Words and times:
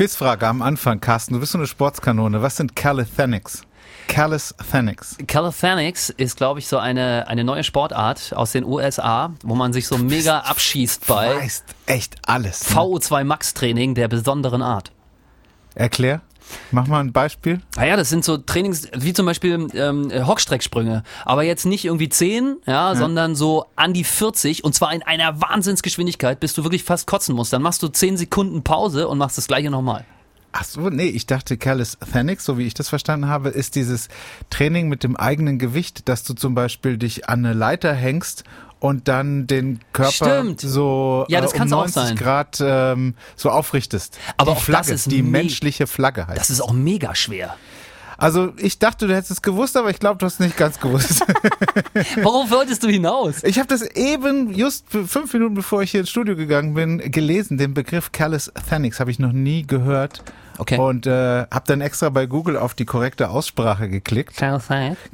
Quizfrage 0.00 0.46
am 0.46 0.62
Anfang, 0.62 0.98
Carsten. 0.98 1.34
Du 1.34 1.40
bist 1.40 1.52
so 1.52 1.58
eine 1.58 1.66
Sportskanone. 1.66 2.40
Was 2.40 2.56
sind 2.56 2.74
Calisthenics? 2.74 3.64
Calisthenics. 4.08 5.18
Calisthenics 5.26 6.08
ist, 6.08 6.38
glaube 6.38 6.58
ich, 6.58 6.68
so 6.68 6.78
eine, 6.78 7.28
eine 7.28 7.44
neue 7.44 7.62
Sportart 7.62 8.32
aus 8.34 8.52
den 8.52 8.64
USA, 8.64 9.34
wo 9.44 9.54
man 9.54 9.74
sich 9.74 9.86
so 9.86 9.98
mega 9.98 10.38
abschießt 10.38 11.06
bei 11.06 11.36
weißt 11.36 11.64
echt 11.84 12.16
alles. 12.24 12.70
Ne? 12.70 12.76
VO2 12.76 13.24
Max 13.24 13.52
Training 13.52 13.94
der 13.94 14.08
besonderen 14.08 14.62
Art. 14.62 14.90
Erklär. 15.74 16.22
Mach 16.70 16.86
mal 16.86 17.00
ein 17.00 17.12
Beispiel. 17.12 17.60
Naja, 17.76 17.96
das 17.96 18.08
sind 18.08 18.24
so 18.24 18.36
Trainings, 18.36 18.88
wie 18.96 19.12
zum 19.12 19.26
Beispiel 19.26 19.66
ähm, 19.74 20.10
Hockstrecksprünge. 20.26 21.02
Aber 21.24 21.42
jetzt 21.42 21.66
nicht 21.66 21.84
irgendwie 21.84 22.08
10, 22.08 22.56
ja, 22.66 22.94
sondern 22.94 23.34
so 23.34 23.66
an 23.76 23.92
die 23.92 24.04
40 24.04 24.64
und 24.64 24.74
zwar 24.74 24.92
in 24.92 25.02
einer 25.02 25.40
Wahnsinnsgeschwindigkeit, 25.40 26.40
bis 26.40 26.54
du 26.54 26.64
wirklich 26.64 26.84
fast 26.84 27.06
kotzen 27.06 27.34
musst. 27.34 27.52
Dann 27.52 27.62
machst 27.62 27.82
du 27.82 27.88
10 27.88 28.16
Sekunden 28.16 28.62
Pause 28.62 29.08
und 29.08 29.18
machst 29.18 29.38
das 29.38 29.46
gleiche 29.46 29.70
nochmal. 29.70 30.04
Ach 30.52 30.64
so, 30.64 30.90
nee, 30.90 31.06
ich 31.06 31.26
dachte 31.26 31.56
Calisthenics, 31.56 32.44
so 32.44 32.58
wie 32.58 32.66
ich 32.66 32.74
das 32.74 32.88
verstanden 32.88 33.28
habe, 33.28 33.50
ist 33.50 33.76
dieses 33.76 34.08
Training 34.50 34.88
mit 34.88 35.04
dem 35.04 35.16
eigenen 35.16 35.60
Gewicht, 35.60 36.08
dass 36.08 36.24
du 36.24 36.34
zum 36.34 36.56
Beispiel 36.56 36.98
dich 36.98 37.28
an 37.28 37.44
eine 37.44 37.54
Leiter 37.54 37.94
hängst 37.94 38.42
und 38.80 39.06
dann 39.08 39.46
den 39.46 39.78
Körper 39.92 40.10
Stimmt. 40.12 40.60
so 40.60 41.24
Ja, 41.28 41.40
das 41.40 41.52
äh, 41.52 41.54
um 41.54 41.58
kann's 41.60 41.72
auch 41.72 41.78
90 41.82 41.94
sein. 41.94 42.16
Grad 42.16 42.58
ähm, 42.60 43.14
so 43.36 43.50
aufrichtest. 43.50 44.18
Aber 44.36 44.52
die 44.52 44.56
auch 44.56 44.62
Flagge, 44.62 44.90
das 44.90 45.00
ist 45.06 45.12
die 45.12 45.22
me- 45.22 45.30
menschliche 45.30 45.86
Flagge 45.86 46.26
heißt. 46.26 46.38
Das 46.40 46.50
ist 46.50 46.60
auch 46.60 46.72
mega 46.72 47.14
schwer. 47.14 47.54
Also 48.18 48.52
ich 48.58 48.78
dachte, 48.78 49.06
du 49.06 49.14
hättest 49.14 49.30
es 49.30 49.40
gewusst, 49.42 49.78
aber 49.78 49.88
ich 49.88 49.98
glaube, 49.98 50.18
du 50.18 50.26
hast 50.26 50.34
es 50.34 50.40
nicht 50.40 50.56
ganz 50.58 50.78
gewusst. 50.78 51.22
Worauf 52.22 52.50
wolltest 52.50 52.82
du 52.82 52.88
hinaus? 52.88 53.42
Ich 53.44 53.58
habe 53.58 53.68
das 53.68 53.80
eben, 53.82 54.52
just 54.52 54.84
fünf 54.90 55.32
Minuten 55.32 55.54
bevor 55.54 55.82
ich 55.82 55.90
hier 55.92 56.00
ins 56.00 56.10
Studio 56.10 56.36
gegangen 56.36 56.74
bin, 56.74 56.98
gelesen. 57.10 57.56
Den 57.56 57.72
Begriff 57.72 58.12
Calisthenics 58.12 59.00
habe 59.00 59.10
ich 59.10 59.18
noch 59.18 59.32
nie 59.32 59.66
gehört. 59.66 60.22
Okay. 60.60 60.76
Und 60.76 61.06
äh, 61.06 61.46
habe 61.50 61.64
dann 61.66 61.80
extra 61.80 62.10
bei 62.10 62.26
Google 62.26 62.58
auf 62.58 62.74
die 62.74 62.84
korrekte 62.84 63.30
Aussprache 63.30 63.88
geklickt. 63.88 64.36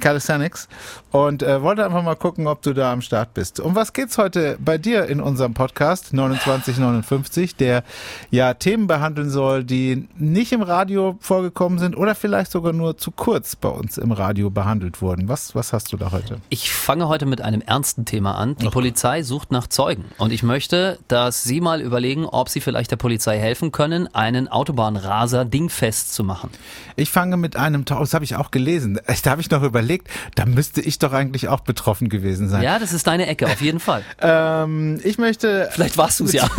Calisthenics. 0.01 0.67
Und 1.11 1.41
äh, 1.41 1.61
wollte 1.61 1.85
einfach 1.85 2.03
mal 2.03 2.17
gucken, 2.17 2.47
ob 2.47 2.61
du 2.63 2.73
da 2.73 2.91
am 2.91 3.01
Start 3.01 3.33
bist. 3.33 3.61
Um 3.61 3.73
was 3.73 3.93
geht's 3.93 4.17
heute 4.17 4.57
bei 4.59 4.77
dir 4.77 5.05
in 5.05 5.21
unserem 5.21 5.53
Podcast 5.53 6.07
2959, 6.07 7.55
der 7.55 7.85
ja 8.29 8.55
Themen 8.55 8.87
behandeln 8.87 9.29
soll, 9.29 9.63
die 9.63 10.09
nicht 10.17 10.51
im 10.51 10.61
Radio 10.61 11.17
vorgekommen 11.21 11.79
sind 11.79 11.95
oder 11.95 12.13
vielleicht 12.13 12.51
sogar 12.51 12.73
nur 12.73 12.97
zu 12.97 13.11
kurz 13.11 13.55
bei 13.55 13.69
uns 13.69 13.97
im 13.97 14.11
Radio 14.11 14.49
behandelt 14.49 15.01
wurden. 15.01 15.29
Was, 15.29 15.55
was 15.55 15.71
hast 15.71 15.93
du 15.93 15.97
da 15.97 16.11
heute? 16.11 16.41
Ich 16.49 16.73
fange 16.73 17.07
heute 17.07 17.25
mit 17.25 17.39
einem 17.39 17.61
ernsten 17.61 18.03
Thema 18.03 18.35
an. 18.35 18.57
Die 18.57 18.67
Polizei 18.67 19.23
sucht 19.23 19.53
nach 19.53 19.67
Zeugen. 19.67 20.03
Und 20.17 20.33
ich 20.33 20.43
möchte, 20.43 20.99
dass 21.07 21.43
Sie 21.43 21.61
mal 21.61 21.79
überlegen, 21.79 22.25
ob 22.25 22.49
Sie 22.49 22.59
vielleicht 22.59 22.91
der 22.91 22.97
Polizei 22.97 23.39
helfen 23.39 23.71
können, 23.71 24.13
einen 24.13 24.49
Autobahnraser 24.49 25.36
dingfest 25.45 26.13
zu 26.13 26.23
machen. 26.23 26.49
Ich 26.95 27.09
fange 27.11 27.37
mit 27.37 27.55
einem, 27.55 27.85
Tau- 27.85 27.99
das 27.99 28.13
habe 28.13 28.25
ich 28.25 28.35
auch 28.35 28.51
gelesen. 28.51 28.99
Da 29.23 29.31
habe 29.31 29.41
ich 29.41 29.49
noch 29.49 29.63
überlegt, 29.63 30.07
da 30.35 30.45
müsste 30.45 30.79
ich 30.79 30.99
doch 30.99 31.11
eigentlich 31.11 31.47
auch 31.49 31.59
betroffen 31.61 32.07
gewesen 32.07 32.47
sein. 32.49 32.61
Ja, 32.63 32.79
das 32.79 32.93
ist 32.93 33.07
deine 33.07 33.27
Ecke, 33.27 33.45
auf 33.47 33.61
jeden 33.61 33.79
Fall. 33.79 34.03
Ähm, 34.21 34.99
ich 35.03 35.17
möchte. 35.17 35.69
Vielleicht 35.71 35.97
warst 35.97 36.19
du 36.19 36.25
es 36.25 36.33
ja. 36.33 36.47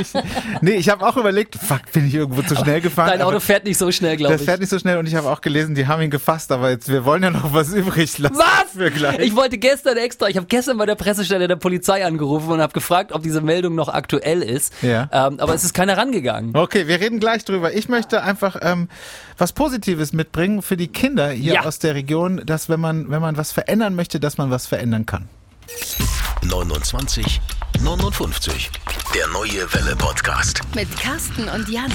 Ich, 0.00 0.08
nee, 0.62 0.70
ich 0.76 0.88
habe 0.88 1.06
auch 1.06 1.18
überlegt, 1.18 1.54
fuck, 1.54 1.80
bin 1.92 2.06
ich 2.06 2.14
irgendwo 2.14 2.40
zu 2.40 2.56
schnell 2.56 2.80
gefahren? 2.80 3.10
Dein 3.10 3.20
Auto 3.20 3.40
fährt 3.40 3.64
nicht 3.64 3.76
so 3.76 3.92
schnell, 3.92 4.16
glaube 4.16 4.32
das 4.32 4.40
ich. 4.40 4.46
fährt 4.48 4.58
nicht 4.60 4.70
so 4.70 4.78
schnell 4.78 4.96
und 4.96 5.06
ich 5.06 5.14
habe 5.16 5.28
auch 5.28 5.42
gelesen, 5.42 5.74
die 5.74 5.86
haben 5.86 6.00
ihn 6.00 6.10
gefasst, 6.10 6.50
aber 6.50 6.70
jetzt, 6.70 6.88
wir 6.88 7.04
wollen 7.04 7.22
ja 7.22 7.30
noch 7.30 7.52
was 7.52 7.74
übrig 7.74 8.16
lassen. 8.16 8.36
Was? 8.38 8.70
Für 8.74 8.90
gleich. 8.90 9.18
Ich 9.18 9.36
wollte 9.36 9.58
gestern 9.58 9.98
extra, 9.98 10.28
ich 10.28 10.36
habe 10.38 10.46
gestern 10.46 10.78
bei 10.78 10.86
der 10.86 10.94
Pressestelle 10.94 11.46
der 11.46 11.56
Polizei 11.56 12.06
angerufen 12.06 12.52
und 12.52 12.62
habe 12.62 12.72
gefragt, 12.72 13.12
ob 13.12 13.22
diese 13.22 13.42
Meldung 13.42 13.74
noch 13.74 13.90
aktuell 13.90 14.42
ist. 14.42 14.72
Ja. 14.80 15.10
Ähm, 15.12 15.38
aber 15.40 15.52
es 15.52 15.62
ist 15.62 15.74
keiner 15.74 15.98
rangegangen. 15.98 16.56
Okay, 16.56 16.86
wir 16.88 16.98
reden 16.98 17.20
gleich 17.20 17.44
drüber. 17.44 17.74
Ich 17.74 17.90
möchte 17.90 18.01
einfach 18.10 18.56
ähm, 18.62 18.88
was 19.38 19.52
Positives 19.52 20.12
mitbringen 20.12 20.62
für 20.62 20.76
die 20.76 20.88
Kinder 20.88 21.30
hier 21.30 21.54
Ja. 21.54 21.64
aus 21.64 21.78
der 21.78 21.94
Region, 21.94 22.42
dass 22.44 22.68
wenn 22.68 22.80
man, 22.80 23.10
wenn 23.10 23.20
man 23.20 23.36
was 23.36 23.52
verändern 23.52 23.94
möchte, 23.94 24.18
dass 24.20 24.38
man 24.38 24.50
was 24.50 24.66
verändern 24.66 25.06
kann. 25.06 25.28
29 26.42 27.40
59. 27.82 28.70
Der 29.14 29.26
neue 29.28 29.72
Welle 29.74 29.96
Podcast. 29.96 30.60
Mit 30.74 30.88
Carsten 31.00 31.48
und 31.48 31.68
Jan. 31.68 31.90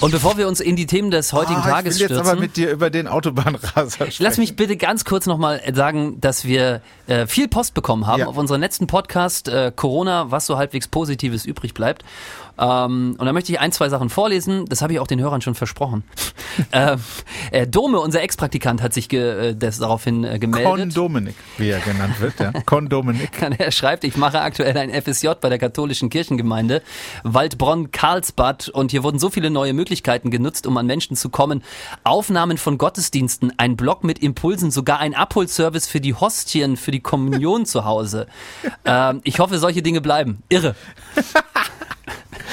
Und 0.00 0.12
bevor 0.12 0.36
wir 0.38 0.46
uns 0.46 0.60
in 0.60 0.76
die 0.76 0.86
Themen 0.86 1.10
des 1.10 1.32
heutigen 1.32 1.58
Ah, 1.60 1.68
Tages 1.68 1.96
ich 1.96 2.00
will 2.00 2.08
jetzt 2.08 2.14
stürzen, 2.16 2.30
aber 2.30 2.40
mit 2.40 2.56
dir 2.56 2.70
über 2.70 2.88
den 2.88 3.08
Autobahnraser 3.08 3.90
sprechen. 3.90 4.22
Lass 4.22 4.38
mich 4.38 4.54
bitte 4.54 4.76
ganz 4.76 5.04
kurz 5.04 5.26
nochmal 5.26 5.60
sagen, 5.74 6.20
dass 6.20 6.44
wir 6.44 6.82
äh, 7.08 7.26
viel 7.26 7.48
Post 7.48 7.74
bekommen 7.74 8.06
haben 8.06 8.20
Ja. 8.20 8.26
auf 8.26 8.36
unseren 8.36 8.60
letzten 8.60 8.86
Podcast 8.86 9.48
äh, 9.48 9.72
Corona, 9.74 10.30
was 10.30 10.46
so 10.46 10.56
halbwegs 10.56 10.86
Positives 10.86 11.44
übrig 11.44 11.74
bleibt. 11.74 12.04
Ähm, 12.58 13.16
und 13.18 13.24
da 13.24 13.32
möchte 13.32 13.52
ich 13.52 13.60
ein, 13.60 13.72
zwei 13.72 13.88
Sachen 13.88 14.10
vorlesen. 14.10 14.66
Das 14.66 14.82
habe 14.82 14.92
ich 14.92 15.00
auch 15.00 15.06
den 15.06 15.20
Hörern 15.20 15.40
schon 15.40 15.54
versprochen. 15.54 16.02
ähm, 16.72 17.00
äh, 17.50 17.66
Dome, 17.66 18.00
unser 18.00 18.22
Ex-Praktikant, 18.22 18.82
hat 18.82 18.92
sich 18.92 19.08
ge, 19.08 19.50
äh, 19.50 19.56
das 19.56 19.78
daraufhin 19.78 20.24
äh, 20.24 20.38
gemeldet. 20.38 20.68
Kondominik, 20.68 21.34
wie 21.56 21.70
er 21.70 21.80
genannt 21.80 22.20
wird, 22.20 22.40
ja. 22.40 22.52
Kondominik. 22.66 23.30
Er 23.58 23.70
schreibt, 23.70 24.04
ich 24.04 24.16
mache 24.16 24.40
aktuell 24.40 24.76
ein 24.76 24.90
FSJ 24.90 25.28
bei 25.40 25.48
der 25.48 25.58
katholischen 25.58 26.10
Kirchengemeinde 26.10 26.82
Waldbronn-Karlsbad 27.22 28.68
und 28.68 28.90
hier 28.90 29.02
wurden 29.02 29.18
so 29.18 29.30
viele 29.30 29.50
neue 29.50 29.72
Möglichkeiten 29.72 30.30
genutzt, 30.30 30.66
um 30.66 30.76
an 30.76 30.86
Menschen 30.86 31.16
zu 31.16 31.28
kommen. 31.28 31.62
Aufnahmen 32.04 32.58
von 32.58 32.78
Gottesdiensten, 32.78 33.52
ein 33.56 33.76
Blog 33.76 34.04
mit 34.04 34.18
Impulsen, 34.18 34.70
sogar 34.70 34.98
ein 34.98 35.14
Abholservice 35.14 35.86
für 35.86 36.00
die 36.00 36.14
Hostien, 36.14 36.76
für 36.76 36.90
die 36.90 37.00
Kommunion 37.00 37.66
zu 37.66 37.84
Hause. 37.84 38.26
Ähm, 38.84 39.20
ich 39.24 39.38
hoffe, 39.38 39.58
solche 39.58 39.82
Dinge 39.82 40.00
bleiben. 40.00 40.42
Irre. 40.48 40.74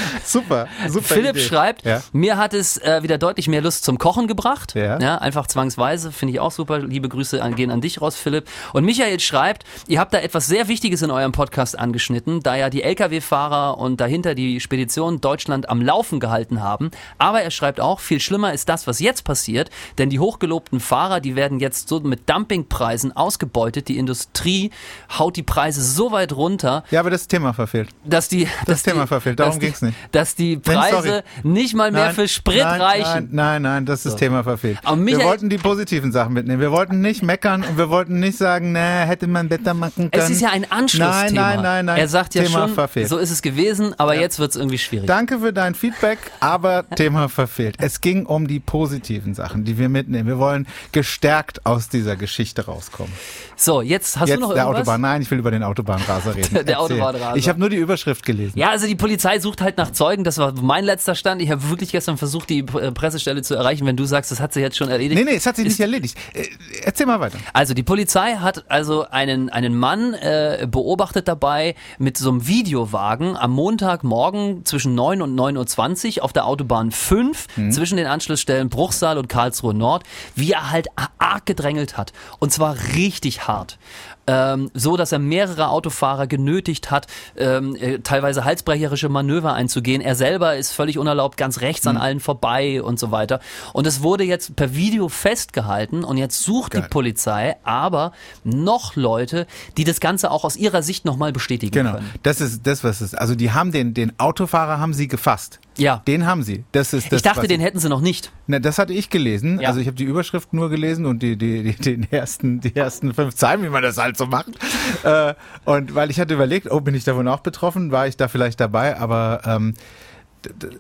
Super, 0.25 0.67
super. 0.88 1.03
Philipp 1.06 1.35
Idee. 1.35 1.39
schreibt, 1.45 1.85
Ja. 1.85 2.01
mir 2.11 2.38
hat 2.38 2.53
es 2.53 2.78
äh, 2.78 3.03
wieder 3.03 3.17
deutlich 3.17 3.47
mehr 3.47 3.61
Lust 3.61 3.83
zum 3.85 3.97
Kochen 3.97 4.28
gebracht. 4.28 4.73
Ja. 4.75 4.97
einfach 5.19 5.47
zwangsweise, 5.47 6.11
finde 6.11 6.33
ich 6.33 6.39
auch 6.39 6.51
super. 6.51 6.79
Liebe 6.79 7.09
Grüße 7.09 7.41
an, 7.41 7.56
gehen 7.56 7.72
an 7.72 7.81
dich 7.81 8.01
raus, 8.01 8.16
Philipp. 8.16 8.47
Und 8.73 8.85
Michael 8.85 9.19
schreibt, 9.19 9.63
ihr 9.88 10.00
habt 10.00 10.13
da 10.13 10.19
etwas 10.19 10.47
sehr 10.47 10.67
Wichtiges 10.67 11.01
in 11.01 11.11
eurem 11.11 11.31
Podcast 11.31 11.78
angeschnitten, 11.78 12.41
da 12.41 12.55
ja 12.55 12.69
die 12.69 12.84
Lkw-Fahrer 12.84 13.78
und 13.78 14.01
dahinter 14.01 14.35
die 14.35 14.59
Spedition 14.59 15.22
Deutschland 15.22 15.69
am 15.69 15.81
Laufen 15.81 16.19
gehalten 16.19 16.61
haben. 16.61 16.91
Aber 17.17 17.41
er 17.41 17.51
schreibt 17.51 17.79
auch, 17.79 18.00
viel 18.00 18.19
schlimmer 18.19 18.53
ist 18.53 18.69
das, 18.69 18.88
was 18.88 19.00
jetzt 19.00 19.23
passiert, 19.23 19.69
denn 19.97 20.09
die 20.09 20.19
hochgelobten 20.19 20.79
Fahrer, 20.79 21.19
die 21.19 21.35
werden 21.35 21.59
jetzt 21.59 21.88
so 21.89 22.00
mit 22.01 22.29
Dumpingpreisen 22.29 23.16
ausgebeutet. 23.16 23.88
Die 23.88 23.97
Industrie 23.97 24.72
haut 25.17 25.35
die 25.35 25.44
Preise 25.44 25.81
so 25.81 26.11
weit 26.11 26.34
runter, 26.34 26.84
Ja, 26.91 27.00
aber 27.00 27.09
das 27.09 27.28
Thema 27.28 27.53
verfehlt. 27.53 27.89
dass 28.03 28.28
die 28.29 28.45
Das 28.66 28.75
dass 28.75 28.84
Thema 28.84 29.03
die, 29.03 29.07
verfehlt, 29.07 29.39
darum 29.39 29.51
dass 29.53 29.59
die- 29.59 29.66
ging's 29.66 29.81
nicht. 29.85 29.97
Dass 30.12 30.35
die. 30.35 30.57
Preise 30.57 31.23
nicht 31.44 31.75
mal 31.75 31.91
mehr 31.91 32.12
für 32.12 32.28
Sprit 32.28 32.63
nein, 32.63 32.81
reichen. 32.81 33.29
Nein, 33.31 33.62
nein, 33.62 33.62
nein, 33.62 33.85
das 33.85 34.00
ist 34.06 34.13
das 34.13 34.16
Thema 34.16 34.44
verfehlt. 34.44 34.79
Wir 34.96 35.23
wollten 35.23 35.50
die 35.50 35.57
positiven 35.57 36.12
Sachen 36.12 36.34
mitnehmen. 36.34 36.62
Wir 36.62 36.72
wollten 36.72 37.01
nicht 37.01 37.23
meckern 37.23 37.63
und 37.63 37.78
wir 37.78 37.90
wollten 37.90 38.19
nicht 38.19 38.38
sagen, 38.38 38.72
na, 38.72 39.03
hätte 39.03 39.28
man 39.28 39.50
besser 39.50 39.73
machen 39.73 40.12
können. 40.12 40.23
Es 40.23 40.29
ist 40.29 40.41
ja 40.41 40.50
ein 40.50 40.69
Anschlussthema. 40.69 41.16
Nein, 41.19 41.34
nein, 41.34 41.62
nein, 41.62 41.85
nein. 41.85 41.97
Er 41.97 42.07
sagt 42.07 42.35
ja 42.35 42.44
Thema 42.44 42.59
schon, 42.59 42.73
verfehlt. 42.73 43.09
so 43.09 43.18
ist 43.18 43.31
es 43.31 43.41
gewesen, 43.41 43.94
aber 43.97 44.16
jetzt 44.16 44.40
wird 44.40 44.51
es 44.51 44.56
irgendwie 44.56 44.78
schwierig. 44.78 45.07
Danke 45.07 45.40
für 45.40 45.53
dein 45.53 45.75
Feedback, 45.75 46.19
aber 46.40 46.85
Thema 46.96 47.29
verfehlt. 47.29 47.75
Es 47.79 48.02
ging 48.02 48.25
um 48.25 48.47
die 48.47 48.59
positiven 48.59 49.34
Sachen, 49.34 49.63
die 49.63 49.78
wir 49.78 49.90
mitnehmen. 49.90 50.28
Wir 50.28 50.40
wollen 50.40 50.67
gestärkt 50.91 51.66
aus 51.66 51.90
dieser 51.90 52.16
Geschichte 52.16 52.66
rauskommen. 52.66 53.13
So, 53.56 53.81
jetzt 53.81 54.19
hast 54.19 54.29
Jetzt 54.29 54.38
du 54.38 54.41
noch 54.41 54.53
der 54.53 54.63
irgendwas? 54.63 54.81
Autobahn. 54.81 55.02
Nein, 55.02 55.22
ich 55.22 55.31
will 55.31 55.40
über 55.40 55.52
den 55.52 55.63
Autobahnraser 55.63 56.35
reden. 56.35 56.53
Der 56.53 56.62
Erzähl. 56.62 56.75
Autobahnraser. 56.75 57.38
Ich 57.38 57.47
habe 57.47 57.59
nur 57.59 57.69
die 57.69 57.78
Überschrift 57.78 58.25
gelesen. 58.25 58.57
Ja, 58.57 58.69
also 58.69 58.88
die 58.88 58.96
Polizei 58.96 59.40
sucht 59.40 59.62
halt 59.62 59.74
nach 59.77 59.91
Zeugen. 59.91 60.23
Das 60.23 60.37
war 60.37 60.53
mein 60.53 60.83
letzter 60.83 61.15
Stand. 61.15 61.41
Ich 61.41 61.51
habe 61.51 61.69
wirklich 61.69 61.91
gestern 61.91 62.17
versucht, 62.17 62.49
die 62.49 62.59
äh, 62.59 62.91
Pressestelle 62.91 63.41
zu 63.41 63.55
erreichen. 63.55 63.85
Wenn 63.85 63.97
du 63.97 64.05
sagst, 64.05 64.31
das 64.31 64.39
hat 64.39 64.53
sie 64.53 64.61
jetzt 64.61 64.77
schon 64.77 64.89
erledigt. 64.89 65.19
Nee, 65.19 65.29
nee, 65.29 65.37
es 65.37 65.45
hat 65.45 65.55
sich 65.55 65.65
nicht 65.65 65.79
erledigt. 65.79 66.17
Äh, 66.33 66.45
Erzähl 66.83 67.05
mal 67.05 67.19
weiter. 67.19 67.37
Also 67.53 67.73
die 67.73 67.83
Polizei 67.83 68.35
hat 68.35 68.65
also 68.69 69.07
einen, 69.09 69.49
einen 69.49 69.77
Mann 69.77 70.13
äh, 70.13 70.67
beobachtet 70.69 71.27
dabei 71.27 71.75
mit 71.97 72.17
so 72.17 72.29
einem 72.29 72.47
Videowagen 72.47 73.37
am 73.37 73.51
Montagmorgen 73.51 74.66
zwischen 74.66 74.95
9 74.95 75.22
und 75.22 75.35
9.20 75.39 76.17
Uhr 76.17 76.23
auf 76.23 76.33
der 76.33 76.45
Autobahn 76.45 76.91
5 76.91 77.47
zwischen 77.71 77.97
den 77.97 78.07
Anschlussstellen 78.07 78.69
Bruchsal 78.69 79.17
und 79.17 79.29
Karlsruhe 79.29 79.73
Nord, 79.73 80.03
wie 80.35 80.51
er 80.51 80.71
halt 80.71 80.87
arg 81.17 81.45
gedrängelt 81.45 81.97
hat. 81.97 82.13
Und 82.39 82.51
zwar 82.51 82.75
richtig 82.95 83.47
hart. 83.47 83.78
Ähm, 84.27 84.72
so, 84.73 84.97
dass 84.97 85.11
er 85.11 85.19
mehrere 85.19 85.69
Autofahrer 85.69 86.25
genötigt 86.25 86.89
hat, 86.89 87.05
ähm, 87.37 87.75
äh, 87.75 87.99
teilweise 87.99 88.43
halsbrecherische 88.43 89.07
Manöver 89.07 89.53
einzugehen. 89.53 90.01
Er 90.01 90.16
selber 90.16 90.55
ist 90.55 90.72
völlig 90.72 90.97
unerlaubt 90.97 91.37
ganz 91.37 91.61
rechts 91.61 91.85
an 91.85 91.97
allen 91.97 92.19
vorbei 92.19 92.81
und 92.81 92.99
so 92.99 93.11
weiter. 93.11 93.39
Und 93.73 93.85
es 93.85 94.01
wurde 94.01 94.23
jetzt 94.23 94.55
per 94.55 94.75
Video 94.75 95.09
festgehalten 95.09 96.03
und 96.03 96.17
jetzt 96.17 96.41
sucht 96.41 96.72
Geil. 96.72 96.81
die 96.81 96.87
Polizei 96.87 97.55
aber 97.63 98.13
noch 98.43 98.95
Leute, 98.95 99.45
die 99.77 99.83
das 99.83 99.99
Ganze 99.99 100.31
auch 100.31 100.43
aus 100.43 100.55
ihrer 100.55 100.81
Sicht 100.81 101.05
nochmal 101.05 101.31
bestätigen 101.31 101.71
Genau, 101.71 101.93
können. 101.93 102.09
das 102.23 102.41
ist 102.41 102.66
das, 102.66 102.83
was 102.83 103.01
es 103.01 103.13
ist. 103.13 103.19
Also 103.19 103.35
die 103.35 103.51
haben 103.51 103.71
den, 103.71 103.93
den 103.93 104.17
Autofahrer 104.19 104.79
haben 104.79 104.93
sie 104.95 105.07
gefasst. 105.07 105.59
Ja. 105.77 106.01
Den 106.07 106.25
haben 106.25 106.43
sie. 106.43 106.63
Das 106.72 106.93
ist 106.93 107.11
das. 107.11 107.17
ich 107.17 107.22
dachte, 107.22 107.47
den 107.47 107.59
hätten 107.59 107.79
sie 107.79 107.89
noch 107.89 108.01
nicht. 108.01 108.31
Na, 108.47 108.59
das 108.59 108.77
hatte 108.77 108.93
ich 108.93 109.09
gelesen. 109.09 109.59
Ja. 109.59 109.69
Also 109.69 109.79
ich 109.79 109.87
habe 109.87 109.97
die 109.97 110.03
Überschrift 110.03 110.53
nur 110.53 110.69
gelesen 110.69 111.05
und 111.05 111.22
die, 111.22 111.37
die, 111.37 111.63
die, 111.63 111.75
den 111.75 112.11
ersten, 112.11 112.61
die 112.61 112.75
ersten 112.75 113.13
fünf 113.13 113.35
Zeilen, 113.35 113.63
wie 113.63 113.69
man 113.69 113.83
das 113.83 113.97
halt 113.97 114.17
so 114.17 114.25
macht. 114.25 114.51
äh, 115.03 115.33
und 115.66 115.95
weil 115.95 116.09
ich 116.09 116.19
hatte 116.19 116.33
überlegt, 116.33 116.72
oh, 116.72 116.79
bin 116.79 116.95
ich 116.95 117.03
davon 117.03 117.27
auch 117.27 117.41
betroffen? 117.41 117.91
War 117.91 118.07
ich 118.07 118.17
da 118.17 118.27
vielleicht 118.27 118.59
dabei? 118.59 118.97
Aber 118.97 119.41
ähm, 119.45 119.73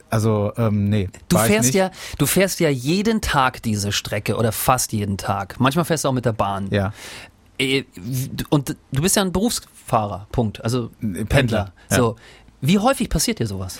also 0.09 0.53
ähm, 0.57 0.89
nee. 0.89 1.09
Du 1.27 1.37
fährst 1.37 1.73
ja, 1.73 1.91
du 2.17 2.25
fährst 2.25 2.59
ja 2.59 2.69
jeden 2.69 3.21
Tag 3.21 3.61
diese 3.63 3.91
Strecke 3.91 4.35
oder 4.35 4.51
fast 4.51 4.93
jeden 4.93 5.17
Tag. 5.17 5.59
Manchmal 5.59 5.85
fährst 5.85 6.05
du 6.05 6.09
auch 6.09 6.13
mit 6.13 6.25
der 6.25 6.33
Bahn. 6.33 6.67
Ja. 6.71 6.93
Äh, 7.57 7.83
und 8.49 8.75
du 8.91 9.01
bist 9.01 9.15
ja 9.15 9.23
ein 9.23 9.31
Berufsfahrer, 9.31 10.27
Punkt. 10.31 10.63
Also 10.63 10.89
Pendler. 10.99 11.25
Pendler 11.25 11.73
ja. 11.89 11.97
So. 11.97 12.15
Wie 12.61 12.79
häufig 12.79 13.09
passiert 13.09 13.39
dir 13.39 13.47
sowas? 13.47 13.79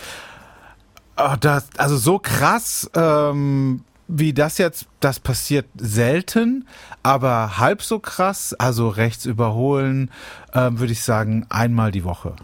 Oh, 1.18 1.36
das, 1.40 1.68
also 1.78 1.98
so 1.98 2.20
krass 2.20 2.90
ähm, 2.94 3.84
wie 4.08 4.34
das 4.34 4.58
jetzt, 4.58 4.88
das 5.00 5.20
passiert 5.20 5.66
selten, 5.76 6.68
aber 7.04 7.58
halb 7.58 7.82
so 7.82 8.00
krass, 8.00 8.54
also 8.54 8.90
rechts 8.90 9.26
überholen, 9.26 10.12
ähm, 10.54 10.80
würde 10.80 10.94
ich 10.94 11.04
sagen, 11.04 11.46
einmal 11.50 11.92
die 11.92 12.04
Woche. 12.04 12.36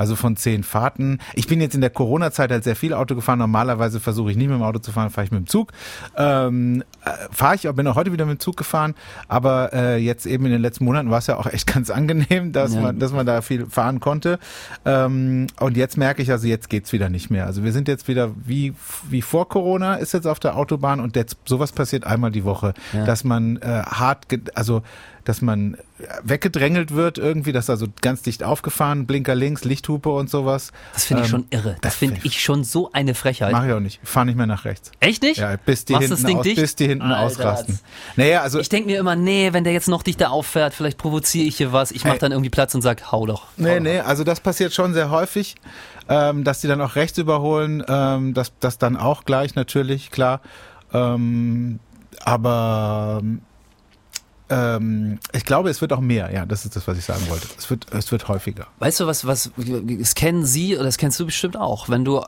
Also 0.00 0.16
von 0.16 0.34
zehn 0.34 0.64
Fahrten. 0.64 1.18
Ich 1.34 1.46
bin 1.46 1.60
jetzt 1.60 1.74
in 1.74 1.82
der 1.82 1.90
Corona-Zeit 1.90 2.50
halt 2.50 2.64
sehr 2.64 2.74
viel 2.74 2.94
Auto 2.94 3.14
gefahren. 3.14 3.38
Normalerweise 3.38 4.00
versuche 4.00 4.30
ich 4.30 4.36
nicht 4.38 4.48
mit 4.48 4.56
dem 4.56 4.62
Auto 4.62 4.78
zu 4.78 4.92
fahren, 4.92 5.10
fahre 5.10 5.26
ich 5.26 5.30
mit 5.30 5.40
dem 5.40 5.46
Zug. 5.46 5.72
Ähm, 6.16 6.82
äh, 7.04 7.10
fahre 7.30 7.56
ich, 7.56 7.70
bin 7.70 7.86
auch 7.86 7.96
heute 7.96 8.10
wieder 8.10 8.24
mit 8.24 8.38
dem 8.38 8.40
Zug 8.40 8.56
gefahren. 8.56 8.94
Aber 9.28 9.74
äh, 9.74 9.98
jetzt 9.98 10.24
eben 10.24 10.46
in 10.46 10.52
den 10.52 10.62
letzten 10.62 10.86
Monaten 10.86 11.10
war 11.10 11.18
es 11.18 11.26
ja 11.26 11.36
auch 11.36 11.44
echt 11.44 11.66
ganz 11.66 11.90
angenehm, 11.90 12.52
dass 12.52 12.72
ja. 12.72 12.80
man, 12.80 12.98
dass 12.98 13.12
man 13.12 13.26
da 13.26 13.42
viel 13.42 13.66
fahren 13.66 14.00
konnte. 14.00 14.38
Ähm, 14.86 15.48
und 15.60 15.76
jetzt 15.76 15.98
merke 15.98 16.22
ich, 16.22 16.30
also 16.30 16.46
jetzt 16.46 16.70
geht's 16.70 16.94
wieder 16.94 17.10
nicht 17.10 17.30
mehr. 17.30 17.44
Also 17.44 17.62
wir 17.62 17.72
sind 17.72 17.86
jetzt 17.86 18.08
wieder 18.08 18.30
wie 18.42 18.72
wie 19.10 19.20
vor 19.20 19.50
Corona 19.50 19.96
ist 19.96 20.14
jetzt 20.14 20.26
auf 20.26 20.40
der 20.40 20.56
Autobahn 20.56 21.00
und 21.00 21.14
jetzt 21.14 21.36
sowas 21.44 21.72
passiert 21.72 22.04
einmal 22.04 22.30
die 22.30 22.44
Woche, 22.44 22.72
ja. 22.94 23.04
dass 23.04 23.22
man 23.22 23.58
äh, 23.58 23.82
hart, 23.84 24.28
also 24.54 24.80
dass 25.30 25.42
man 25.42 25.76
weggedrängelt 26.24 26.92
wird 26.92 27.16
irgendwie, 27.16 27.52
das 27.52 27.66
ist 27.66 27.70
also 27.70 27.86
ganz 28.02 28.22
dicht 28.22 28.42
aufgefahren, 28.42 29.06
Blinker 29.06 29.36
links, 29.36 29.62
Lichthupe 29.62 30.08
und 30.08 30.28
sowas. 30.28 30.72
Das 30.92 31.04
finde 31.04 31.22
ich 31.22 31.28
ähm, 31.28 31.30
schon 31.30 31.46
irre. 31.50 31.70
Das, 31.74 31.92
das 31.92 31.94
finde 31.94 32.20
ich 32.24 32.42
schon 32.42 32.64
so 32.64 32.90
eine 32.90 33.14
Frechheit. 33.14 33.52
Mach 33.52 33.64
ich 33.64 33.72
auch 33.72 33.78
nicht. 33.78 34.00
Fahr 34.02 34.24
nicht 34.24 34.36
mehr 34.36 34.48
nach 34.48 34.64
rechts. 34.64 34.90
Echt 34.98 35.22
nicht? 35.22 35.38
Ja, 35.38 35.54
bis 35.56 35.84
die 35.84 35.92
Machst 35.92 36.08
hinten, 36.08 36.36
aus, 36.36 36.42
bis 36.42 36.74
die 36.74 36.88
hinten 36.88 37.12
Alter, 37.12 37.20
ausrasten. 37.20 37.78
Naja, 38.16 38.42
also 38.42 38.58
ich 38.58 38.68
denke 38.68 38.90
mir 38.90 38.98
immer, 38.98 39.14
nee, 39.14 39.52
wenn 39.52 39.62
der 39.62 39.72
jetzt 39.72 39.86
noch 39.86 40.02
dichter 40.02 40.32
auffährt, 40.32 40.74
vielleicht 40.74 40.98
provoziere 40.98 41.46
ich 41.46 41.56
hier 41.56 41.72
was. 41.72 41.92
Ich 41.92 42.04
mache 42.04 42.18
dann 42.18 42.32
irgendwie 42.32 42.50
Platz 42.50 42.74
und 42.74 42.82
sag, 42.82 43.12
hau 43.12 43.24
doch. 43.24 43.42
Hau 43.42 43.48
nee, 43.58 43.76
doch. 43.76 43.82
nee, 43.84 44.00
also 44.00 44.24
das 44.24 44.40
passiert 44.40 44.74
schon 44.74 44.94
sehr 44.94 45.10
häufig, 45.10 45.54
ähm, 46.08 46.42
dass 46.42 46.60
die 46.60 46.66
dann 46.66 46.80
auch 46.80 46.96
rechts 46.96 47.18
überholen, 47.18 47.84
ähm, 47.86 48.34
das, 48.34 48.52
das 48.58 48.78
dann 48.78 48.96
auch 48.96 49.24
gleich 49.24 49.54
natürlich, 49.54 50.10
klar. 50.10 50.40
Ähm, 50.92 51.78
aber 52.24 53.22
ähm, 54.50 55.18
ich 55.32 55.44
glaube, 55.44 55.70
es 55.70 55.80
wird 55.80 55.92
auch 55.92 56.00
mehr. 56.00 56.32
Ja, 56.32 56.44
das 56.44 56.64
ist 56.64 56.74
das, 56.74 56.86
was 56.88 56.98
ich 56.98 57.04
sagen 57.04 57.22
wollte. 57.28 57.46
Es 57.56 57.70
wird, 57.70 57.86
es 57.92 58.10
wird 58.10 58.26
häufiger. 58.28 58.66
Weißt 58.80 58.98
du, 59.00 59.06
was, 59.06 59.24
was, 59.24 59.52
das 59.56 60.14
kennen 60.14 60.44
Sie 60.44 60.74
oder 60.74 60.84
das 60.84 60.98
kennst 60.98 61.20
du 61.20 61.26
bestimmt 61.26 61.56
auch. 61.56 61.88
Wenn 61.88 62.04
du, 62.04 62.24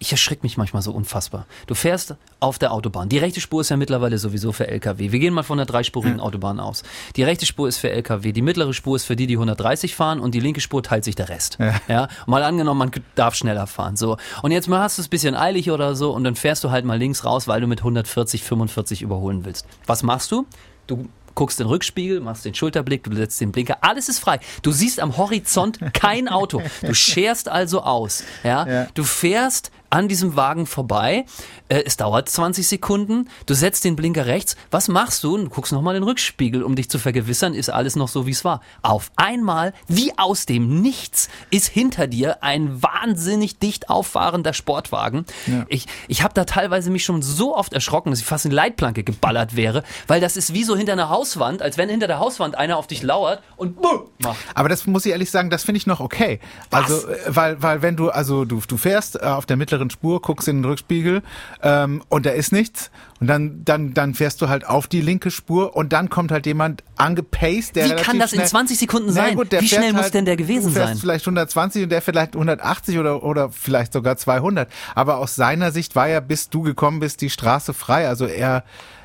ich 0.00 0.10
erschrecke 0.10 0.42
mich 0.42 0.56
manchmal 0.56 0.82
so 0.82 0.90
unfassbar. 0.90 1.46
Du 1.68 1.76
fährst 1.76 2.16
auf 2.40 2.58
der 2.58 2.72
Autobahn. 2.72 3.08
Die 3.08 3.18
rechte 3.18 3.40
Spur 3.40 3.60
ist 3.60 3.68
ja 3.68 3.76
mittlerweile 3.76 4.18
sowieso 4.18 4.50
für 4.50 4.66
LKW. 4.66 5.12
Wir 5.12 5.20
gehen 5.20 5.32
mal 5.32 5.44
von 5.44 5.58
der 5.58 5.66
dreispurigen 5.66 6.18
ja. 6.18 6.24
Autobahn 6.24 6.58
aus. 6.58 6.82
Die 7.14 7.22
rechte 7.22 7.46
Spur 7.46 7.68
ist 7.68 7.78
für 7.78 7.90
LKW. 7.90 8.32
Die 8.32 8.42
mittlere 8.42 8.74
Spur 8.74 8.96
ist 8.96 9.04
für 9.04 9.14
die, 9.14 9.28
die 9.28 9.34
130 9.34 9.94
fahren 9.94 10.18
und 10.18 10.34
die 10.34 10.40
linke 10.40 10.60
Spur 10.60 10.82
teilt 10.82 11.04
sich 11.04 11.14
der 11.14 11.28
Rest. 11.28 11.58
Ja. 11.60 11.74
ja? 11.86 12.08
Mal 12.26 12.42
angenommen, 12.42 12.78
man 12.78 12.90
darf 13.14 13.36
schneller 13.36 13.68
fahren. 13.68 13.96
So. 13.96 14.16
Und 14.42 14.50
jetzt 14.50 14.68
mal 14.68 14.80
hast 14.80 14.98
du 14.98 15.02
es 15.02 15.06
ein 15.06 15.10
bisschen 15.10 15.36
eilig 15.36 15.70
oder 15.70 15.94
so 15.94 16.10
und 16.10 16.24
dann 16.24 16.34
fährst 16.34 16.64
du 16.64 16.72
halt 16.72 16.84
mal 16.84 16.98
links 16.98 17.24
raus, 17.24 17.46
weil 17.46 17.60
du 17.60 17.68
mit 17.68 17.78
140, 17.78 18.42
45 18.42 19.02
überholen 19.02 19.44
willst. 19.44 19.66
Was 19.86 20.02
machst 20.02 20.32
du? 20.32 20.46
Du 20.88 21.08
guckst 21.34 21.58
den 21.60 21.66
Rückspiegel, 21.66 22.20
machst 22.20 22.44
den 22.44 22.54
Schulterblick, 22.54 23.04
du 23.04 23.14
setzt 23.14 23.40
den 23.40 23.52
Blinker, 23.52 23.78
alles 23.80 24.08
ist 24.08 24.18
frei. 24.18 24.40
Du 24.62 24.72
siehst 24.72 25.00
am 25.00 25.16
Horizont 25.16 25.78
kein 25.92 26.28
Auto. 26.28 26.62
Du 26.82 26.94
scherst 26.94 27.48
also 27.48 27.82
aus. 27.82 28.24
Ja? 28.42 28.66
ja. 28.66 28.86
Du 28.94 29.04
fährst 29.04 29.70
an 29.94 30.08
diesem 30.08 30.34
Wagen 30.34 30.66
vorbei. 30.66 31.24
Äh, 31.68 31.84
es 31.86 31.96
dauert 31.96 32.28
20 32.28 32.66
Sekunden. 32.66 33.28
Du 33.46 33.54
setzt 33.54 33.84
den 33.84 33.94
Blinker 33.94 34.26
rechts. 34.26 34.56
Was 34.72 34.88
machst 34.88 35.22
du? 35.22 35.36
Du 35.36 35.48
guckst 35.48 35.72
nochmal 35.72 35.94
den 35.94 36.02
Rückspiegel, 36.02 36.64
um 36.64 36.74
dich 36.74 36.90
zu 36.90 36.98
vergewissern, 36.98 37.54
ist 37.54 37.70
alles 37.70 37.94
noch 37.94 38.08
so, 38.08 38.26
wie 38.26 38.32
es 38.32 38.44
war. 38.44 38.60
Auf 38.82 39.12
einmal, 39.14 39.72
wie 39.86 40.12
aus 40.18 40.46
dem 40.46 40.82
Nichts, 40.82 41.28
ist 41.50 41.68
hinter 41.68 42.08
dir 42.08 42.42
ein 42.42 42.82
wahnsinnig 42.82 43.60
dicht 43.60 43.88
auffahrender 43.88 44.52
Sportwagen. 44.52 45.26
Ja. 45.46 45.64
Ich, 45.68 45.86
ich 46.08 46.22
habe 46.24 46.34
da 46.34 46.44
teilweise 46.44 46.90
mich 46.90 47.04
schon 47.04 47.22
so 47.22 47.56
oft 47.56 47.72
erschrocken, 47.72 48.10
dass 48.10 48.18
ich 48.18 48.26
fast 48.26 48.46
in 48.46 48.50
Leitplanke 48.50 49.04
geballert 49.04 49.54
wäre, 49.54 49.84
weil 50.08 50.20
das 50.20 50.36
ist 50.36 50.52
wie 50.52 50.64
so 50.64 50.76
hinter 50.76 50.94
einer 50.94 51.08
Hauswand, 51.08 51.62
als 51.62 51.78
wenn 51.78 51.88
hinter 51.88 52.08
der 52.08 52.18
Hauswand 52.18 52.58
einer 52.58 52.78
auf 52.78 52.88
dich 52.88 53.02
lauert 53.04 53.44
und 53.56 53.80
bumm, 53.80 54.08
macht. 54.18 54.38
Aber 54.54 54.68
das 54.68 54.86
muss 54.86 55.06
ich 55.06 55.12
ehrlich 55.12 55.30
sagen, 55.30 55.50
das 55.50 55.62
finde 55.62 55.78
ich 55.78 55.86
noch 55.86 56.00
okay. 56.00 56.40
Was? 56.70 56.90
Also, 56.90 57.08
weil, 57.28 57.62
weil 57.62 57.82
wenn 57.82 57.94
du, 57.94 58.10
also 58.10 58.44
du, 58.44 58.60
du 58.66 58.76
fährst 58.76 59.22
äh, 59.22 59.26
auf 59.26 59.46
der 59.46 59.56
mittleren 59.56 59.83
mittleren 59.84 59.90
Spur, 59.90 60.20
guckst 60.20 60.48
in 60.48 60.58
den 60.58 60.64
Rückspiegel 60.64 61.22
ähm, 61.62 62.02
und 62.08 62.26
da 62.26 62.30
ist 62.30 62.52
nichts. 62.52 62.90
Und 63.20 63.28
dann, 63.28 63.64
dann, 63.64 63.94
dann 63.94 64.14
fährst 64.14 64.42
du 64.42 64.48
halt 64.48 64.66
auf 64.66 64.86
die 64.86 65.00
linke 65.00 65.30
Spur 65.30 65.76
und 65.76 65.92
dann 65.92 66.10
kommt 66.10 66.30
halt 66.30 66.46
jemand 66.46 66.82
angepaced, 66.96 67.76
der 67.76 67.90
Wie 67.90 68.02
kann 68.02 68.18
das 68.18 68.32
in 68.32 68.44
20 68.44 68.78
Sekunden 68.78 69.12
sein? 69.12 69.36
Gut, 69.36 69.52
Wie 69.52 69.68
schnell 69.68 69.92
halt, 69.92 69.96
muss 69.96 70.10
denn 70.10 70.24
der 70.24 70.36
gewesen 70.36 70.72
sein? 70.72 70.96
vielleicht 70.96 71.24
120 71.24 71.84
und 71.84 71.88
der 71.90 72.02
vielleicht 72.02 72.34
180 72.34 72.98
oder, 72.98 73.22
oder 73.22 73.50
vielleicht 73.50 73.92
sogar 73.92 74.16
200. 74.16 74.68
Aber 74.94 75.18
aus 75.18 75.36
seiner 75.36 75.70
Sicht 75.72 75.96
war 75.96 76.08
ja, 76.08 76.20
bis 76.20 76.50
du 76.50 76.62
gekommen 76.62 77.00
bist, 77.00 77.20
die 77.20 77.30
Straße 77.30 77.72
frei. 77.72 78.08
Also 78.08 78.26
er, 78.26 78.64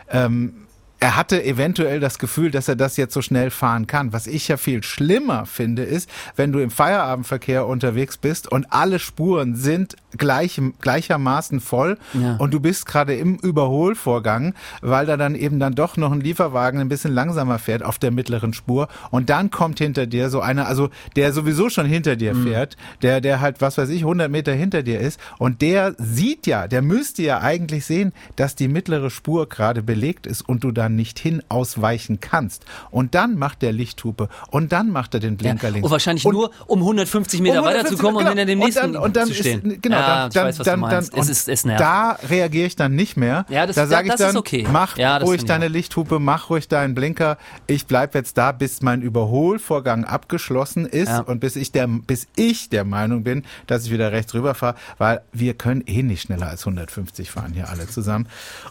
ähm, 0.09 0.67
er 1.01 1.15
hatte 1.15 1.43
eventuell 1.43 1.99
das 1.99 2.19
Gefühl, 2.19 2.51
dass 2.51 2.67
er 2.67 2.75
das 2.75 2.97
jetzt 2.97 3.13
so 3.13 3.21
schnell 3.21 3.51
fahren 3.51 3.87
kann. 3.87 4.11
Was 4.11 4.27
ich 4.27 4.49
ja 4.49 4.57
viel 4.57 4.83
schlimmer 4.83 5.45
finde, 5.45 5.83
ist, 5.83 6.09
wenn 6.35 6.51
du 6.51 6.59
im 6.59 6.71
Feierabendverkehr 6.71 7.65
unterwegs 7.65 8.17
bist 8.17 8.51
und 8.51 8.71
alle 8.73 8.99
Spuren 8.99 9.55
sind 9.55 9.95
gleich, 10.17 10.61
gleichermaßen 10.81 11.59
voll 11.59 11.97
ja. 12.13 12.35
und 12.37 12.53
du 12.53 12.59
bist 12.59 12.85
gerade 12.85 13.15
im 13.15 13.35
Überholvorgang, 13.35 14.53
weil 14.81 15.05
da 15.05 15.17
dann 15.17 15.35
eben 15.35 15.59
dann 15.59 15.75
doch 15.75 15.97
noch 15.97 16.11
ein 16.11 16.21
Lieferwagen 16.21 16.79
ein 16.79 16.89
bisschen 16.89 17.13
langsamer 17.13 17.59
fährt 17.59 17.83
auf 17.83 17.99
der 17.99 18.11
mittleren 18.11 18.53
Spur 18.53 18.87
und 19.11 19.29
dann 19.29 19.51
kommt 19.51 19.79
hinter 19.79 20.07
dir 20.07 20.29
so 20.29 20.41
einer, 20.41 20.67
also 20.67 20.89
der 21.15 21.33
sowieso 21.33 21.69
schon 21.69 21.85
hinter 21.85 22.15
dir 22.15 22.33
mhm. 22.33 22.43
fährt, 22.43 22.77
der, 23.01 23.21
der 23.21 23.41
halt, 23.41 23.61
was 23.61 23.77
weiß 23.77 23.89
ich, 23.89 24.01
100 24.01 24.29
Meter 24.29 24.53
hinter 24.53 24.83
dir 24.83 24.99
ist 24.99 25.19
und 25.37 25.61
der 25.61 25.95
sieht 25.97 26.47
ja, 26.47 26.67
der 26.67 26.81
müsste 26.81 27.23
ja 27.23 27.41
eigentlich 27.41 27.85
sehen, 27.85 28.13
dass 28.35 28.55
die 28.55 28.67
mittlere 28.67 29.09
Spur 29.09 29.47
gerade 29.47 29.83
belegt 29.83 30.27
ist 30.27 30.41
und 30.41 30.63
du 30.63 30.71
dann 30.71 30.95
nicht 30.95 31.19
hin 31.19 31.43
ausweichen 31.49 32.19
kannst. 32.19 32.65
Und 32.91 33.15
dann 33.15 33.37
macht 33.37 33.61
der 33.61 33.71
Lichthupe 33.71 34.29
und 34.49 34.71
dann 34.71 34.91
macht 34.91 35.13
er 35.13 35.19
den 35.19 35.37
Blinker 35.37 35.67
ja, 35.67 35.73
links. 35.73 35.85
Und 35.85 35.91
wahrscheinlich 35.91 36.25
und 36.25 36.33
nur, 36.33 36.51
um 36.67 36.79
150 36.79 37.41
Meter 37.41 37.61
um 37.61 37.67
150, 37.67 37.99
weiterzukommen 37.99 38.17
genau. 38.19 38.31
und 38.31 38.37
hinter 38.37 38.45
dem 38.45 38.59
nächsten 38.59 38.85
und 38.85 38.93
dann, 38.93 39.03
und 39.03 39.15
dann 39.15 39.27
zu 39.27 39.33
stehen. 39.33 39.71
Ist, 39.71 39.81
genau, 39.81 39.98
ja, 39.99 40.29
dann, 40.29 40.45
weiß, 40.47 40.57
dann, 40.57 40.81
dann, 40.81 41.05
es 41.15 41.29
ist, 41.29 41.49
es 41.49 41.65
nervt. 41.65 41.81
da 41.81 42.17
reagiere 42.29 42.67
ich 42.67 42.75
dann 42.75 42.95
nicht 42.95 43.17
mehr. 43.17 43.45
Ja, 43.49 43.65
das, 43.65 43.75
da 43.75 43.87
sage 43.87 44.09
ich 44.09 44.15
dann, 44.15 44.37
okay. 44.37 44.67
mach 44.71 44.97
ja, 44.97 45.17
ruhig 45.17 45.45
deine 45.45 45.67
Lichthupe, 45.67 46.19
mach 46.19 46.49
ruhig 46.49 46.67
deinen 46.67 46.95
Blinker. 46.95 47.37
Ich 47.67 47.85
bleib 47.85 48.15
jetzt 48.15 48.37
da, 48.37 48.51
bis 48.51 48.81
mein 48.81 49.01
Überholvorgang 49.01 50.05
abgeschlossen 50.05 50.85
ist 50.85 51.09
ja. 51.09 51.21
und 51.21 51.39
bis 51.39 51.55
ich 51.55 51.71
der, 51.71 51.87
bis 51.87 52.27
ich 52.35 52.69
der 52.69 52.83
Meinung 52.83 53.23
bin, 53.23 53.43
dass 53.67 53.85
ich 53.85 53.91
wieder 53.91 54.11
rechts 54.11 54.33
rüberfahre, 54.33 54.75
weil 54.97 55.21
wir 55.31 55.53
können 55.53 55.83
eh 55.85 56.03
nicht 56.03 56.23
schneller 56.23 56.47
als 56.47 56.61
150 56.61 57.29
fahren 57.31 57.53
hier 57.53 57.69
alle 57.69 57.87
zusammen. 57.87 58.27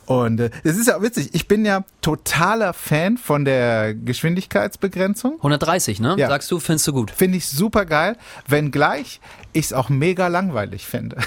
Und 0.07 0.41
äh, 0.41 0.51
es 0.65 0.77
ist 0.77 0.89
ja 0.89 1.01
witzig. 1.03 1.31
Ich 1.33 1.49
bin 1.49 1.65
ja 1.65 1.85
totaler 2.01 2.73
Fan 2.73 3.19
von 3.19 3.45
der 3.45 3.95
Geschwindigkeitsbegrenzung. 3.95 5.35
130, 5.37 6.01
ne? 6.01 6.15
Ja. 6.19 6.29
Sagst 6.29 6.51
du, 6.51 6.61
findest 6.61 6.87
du 6.89 6.93
gut? 6.93 7.11
Finde 7.11 7.39
ich 7.39 7.47
super 7.47 7.85
geil, 7.85 8.17
wenngleich 8.47 9.21
ich 9.53 9.67
es 9.67 9.73
auch 9.73 9.89
mega 9.89 10.29
langweilig 10.29 10.87
fände. 10.87 11.17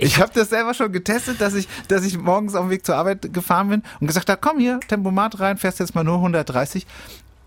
Ich 0.00 0.20
habe 0.20 0.30
das 0.34 0.50
selber 0.50 0.74
schon 0.74 0.92
getestet, 0.92 1.40
dass 1.40 1.54
ich, 1.54 1.66
dass 1.88 2.04
ich 2.04 2.18
morgens 2.18 2.54
auf 2.54 2.66
dem 2.66 2.70
Weg 2.70 2.84
zur 2.84 2.96
Arbeit 2.96 3.32
gefahren 3.32 3.70
bin 3.70 3.82
und 4.00 4.06
gesagt 4.06 4.28
habe, 4.28 4.38
komm 4.40 4.58
hier, 4.58 4.78
Tempomat 4.86 5.40
rein, 5.40 5.56
fährst 5.56 5.80
jetzt 5.80 5.94
mal 5.94 6.04
nur 6.04 6.16
130. 6.16 6.86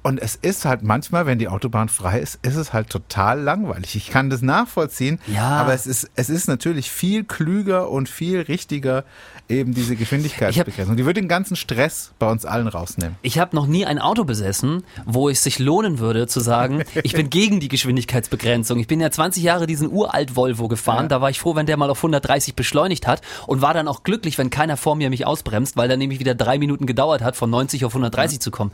Und 0.04 0.20
es 0.20 0.36
ist 0.36 0.66
halt 0.66 0.82
manchmal, 0.82 1.28
wenn 1.28 1.38
die 1.38 1.48
Autobahn 1.48 1.88
frei 1.88 2.20
ist, 2.20 2.40
ist 2.42 2.56
es 2.56 2.74
halt 2.74 2.90
total 2.90 3.40
langweilig. 3.40 3.96
Ich 3.96 4.10
kann 4.10 4.32
das 4.32 4.42
nachvollziehen, 4.42 5.20
ja. 5.28 5.44
aber 5.44 5.74
es 5.74 5.86
ist, 5.86 6.10
es 6.16 6.30
ist 6.30 6.48
natürlich 6.48 6.90
viel 6.90 7.24
klüger 7.24 7.90
und 7.90 8.10
viel 8.10 8.42
richtiger, 8.42 9.04
eben 9.48 9.74
diese 9.76 9.96
Geschwindigkeitsbegrenzung. 9.96 10.96
Die 10.98 11.06
würde 11.06 11.22
den 11.22 11.28
ganzen 11.28 11.56
Stress 11.56 12.14
bei 12.18 12.30
uns 12.32 12.46
allen 12.46 12.68
rausnehmen. 12.68 13.16
Ich 13.22 13.38
habe 13.38 13.56
noch 13.56 13.68
nie 13.68 13.86
ein 13.86 14.00
Auto 14.00 14.24
besessen, 14.24 14.84
wo 15.06 15.30
es 15.30 15.44
sich 15.44 15.60
lohnen 15.60 16.00
würde 16.00 16.26
zu 16.26 16.40
sagen, 16.40 16.84
ich 17.04 17.14
bin 17.14 17.30
gegen 17.30 17.60
die 17.60 17.68
Geschwindigkeitsbegrenzung. 17.68 18.80
Ich 18.80 18.88
bin 18.88 19.00
ja 19.00 19.12
20 19.12 19.44
Jahre 19.44 19.68
diesen 19.68 19.92
uralt 19.92 20.36
Volvo 20.36 20.68
gefahren. 20.68 21.04
Ja. 21.04 21.10
Da 21.10 21.22
war 21.22 21.30
ich 21.30 21.40
froh, 21.40 21.56
wenn 21.56 21.68
der 21.68 21.78
mal 21.78 21.90
auf 21.92 22.00
130 22.00 22.56
beschleunigt 22.56 23.06
hat 23.06 23.22
und 23.46 23.62
war 23.62 23.76
dann 23.76 23.88
auch 23.88 24.04
glücklich, 24.04 24.38
wenn 24.40 24.50
keiner 24.50 24.78
vor 24.78 24.96
mir 24.96 25.10
mich 25.12 25.28
ausbremst, 25.28 25.78
weil 25.78 25.88
dann 25.90 26.00
nämlich 26.00 26.20
wieder 26.20 26.34
drei 26.34 26.58
Minuten 26.58 26.88
gedauert 26.88 27.22
hat, 27.22 27.36
von 27.36 27.50
90 27.50 27.86
auf 27.86 27.92
130 27.92 28.38
ja. 28.38 28.40
zu 28.40 28.50
kommen. 28.50 28.72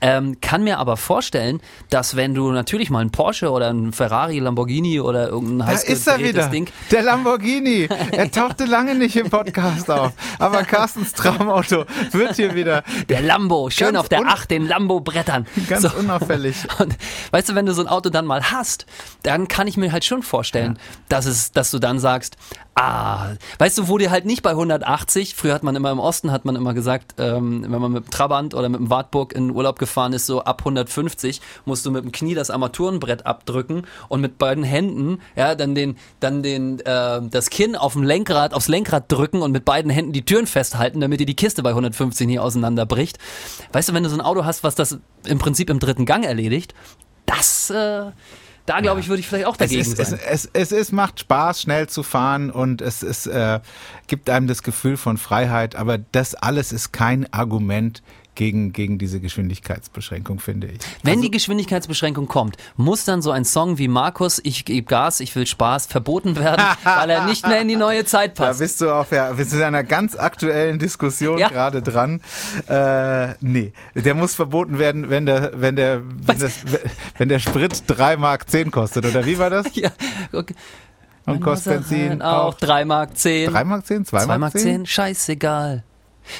Ähm, 0.00 0.40
kann 0.40 0.62
mir 0.68 0.78
aber 0.78 0.96
vorstellen, 0.96 1.60
dass 1.90 2.14
wenn 2.16 2.34
du 2.34 2.50
natürlich 2.52 2.90
mal 2.90 3.00
einen 3.00 3.10
Porsche 3.10 3.50
oder 3.50 3.68
einen 3.68 3.92
Ferrari, 3.92 4.38
Lamborghini 4.38 5.00
oder 5.00 5.28
irgendein 5.28 5.66
Da 5.68 5.72
ist 5.72 6.06
er 6.06 6.18
wieder, 6.18 6.46
Ding. 6.48 6.68
der 6.90 7.02
Lamborghini. 7.02 7.88
Er 8.12 8.30
tauchte 8.30 8.64
lange 8.66 8.94
nicht 8.94 9.16
im 9.16 9.30
Podcast 9.30 9.90
auf, 9.90 10.12
aber 10.38 10.62
Carstens 10.64 11.12
Traumauto 11.14 11.84
wird 12.12 12.36
hier 12.36 12.54
wieder. 12.54 12.82
Der 13.08 13.22
Lambo, 13.22 13.70
schön 13.70 13.96
auf 13.96 14.08
der 14.08 14.20
un- 14.20 14.28
8 14.28 14.50
den 14.50 14.66
Lambo 14.66 15.00
brettern. 15.00 15.46
Ganz 15.68 15.82
So. 15.82 15.90
unauffällig. 15.98 16.56
Und 16.78 16.96
weißt 17.30 17.48
du, 17.48 17.54
wenn 17.54 17.66
du 17.66 17.72
so 17.72 17.82
ein 17.82 17.88
Auto 17.88 18.10
dann 18.10 18.26
mal 18.26 18.50
hast, 18.50 18.86
dann 19.22 19.48
kann 19.48 19.66
ich 19.66 19.76
mir 19.76 19.90
halt 19.92 20.04
schon 20.04 20.22
vorstellen, 20.22 20.78
dass 21.08 21.24
es, 21.26 21.52
dass 21.52 21.70
du 21.70 21.78
dann 21.78 21.98
sagst, 21.98 22.36
ah, 22.78 23.34
weißt 23.58 23.78
du, 23.78 23.88
wo 23.88 23.98
dir 23.98 24.10
halt 24.10 24.24
nicht 24.24 24.42
bei 24.42 24.50
180, 24.50 25.34
früher 25.34 25.54
hat 25.54 25.62
man 25.62 25.74
immer 25.74 25.90
im 25.90 25.98
Osten, 25.98 26.30
hat 26.30 26.44
man 26.44 26.54
immer 26.54 26.74
gesagt, 26.74 27.14
ähm, 27.18 27.64
wenn 27.68 27.80
man 27.80 27.92
mit 27.92 28.04
dem 28.04 28.10
Trabant 28.10 28.54
oder 28.54 28.68
mit 28.68 28.78
dem 28.78 28.88
Wartburg 28.88 29.32
in 29.32 29.50
Urlaub 29.50 29.78
gefahren 29.78 30.12
ist, 30.12 30.26
so 30.26 30.42
ab 30.42 30.60
150 30.60 31.40
musst 31.64 31.84
du 31.84 31.90
mit 31.90 32.04
dem 32.04 32.12
Knie 32.12 32.34
das 32.34 32.50
Armaturenbrett 32.50 33.26
abdrücken 33.26 33.82
und 34.08 34.20
mit 34.20 34.38
beiden 34.38 34.62
Händen, 34.62 35.20
ja, 35.34 35.54
dann 35.56 35.74
den, 35.74 35.96
dann 36.20 36.42
den, 36.42 36.78
äh, 36.80 37.20
das 37.28 37.50
Kinn 37.50 37.74
auf 37.74 37.94
dem 37.94 38.04
Lenkrad, 38.04 38.54
aufs 38.54 38.68
Lenkrad 38.68 39.10
drücken 39.10 39.42
und 39.42 39.50
mit 39.50 39.64
beiden 39.64 39.90
Händen 39.90 40.12
die 40.12 40.24
Türen 40.24 40.46
festhalten, 40.46 41.00
damit 41.00 41.18
dir 41.18 41.26
die 41.26 41.36
Kiste 41.36 41.62
bei 41.62 41.70
150 41.70 42.26
nie 42.28 42.38
auseinanderbricht. 42.38 43.18
Weißt 43.72 43.88
du, 43.88 43.94
wenn 43.94 44.04
du 44.04 44.08
so 44.08 44.16
ein 44.16 44.20
Auto 44.20 44.44
hast, 44.44 44.62
was 44.62 44.76
das 44.76 44.98
im 45.26 45.38
Prinzip 45.38 45.68
im 45.70 45.80
dritten 45.80 46.06
Gang 46.06 46.24
erledigt, 46.24 46.74
das, 47.26 47.70
äh, 47.70 48.12
da 48.68 48.80
glaube 48.80 49.00
ich, 49.00 49.08
würde 49.08 49.20
ich 49.20 49.28
vielleicht 49.28 49.46
auch 49.46 49.54
Es 49.54 49.58
dagegen 49.58 49.80
ist, 49.80 49.98
es, 49.98 50.10
sein. 50.10 50.20
es, 50.28 50.48
es 50.52 50.72
ist, 50.72 50.92
macht 50.92 51.20
Spaß, 51.20 51.62
schnell 51.62 51.88
zu 51.88 52.02
fahren 52.02 52.50
und 52.50 52.82
es 52.82 53.02
ist, 53.02 53.26
äh, 53.26 53.60
gibt 54.06 54.28
einem 54.28 54.46
das 54.46 54.62
Gefühl 54.62 54.96
von 54.96 55.16
Freiheit, 55.16 55.76
aber 55.76 55.98
das 55.98 56.34
alles 56.34 56.72
ist 56.72 56.92
kein 56.92 57.32
Argument 57.32 58.02
gegen, 58.38 58.72
gegen 58.72 58.98
diese 58.98 59.18
Geschwindigkeitsbeschränkung, 59.18 60.38
finde 60.38 60.68
ich. 60.68 60.78
Wenn 61.02 61.20
die 61.20 61.30
Geschwindigkeitsbeschränkung 61.30 62.28
kommt, 62.28 62.56
muss 62.76 63.04
dann 63.04 63.20
so 63.20 63.32
ein 63.32 63.44
Song 63.44 63.78
wie 63.78 63.88
Markus, 63.88 64.40
ich 64.44 64.64
gebe 64.64 64.86
Gas, 64.86 65.18
ich 65.18 65.34
will 65.34 65.44
Spaß, 65.44 65.86
verboten 65.86 66.36
werden, 66.36 66.64
weil 66.84 67.10
er 67.10 67.26
nicht 67.26 67.44
mehr 67.46 67.60
in 67.60 67.66
die 67.66 67.74
neue 67.74 68.04
Zeit 68.04 68.38
Da 68.38 68.46
passt. 68.46 68.60
bist 68.60 68.80
du 68.80 68.92
auf 68.92 69.10
ja, 69.10 69.32
bist 69.32 69.52
du 69.52 69.56
in 69.56 69.64
einer 69.64 69.82
ganz 69.82 70.14
aktuellen 70.14 70.78
Diskussion 70.78 71.38
Ja. 71.38 71.48
gerade 71.48 71.82
dran. 71.82 72.20
Äh, 72.68 73.34
nee, 73.40 73.72
der 73.96 74.14
muss 74.14 74.36
verboten 74.36 74.78
werden, 74.78 75.10
wenn 75.10 75.26
der, 75.26 75.50
wenn 75.56 75.74
der, 75.74 76.02
wenn, 76.04 76.38
das, 76.38 76.52
wenn 77.18 77.28
der 77.28 77.40
Sprit 77.40 77.82
3 77.88 78.18
Mark 78.18 78.48
10 78.48 78.70
kostet, 78.70 79.04
oder 79.04 79.26
wie 79.26 79.38
war 79.38 79.50
das? 79.50 79.66
Ja, 79.74 79.90
okay. 80.32 80.54
Und 81.26 81.40
kostet 81.40 81.88
Benzin 81.88 82.22
auch 82.22 82.54
auch 82.54 82.54
3 82.54 82.84
Mark 82.84 83.16
10. 83.16 83.50
3 83.50 83.64
Mark 83.64 83.84
10, 83.86 84.04
2 84.06 84.18
2 84.20 84.26
Mark 84.26 84.40
Mark 84.40 84.52
10? 84.52 84.62
10, 84.62 84.86
scheißegal. 84.86 85.84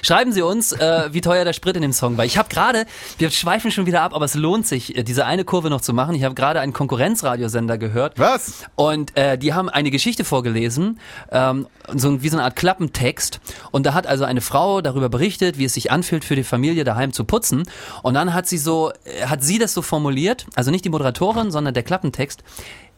Schreiben 0.03 0.33
Sie 0.33 0.43
uns, 0.43 0.73
äh, 0.73 1.09
wie 1.13 1.21
teuer 1.21 1.45
der 1.45 1.53
Sprit 1.53 1.77
in 1.77 1.83
dem 1.83 1.93
Song 1.93 2.17
war. 2.17 2.25
Ich 2.25 2.39
habe 2.39 2.49
gerade, 2.49 2.87
wir 3.19 3.31
schweifen 3.31 3.71
schon 3.71 3.87
wieder 3.87 4.03
ab, 4.03 4.15
aber 4.15 4.25
es 4.25 4.35
lohnt 4.35 4.67
sich, 4.67 4.97
äh, 4.97 5.03
diese 5.03 5.27
eine 5.27 5.45
Kurve 5.45 5.71
noch 5.71 5.81
zu 5.81 5.93
machen. 5.93 6.15
Ich 6.15 6.25
habe 6.25 6.35
gerade 6.35 6.61
einen 6.61 6.73
Konkurrenzradiosender 6.73 7.79
gehört. 7.79 8.19
Was? 8.19 8.65
Und 8.77 9.17
äh, 9.17 9.39
die 9.39 9.55
haben 9.55 9.69
eine 9.69 9.91
Geschichte 9.91 10.25
vorgelesen, 10.25 11.01
ähm, 11.31 11.67
so 11.95 12.23
wie 12.23 12.29
so 12.29 12.37
eine 12.37 12.45
Art 12.45 12.57
Klappentext. 12.57 13.41
Und 13.71 13.87
da 13.87 13.95
hat 13.95 14.07
also 14.07 14.25
eine 14.25 14.41
Frau 14.41 14.81
darüber 14.81 15.09
berichtet, 15.09 15.59
wie 15.59 15.65
es 15.65 15.75
sich 15.75 15.91
anfühlt 15.91 16.25
für 16.25 16.37
die 16.37 16.45
Familie 16.45 16.85
daheim 16.85 17.13
zu 17.13 17.25
putzen. 17.25 17.65
Und 18.03 18.15
dann 18.15 18.35
hat 18.35 18.47
sie 18.47 18.59
so, 18.59 18.93
äh, 19.05 19.27
hat 19.27 19.43
sie 19.43 19.59
das 19.59 19.75
so 19.75 19.83
formuliert, 19.83 20.47
also 20.55 20.71
nicht 20.71 20.85
die 20.85 20.91
Moderatorin, 20.91 21.51
sondern 21.51 21.75
der 21.75 21.83
Klappentext. 21.83 22.43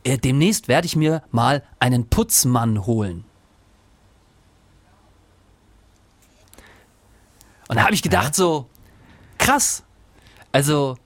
Äh, 0.04 0.18
demnächst 0.18 0.68
werde 0.68 0.86
ich 0.86 0.96
mir 0.96 1.22
mal 1.30 1.62
einen 1.78 2.08
Putzmann 2.08 2.86
holen. 2.86 3.24
Und 7.70 7.76
da 7.76 7.84
habe 7.84 7.94
ich 7.94 8.02
gedacht 8.02 8.34
so, 8.34 8.66
krass. 9.38 9.84
Also 10.50 10.96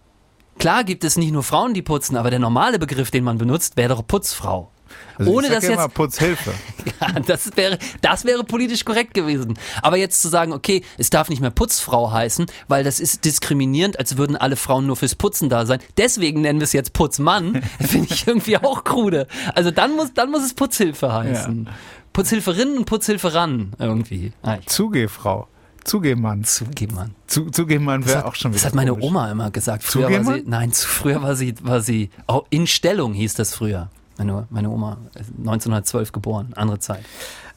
klar 0.58 0.82
gibt 0.82 1.04
es 1.04 1.18
nicht 1.18 1.30
nur 1.30 1.42
Frauen, 1.42 1.74
die 1.74 1.82
putzen, 1.82 2.16
aber 2.16 2.30
der 2.30 2.38
normale 2.38 2.78
Begriff, 2.78 3.10
den 3.10 3.22
man 3.22 3.36
benutzt, 3.36 3.76
wäre 3.76 3.90
doch 3.90 4.06
Putzfrau. 4.06 4.70
Also 5.18 5.30
Ohne 5.30 5.50
dass 5.50 5.62
ja 5.64 5.70
jetzt 5.70 5.78
immer 5.78 5.88
Putzhilfe. 5.88 6.54
ja, 7.02 7.20
das 7.20 7.54
wäre, 7.54 7.78
das 8.00 8.24
wäre 8.24 8.44
politisch 8.44 8.86
korrekt 8.86 9.12
gewesen. 9.12 9.58
Aber 9.82 9.98
jetzt 9.98 10.22
zu 10.22 10.28
sagen, 10.28 10.54
okay, 10.54 10.82
es 10.96 11.10
darf 11.10 11.28
nicht 11.28 11.42
mehr 11.42 11.50
Putzfrau 11.50 12.12
heißen, 12.12 12.46
weil 12.68 12.82
das 12.82 12.98
ist 12.98 13.26
diskriminierend, 13.26 13.98
als 13.98 14.16
würden 14.16 14.34
alle 14.34 14.56
Frauen 14.56 14.86
nur 14.86 14.96
fürs 14.96 15.16
Putzen 15.16 15.50
da 15.50 15.66
sein. 15.66 15.80
Deswegen 15.98 16.40
nennen 16.40 16.60
wir 16.60 16.64
es 16.64 16.72
jetzt 16.72 16.94
Putzmann, 16.94 17.60
finde 17.78 18.08
ich 18.10 18.26
irgendwie 18.26 18.56
auch 18.56 18.84
krude. 18.84 19.26
Also 19.54 19.70
dann 19.70 19.96
muss, 19.96 20.14
dann 20.14 20.30
muss 20.30 20.42
es 20.42 20.54
Putzhilfe 20.54 21.12
heißen. 21.12 21.68
Putzhilferin 22.14 22.78
und 22.78 22.84
Putzhilferan 22.86 23.74
irgendwie. 23.78 24.32
Zugehfrau. 24.64 25.46
Zugehmann. 25.84 26.44
Zugehmann. 26.44 27.14
Zu, 27.26 27.50
Zugehmann 27.50 28.06
wäre 28.06 28.24
auch 28.24 28.34
schon 28.34 28.52
wieder 28.52 28.58
Das 28.58 28.66
hat 28.66 28.74
meine 28.74 28.90
komisch. 28.90 29.06
Oma 29.06 29.30
immer 29.30 29.50
gesagt. 29.50 29.84
Früher 29.84 30.10
war 30.10 30.34
sie, 30.34 30.42
nein, 30.46 30.72
zu, 30.72 30.88
früher 30.88 31.22
war 31.22 31.36
sie, 31.36 31.54
war 31.62 31.80
sie, 31.80 32.10
oh, 32.26 32.42
in 32.50 32.66
Stellung 32.66 33.12
hieß 33.12 33.34
das 33.34 33.54
früher. 33.54 33.90
Meine, 34.18 34.46
meine 34.50 34.70
Oma, 34.70 34.98
ist 35.14 35.30
1912 35.38 36.12
geboren, 36.12 36.52
andere 36.54 36.78
Zeit. 36.78 37.04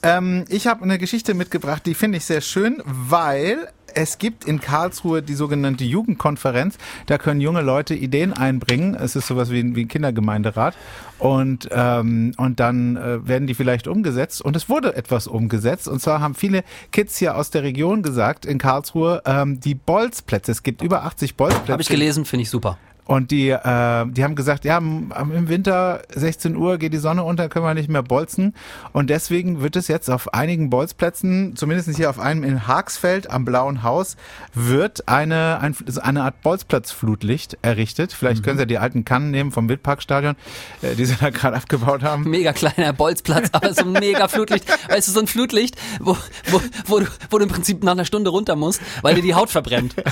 Ähm, 0.04 0.46
ich 0.50 0.68
habe 0.68 0.84
eine 0.84 0.98
Geschichte 0.98 1.34
mitgebracht, 1.34 1.86
die 1.86 1.94
finde 1.94 2.18
ich 2.18 2.26
sehr 2.26 2.42
schön, 2.42 2.82
weil 2.86 3.70
es 3.94 4.20
gibt 4.20 4.46
in 4.46 4.62
Karlsruhe 4.62 5.24
die 5.24 5.34
sogenannte 5.34 5.84
Jugendkonferenz. 5.84 6.78
Da 7.08 7.18
können 7.18 7.42
junge 7.42 7.62
Leute 7.62 7.96
Ideen 7.96 8.32
einbringen. 8.32 8.94
Es 8.96 9.16
ist 9.16 9.28
sowas 9.28 9.50
wie 9.50 9.60
ein, 9.60 9.76
wie 9.76 9.86
ein 9.86 9.88
Kindergemeinderat. 9.88 10.76
Und, 11.18 11.68
ähm, 11.72 12.34
und 12.38 12.60
dann 12.60 12.96
äh, 12.96 13.28
werden 13.28 13.48
die 13.48 13.56
vielleicht 13.56 13.88
umgesetzt. 13.88 14.42
Und 14.42 14.56
es 14.56 14.70
wurde 14.70 14.96
etwas 14.96 15.26
umgesetzt. 15.26 15.88
Und 15.88 16.00
zwar 16.00 16.20
haben 16.20 16.36
viele 16.36 16.64
Kids 16.92 17.18
hier 17.18 17.36
aus 17.36 17.50
der 17.50 17.64
Region 17.64 18.04
gesagt, 18.04 18.46
in 18.46 18.60
Karlsruhe, 18.60 19.24
ähm, 19.26 19.60
die 19.60 19.74
Bolzplätze. 19.74 20.52
Es 20.52 20.62
gibt 20.62 20.84
über 20.84 21.04
80 21.04 21.36
Bolzplätze. 21.36 21.72
Habe 21.72 21.82
ich 21.82 21.90
gelesen, 21.90 22.26
finde 22.26 22.44
ich 22.44 22.52
super. 22.52 22.78
Und 23.08 23.32
die, 23.32 23.50
äh, 23.50 24.06
die 24.08 24.24
haben 24.24 24.36
gesagt, 24.36 24.66
ja, 24.66 24.78
im 24.78 25.48
Winter 25.48 26.02
16 26.14 26.58
Uhr 26.58 26.78
geht 26.78 26.94
die 26.94 26.98
Sonne 26.98 27.24
unter, 27.24 27.48
können 27.48 27.66
wir 27.66 27.74
nicht 27.74 27.90
mehr 27.90 28.04
bolzen. 28.04 28.54
Und 28.92 29.10
deswegen 29.10 29.62
wird 29.62 29.78
es 29.78 29.88
jetzt 29.88 30.10
auf 30.10 30.34
einigen 30.34 30.70
Bolzplätzen, 30.70 31.56
zumindest 31.56 31.96
hier 31.96 32.10
auf 32.10 32.20
einem 32.20 32.44
in 32.44 32.68
Haagsfeld 32.68 33.32
am 33.32 33.46
Blauen 33.46 33.84
Haus, 33.84 34.18
wird 34.54 35.08
eine, 35.08 35.60
ein, 35.62 35.76
eine 36.02 36.24
Art 36.24 36.42
Bolzplatzflutlicht 36.42 37.58
errichtet. 37.62 38.12
Vielleicht 38.12 38.44
können 38.44 38.60
Sie 38.60 38.68
die 38.68 38.78
alten 38.78 39.06
Kannen 39.06 39.32
nehmen 39.32 39.52
vom 39.52 39.70
Wildparkstadion, 39.70 40.36
äh, 40.82 40.96
die 40.96 41.06
Sie 41.06 41.16
da 41.16 41.30
gerade 41.30 41.56
abgebaut 41.56 42.04
haben. 42.04 42.30
Mega 42.30 42.52
kleiner 42.52 42.92
Bolzplatz, 42.92 43.50
aber 43.54 43.74
so 43.74 43.86
ein 43.86 43.94
mega 43.94 44.28
Flutlicht. 44.28 44.66
Weißt 44.90 45.08
du, 45.08 45.12
so 45.14 45.20
ein 45.22 45.28
Flutlicht, 45.28 45.78
wo, 46.02 46.18
wo, 46.50 46.62
wo, 46.86 47.00
du, 47.00 47.06
wo 47.30 47.38
du 47.38 47.46
im 47.46 47.50
Prinzip 47.50 47.84
nach 47.84 47.94
einer 47.94 48.06
Stunde 48.06 48.32
runter 48.32 48.58
musst, 48.58 48.82
weil 49.02 49.16
dir 49.16 49.22
die 49.22 49.34
Haut 49.34 49.50
verbrennt. 49.50 49.96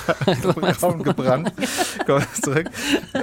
Gebrannt. 1.04 1.52
Wir 2.06 2.25
zurück. 2.42 2.70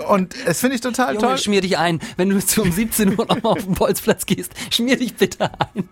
Und 0.08 0.34
es 0.46 0.60
finde 0.60 0.76
ich 0.76 0.80
total 0.82 1.14
Junge, 1.14 1.26
toll. 1.26 1.38
schmier 1.38 1.60
dich 1.60 1.78
ein. 1.78 2.00
Wenn 2.16 2.28
du 2.30 2.38
zu 2.44 2.62
um 2.62 2.72
17 2.72 3.18
Uhr 3.18 3.26
nochmal 3.26 3.52
auf 3.52 3.64
den 3.64 3.74
Bolzplatz 3.74 4.26
gehst, 4.26 4.52
schmier 4.70 4.96
dich 4.96 5.14
bitte 5.14 5.50
ein. 5.74 5.88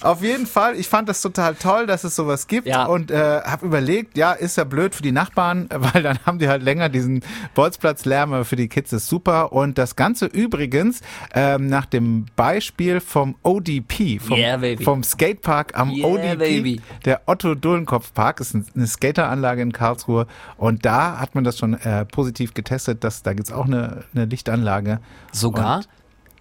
Auf 0.00 0.22
jeden 0.22 0.46
Fall, 0.46 0.76
ich 0.76 0.86
fand 0.88 1.08
das 1.08 1.22
total 1.22 1.54
toll, 1.54 1.86
dass 1.86 2.04
es 2.04 2.14
sowas 2.14 2.46
gibt 2.46 2.66
Ja. 2.66 2.84
und 2.84 3.10
äh, 3.10 3.40
habe 3.42 3.64
überlegt, 3.66 4.18
ja, 4.18 4.32
ist 4.32 4.56
ja 4.58 4.64
blöd 4.64 4.94
für 4.94 5.02
die 5.02 5.12
Nachbarn, 5.12 5.68
weil 5.74 6.02
dann 6.02 6.18
haben 6.26 6.38
die 6.38 6.48
halt 6.48 6.62
länger 6.62 6.88
diesen 6.90 7.22
Bolzplatzlärm, 7.54 8.32
aber 8.34 8.44
für 8.44 8.56
die 8.56 8.68
Kids 8.68 8.92
ist 8.92 9.08
super. 9.08 9.52
Und 9.52 9.78
das 9.78 9.96
Ganze 9.96 10.26
übrigens 10.26 11.00
ähm, 11.34 11.68
nach 11.68 11.86
dem 11.86 12.26
Beispiel 12.36 13.00
vom 13.00 13.36
ODP, 13.42 14.18
vom, 14.18 14.36
Yeah, 14.36 14.60
vom 14.82 15.02
Skatepark 15.02 15.78
am 15.78 15.90
Yeah, 15.90 16.06
ODP, 16.06 16.36
baby. 16.36 16.80
der 17.04 17.22
Otto 17.26 17.54
Dullenkopf 17.54 18.12
Park, 18.12 18.40
ist 18.40 18.54
ein- 18.54 18.66
eine 18.74 18.86
Skateranlage 18.86 19.62
in 19.62 19.72
Karlsruhe 19.72 20.26
und 20.58 20.84
da 20.84 21.18
hat 21.18 21.34
man 21.34 21.44
das 21.44 21.58
schon 21.58 21.74
äh, 21.74 22.04
positiv 22.04 22.52
getestet, 22.52 22.73
dass 22.78 23.22
da 23.22 23.32
gibt's 23.32 23.52
auch 23.52 23.66
eine, 23.66 24.04
eine 24.14 24.24
Lichtanlage. 24.26 25.00
Sogar 25.32 25.78
Und, 25.78 25.88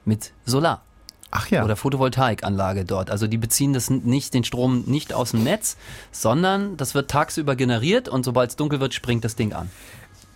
mit 0.06 0.34
Solar. 0.46 0.82
ach 1.32 1.50
ja. 1.50 1.64
oder 1.64 1.76
Photovoltaikanlage 1.76 2.86
dort. 2.86 3.10
Also 3.10 3.28
die 3.28 3.38
beziehen 3.38 3.74
das 3.74 3.90
nicht, 3.90 4.34
den 4.34 4.44
Strom 4.44 4.84
nicht 4.86 5.14
aus 5.14 5.32
dem 5.32 5.44
Netz, 5.44 5.78
sondern 6.12 6.78
das 6.78 6.94
wird 6.96 7.10
tagsüber 7.10 7.56
generiert 7.56 8.10
und 8.10 8.24
sobald 8.24 8.52
es 8.52 8.56
dunkel 8.56 8.80
wird, 8.80 8.94
springt 8.94 9.24
das 9.24 9.36
Ding 9.36 9.54
an. 9.54 9.70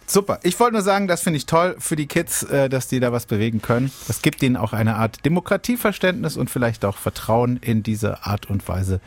Super. 0.09 0.39
Ich 0.43 0.57
wollte 0.61 0.73
nur 0.73 0.81
sagen, 0.83 1.07
das 1.07 1.21
finde 1.21 1.35
ich 1.35 1.45
toll 1.45 1.75
für 1.79 1.97
die 1.97 2.07
Kids, 2.07 2.43
äh, 2.43 2.69
dass 2.69 2.87
die 2.87 3.01
da 3.01 3.11
was 3.11 3.25
bewegen 3.25 3.61
können. 3.61 3.91
Das 4.07 4.21
gibt 4.21 4.41
ihnen 4.41 4.55
auch 4.55 4.71
eine 4.71 4.95
Art 4.95 5.25
Demokratieverständnis 5.25 6.37
und 6.37 6.49
vielleicht 6.49 6.85
auch 6.85 6.95
Vertrauen 6.95 7.57
in 7.57 7.83
diese 7.83 8.25
Art 8.25 8.49
und 8.49 8.65
Weise, 8.69 9.01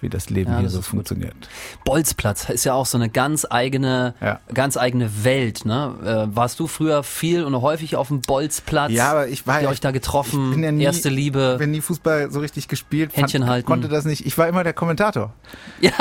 wie 0.00 0.08
das 0.08 0.28
Leben 0.30 0.50
Ja, 0.50 0.56
hier 0.58 0.64
das 0.64 0.72
so 0.74 0.78
ist 0.80 0.84
gut. 0.86 0.90
funktioniert. 0.90 1.34
Bolzplatz 1.84 2.48
ist 2.50 2.64
ja 2.64 2.74
auch 2.74 2.86
so 2.86 2.98
eine 2.98 3.08
ganz 3.08 3.46
eigene, 3.48 4.14
Ja. 4.20 4.40
ganz 4.52 4.76
eigene 4.76 5.24
Welt. 5.24 5.64
Ne? 5.64 6.26
Äh, 6.30 6.36
warst 6.36 6.60
du 6.60 6.66
früher 6.66 7.02
viel 7.02 7.44
und 7.44 7.54
häufig 7.60 7.96
auf 7.96 8.08
dem 8.08 8.20
Bolzplatz? 8.20 8.92
Ja, 8.92 9.10
aber 9.10 9.28
ich 9.28 9.46
war 9.46 9.62
ja- 9.62 9.68
euch 9.70 9.80
da 9.80 9.90
getroffen? 9.90 10.50
bin 10.50 10.62
ja 10.62 10.72
nie- 10.72 10.84
Erste 10.84 11.08
Liebe. 11.08 11.56
Wenn 11.58 11.70
nie 11.70 11.80
Fußball 11.80 12.30
so 12.30 12.40
richtig 12.40 12.68
gespielt, 12.68 13.16
Händchen 13.16 13.42
fand, 13.42 13.50
halten. 13.50 13.66
konnte 13.66 13.88
das 13.88 14.04
nicht. 14.04 14.26
Ich 14.26 14.36
war 14.38 14.48
immer 14.48 14.64
der 14.64 14.72
Kommentator. 14.72 15.32
Ja, 15.80 15.92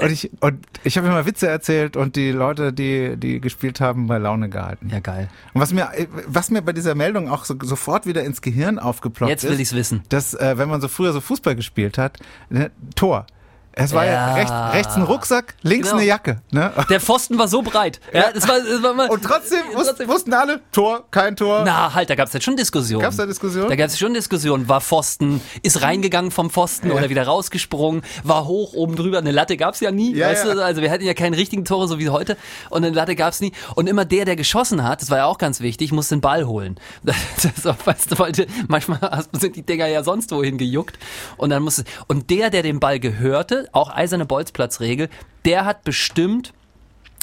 Und 0.00 0.12
ich, 0.12 0.30
und 0.40 0.58
ich 0.84 0.96
habe 0.96 1.06
immer 1.08 1.26
Witze 1.26 1.48
erzählt 1.48 1.96
und 1.96 2.14
die 2.16 2.30
Leute, 2.30 2.72
die, 2.72 3.16
die 3.16 3.40
gespielt 3.40 3.80
haben, 3.80 4.06
bei 4.06 4.18
Laune 4.18 4.48
gehalten. 4.48 4.88
ja 4.90 5.00
geil. 5.00 5.28
Und 5.54 5.60
was 5.60 5.72
mir, 5.72 5.88
was 6.26 6.50
mir 6.50 6.62
bei 6.62 6.72
dieser 6.72 6.94
Meldung 6.94 7.28
auch 7.28 7.44
so, 7.44 7.54
sofort 7.62 8.06
wieder 8.06 8.22
ins 8.24 8.42
Gehirn 8.42 8.78
aufgeploppt 8.78 9.30
Jetzt 9.30 9.44
ist, 9.44 9.50
will 9.50 9.60
ich's 9.60 9.74
wissen. 9.74 10.02
dass 10.08 10.34
äh, 10.34 10.58
wenn 10.58 10.68
man 10.68 10.80
so 10.80 10.88
früher 10.88 11.12
so 11.12 11.20
Fußball 11.20 11.56
gespielt 11.56 11.98
hat, 11.98 12.18
ne, 12.50 12.70
Tor. 12.94 13.26
Es 13.72 13.92
war 13.92 14.04
ja, 14.04 14.12
ja 14.12 14.34
rechts, 14.34 14.52
rechts, 14.72 14.96
ein 14.96 15.02
Rucksack, 15.02 15.54
links 15.62 15.88
genau. 15.88 16.00
eine 16.00 16.06
Jacke. 16.06 16.40
Ne? 16.50 16.72
Der 16.90 17.00
Pfosten 17.00 17.38
war 17.38 17.48
so 17.48 17.62
breit. 17.62 18.00
Ja, 18.18 18.32
das 18.32 18.48
war, 18.48 18.58
das 18.58 18.82
war 18.82 18.94
mal, 18.94 19.08
Und 19.10 19.22
trotzdem, 19.22 19.60
trotzdem, 19.74 20.08
wussten 20.08 20.32
alle, 20.32 20.60
Tor, 20.72 21.04
kein 21.10 21.36
Tor. 21.36 21.62
Na 21.64 21.94
halt, 21.94 22.10
da 22.10 22.16
gab 22.16 22.26
es 22.26 22.32
jetzt 22.32 22.42
schon 22.42 22.56
Diskussionen. 22.56 23.02
Gab 23.02 23.12
es 23.12 23.16
da 23.16 23.26
Diskussionen? 23.26 23.68
Da 23.68 23.76
gab 23.76 23.86
es 23.86 23.98
schon 23.98 24.12
Diskussionen. 24.12 24.68
War 24.68 24.80
Pfosten, 24.80 25.40
ist 25.62 25.82
reingegangen 25.82 26.32
vom 26.32 26.50
Pfosten 26.50 26.88
ja. 26.88 26.94
oder 26.94 27.10
wieder 27.10 27.24
rausgesprungen, 27.24 28.02
war 28.24 28.46
hoch, 28.46 28.72
oben 28.72 28.96
drüber. 28.96 29.18
Eine 29.18 29.30
Latte 29.30 29.56
gab 29.56 29.74
es 29.74 29.80
ja 29.80 29.92
nie. 29.92 30.14
Ja, 30.14 30.28
weißt 30.28 30.46
Du? 30.46 30.64
Also 30.64 30.82
wir 30.82 30.90
hatten 30.90 31.04
ja 31.04 31.14
keinen 31.14 31.34
richtigen 31.34 31.64
Tore, 31.64 31.86
so 31.86 31.98
wie 32.00 32.08
heute. 32.08 32.36
Und 32.70 32.84
eine 32.84 32.94
Latte 32.94 33.14
gab 33.14 33.32
es 33.32 33.40
nie. 33.40 33.52
Und 33.76 33.88
immer 33.88 34.04
der, 34.04 34.24
der 34.24 34.34
geschossen 34.34 34.82
hat, 34.82 35.02
das 35.02 35.10
war 35.10 35.18
ja 35.18 35.26
auch 35.26 35.38
ganz 35.38 35.60
wichtig, 35.60 35.92
musste 35.92 36.16
den 36.16 36.20
Ball 36.20 36.46
holen. 36.46 36.80
Das, 37.38 37.62
das, 37.62 37.86
weißt 37.86 38.12
du, 38.12 38.18
weil 38.18 38.32
manchmal 38.66 39.24
sind 39.32 39.56
die 39.56 39.62
Dinger 39.62 39.86
ja 39.86 40.02
sonst 40.02 40.32
wohin 40.32 40.58
gejuckt. 40.58 40.98
Und 41.36 41.50
dann 41.50 41.62
musste, 41.62 41.84
und 42.06 42.30
der, 42.30 42.50
der 42.50 42.62
den 42.62 42.80
Ball 42.80 42.98
gehörte, 42.98 43.67
auch 43.72 43.94
eiserne 43.94 44.24
Bolz 44.24 44.48
Bolzplatzregel, 44.48 45.08
der 45.44 45.64
hat 45.64 45.84
bestimmt, 45.84 46.52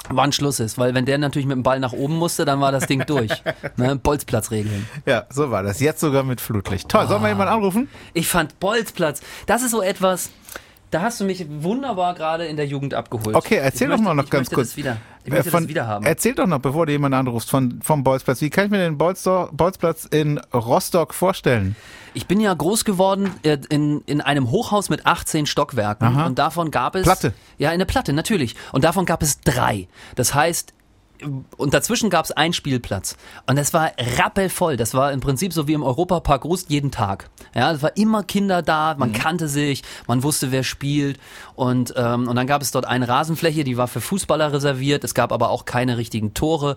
wann 0.09 0.31
Schluss 0.31 0.59
ist, 0.59 0.77
weil 0.77 0.93
wenn 0.93 1.05
der 1.05 1.17
natürlich 1.17 1.47
mit 1.47 1.55
dem 1.55 1.63
Ball 1.63 1.79
nach 1.79 1.93
oben 1.93 2.15
musste, 2.17 2.45
dann 2.45 2.61
war 2.61 2.71
das 2.71 2.87
Ding 2.87 3.05
durch. 3.05 3.31
ne? 3.77 3.95
Bolzplatzregeln. 3.95 4.87
Ja, 5.05 5.25
so 5.29 5.49
war 5.49 5.63
das. 5.63 5.79
Jetzt 5.79 6.01
sogar 6.01 6.23
mit 6.23 6.41
Flutlicht. 6.41 6.89
Toll, 6.89 7.05
oh. 7.05 7.09
sollen 7.09 7.21
wir 7.21 7.29
jemanden 7.29 7.53
anrufen? 7.53 7.89
Ich 8.13 8.27
fand 8.27 8.59
Bolzplatz, 8.59 9.21
das 9.45 9.63
ist 9.63 9.71
so 9.71 9.81
etwas, 9.81 10.29
da 10.95 11.01
hast 11.01 11.19
du 11.19 11.25
mich 11.25 11.45
wunderbar 11.49 12.13
gerade 12.13 12.45
in 12.45 12.55
der 12.55 12.65
Jugend 12.65 12.93
abgeholt. 12.93 13.35
Okay, 13.35 13.57
erzähl 13.57 13.91
ich 13.91 13.97
doch 13.97 14.01
mal 14.01 14.13
noch 14.13 14.29
ganz 14.29 14.49
kurz. 14.49 14.77
Wieder. 14.77 14.95
Ich 15.25 15.29
möchte 15.29 15.51
von, 15.51 15.63
das 15.63 15.69
wieder 15.69 15.87
haben. 15.87 16.05
Erzähl 16.05 16.33
doch 16.33 16.47
noch, 16.47 16.59
bevor 16.59 16.85
du 16.85 16.93
jemanden 16.93 17.17
anrufst, 17.17 17.49
von, 17.49 17.81
vom 17.81 18.05
Bolzplatz. 18.05 18.39
Wie 18.39 18.49
kann 18.49 18.65
ich 18.65 18.71
mir 18.71 18.77
den 18.77 18.97
Bolzplatz 18.97 20.05
in 20.05 20.37
Rostock 20.53 21.13
vorstellen? 21.13 21.75
Ich 22.13 22.27
bin 22.27 22.39
ja 22.39 22.53
groß 22.53 22.85
geworden 22.85 23.29
äh, 23.43 23.57
in, 23.67 24.03
in 24.05 24.21
einem 24.21 24.51
Hochhaus 24.51 24.89
mit 24.89 25.05
18 25.05 25.47
Stockwerken 25.47 26.07
Aha. 26.07 26.27
und 26.27 26.39
davon 26.39 26.71
gab 26.71 26.95
es... 26.95 27.03
Platte? 27.03 27.33
Ja, 27.57 27.71
in 27.71 27.79
der 27.79 27.85
Platte, 27.85 28.13
natürlich. 28.13 28.55
Und 28.71 28.85
davon 28.85 29.05
gab 29.05 29.21
es 29.21 29.41
drei. 29.41 29.89
Das 30.15 30.33
heißt, 30.33 30.73
und 31.57 31.73
dazwischen 31.73 32.09
gab 32.09 32.25
es 32.25 32.31
einen 32.31 32.53
Spielplatz. 32.53 33.17
Und 33.47 33.57
das 33.57 33.73
war 33.73 33.91
rappelvoll. 34.17 34.77
Das 34.77 34.93
war 34.93 35.11
im 35.11 35.19
Prinzip 35.19 35.53
so 35.53 35.67
wie 35.67 35.73
im 35.73 35.83
Europapark 35.83 36.45
Rust 36.45 36.69
jeden 36.69 36.91
Tag. 36.91 37.29
Ja, 37.53 37.71
es 37.71 37.81
war 37.81 37.95
immer 37.97 38.23
Kinder 38.23 38.61
da, 38.61 38.95
man 38.97 39.09
mhm. 39.09 39.13
kannte 39.13 39.47
sich, 39.47 39.83
man 40.07 40.23
wusste, 40.23 40.51
wer 40.51 40.63
spielt. 40.63 41.19
Und, 41.55 41.93
ähm, 41.97 42.27
und 42.27 42.35
dann 42.35 42.47
gab 42.47 42.61
es 42.61 42.71
dort 42.71 42.85
eine 42.85 43.07
Rasenfläche, 43.07 43.63
die 43.63 43.77
war 43.77 43.87
für 43.87 44.01
Fußballer 44.01 44.53
reserviert. 44.53 45.03
Es 45.03 45.13
gab 45.13 45.31
aber 45.31 45.49
auch 45.49 45.65
keine 45.65 45.97
richtigen 45.97 46.33
Tore. 46.33 46.75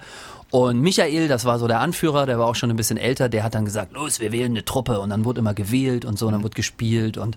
Und 0.50 0.80
Michael, 0.80 1.28
das 1.28 1.44
war 1.44 1.58
so 1.58 1.66
der 1.66 1.80
Anführer, 1.80 2.24
der 2.24 2.38
war 2.38 2.46
auch 2.46 2.54
schon 2.54 2.70
ein 2.70 2.76
bisschen 2.76 2.96
älter, 2.96 3.28
der 3.28 3.44
hat 3.44 3.54
dann 3.54 3.66
gesagt, 3.66 3.92
los, 3.92 4.18
wir 4.20 4.32
wählen 4.32 4.52
eine 4.52 4.64
Truppe. 4.64 5.00
Und 5.00 5.10
dann 5.10 5.24
wurde 5.24 5.40
immer 5.40 5.54
gewählt 5.54 6.04
und 6.04 6.18
so, 6.18 6.26
und 6.26 6.32
dann 6.32 6.42
wurde 6.42 6.54
gespielt. 6.54 7.18
Und 7.18 7.36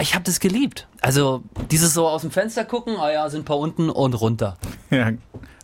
ich 0.00 0.14
habe 0.14 0.24
das 0.24 0.40
geliebt. 0.40 0.86
Also 1.00 1.42
dieses 1.70 1.94
so 1.94 2.06
aus 2.06 2.22
dem 2.22 2.30
Fenster 2.30 2.64
gucken, 2.64 2.96
ah 2.98 3.10
ja, 3.10 3.28
sind 3.28 3.42
ein 3.42 3.44
paar 3.44 3.58
unten 3.58 3.90
und 3.90 4.14
runter. 4.14 4.56
Ja, 4.90 5.12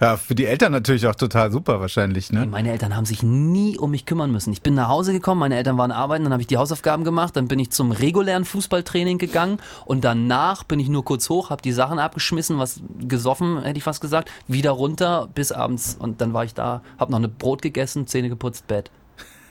ja, 0.01 0.17
für 0.19 0.35
die 0.35 0.45
Eltern 0.45 0.73
natürlich 0.73 1.07
auch 1.07 1.15
total 1.15 1.51
super 1.51 1.81
wahrscheinlich, 1.81 2.31
ne? 2.31 2.47
Meine 2.47 2.71
Eltern 2.71 2.95
haben 2.95 3.07
sich 3.07 3.23
nie 3.23 3.79
um 3.79 3.91
mich 3.91 4.05
kümmern 4.05 4.31
müssen. 4.31 4.53
Ich 4.53 4.61
bin 4.61 4.75
nach 4.75 4.89
Hause 4.89 5.13
gekommen, 5.13 5.41
meine 5.41 5.57
Eltern 5.57 5.79
waren 5.79 5.91
arbeiten, 5.91 6.25
dann 6.25 6.33
habe 6.33 6.43
ich 6.43 6.47
die 6.47 6.59
Hausaufgaben 6.59 7.03
gemacht, 7.03 7.35
dann 7.35 7.49
bin 7.49 7.59
ich 7.59 7.71
zum 7.71 7.93
regulären 7.93 8.45
Fußballtraining 8.45 9.19
gegangen 9.19 9.59
und 9.87 10.05
danach 10.05 10.65
bin 10.65 10.81
ich 10.81 10.89
nur 10.89 11.05
kurz 11.05 11.31
hoch, 11.31 11.49
habe 11.49 11.63
die 11.63 11.73
Sachen 11.73 11.99
abgeschmissen, 11.99 12.59
was 12.59 12.81
gesoffen, 13.01 13.63
hätte 13.63 13.79
ich 13.79 13.85
fast 13.85 14.03
gesagt, 14.03 14.31
wieder 14.49 14.73
runter 14.73 15.29
bis 15.35 15.51
abends 15.51 15.97
und 15.99 16.21
dann 16.21 16.35
war 16.35 16.45
ich 16.45 16.53
da, 16.53 16.83
habe 16.99 17.11
noch 17.11 17.19
eine 17.19 17.29
Brot 17.29 17.63
gegessen, 17.63 18.07
Zähne 18.07 18.29
geputzt, 18.29 18.67
Bett. 18.67 18.91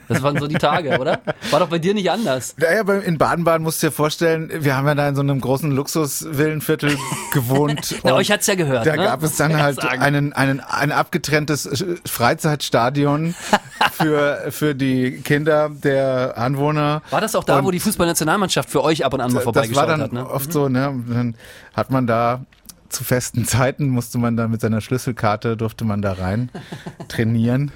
Das 0.08 0.22
waren 0.22 0.38
so 0.38 0.46
die 0.46 0.56
Tage, 0.56 0.98
oder? 0.98 1.20
War 1.50 1.60
doch 1.60 1.68
bei 1.68 1.78
dir 1.78 1.94
nicht 1.94 2.10
anders. 2.10 2.54
Naja, 2.58 2.82
in 3.00 3.18
Baden-Baden 3.18 3.62
musst 3.62 3.82
du 3.82 3.88
dir 3.88 3.92
vorstellen, 3.92 4.50
wir 4.52 4.76
haben 4.76 4.86
ja 4.86 4.94
da 4.94 5.08
in 5.08 5.14
so 5.14 5.22
einem 5.22 5.40
großen 5.40 5.70
Luxusvillenviertel 5.70 6.96
gewohnt. 7.32 7.96
Na, 8.04 8.14
euch 8.14 8.30
hat's 8.30 8.46
ja 8.46 8.54
gehört. 8.54 8.86
Da 8.86 8.96
ne? 8.96 9.04
gab 9.04 9.22
es 9.22 9.36
dann 9.36 9.60
halt 9.60 9.80
einen, 9.80 10.32
einen, 10.32 10.60
ein 10.60 10.92
abgetrenntes 10.92 11.84
Freizeitstadion 12.04 13.34
für, 13.92 14.46
für 14.50 14.74
die 14.74 15.20
Kinder 15.22 15.70
der 15.70 16.38
Anwohner. 16.38 17.02
War 17.10 17.20
das 17.20 17.34
auch 17.34 17.44
da, 17.44 17.58
Und 17.58 17.64
wo 17.64 17.70
die 17.70 17.80
Fußballnationalmannschaft 17.80 18.70
für 18.70 18.82
euch 18.82 19.04
ab 19.04 19.14
und 19.14 19.20
an 19.20 19.32
mal 19.32 19.40
vorbeigeschaut 19.40 19.82
hat? 19.82 19.88
Das 19.88 19.98
war 20.00 20.08
dann 20.08 20.18
hat, 20.18 20.28
ne? 20.28 20.30
oft 20.30 20.52
so, 20.52 20.68
ne? 20.68 20.94
Dann 21.08 21.34
hat 21.74 21.90
man 21.90 22.06
da 22.06 22.40
zu 22.88 23.04
festen 23.04 23.44
Zeiten 23.44 23.88
musste 23.88 24.18
man 24.18 24.36
da 24.36 24.48
mit 24.48 24.60
seiner 24.60 24.80
Schlüsselkarte, 24.80 25.56
durfte 25.56 25.84
man 25.84 26.02
da 26.02 26.12
rein 26.12 26.50
trainieren. 27.08 27.72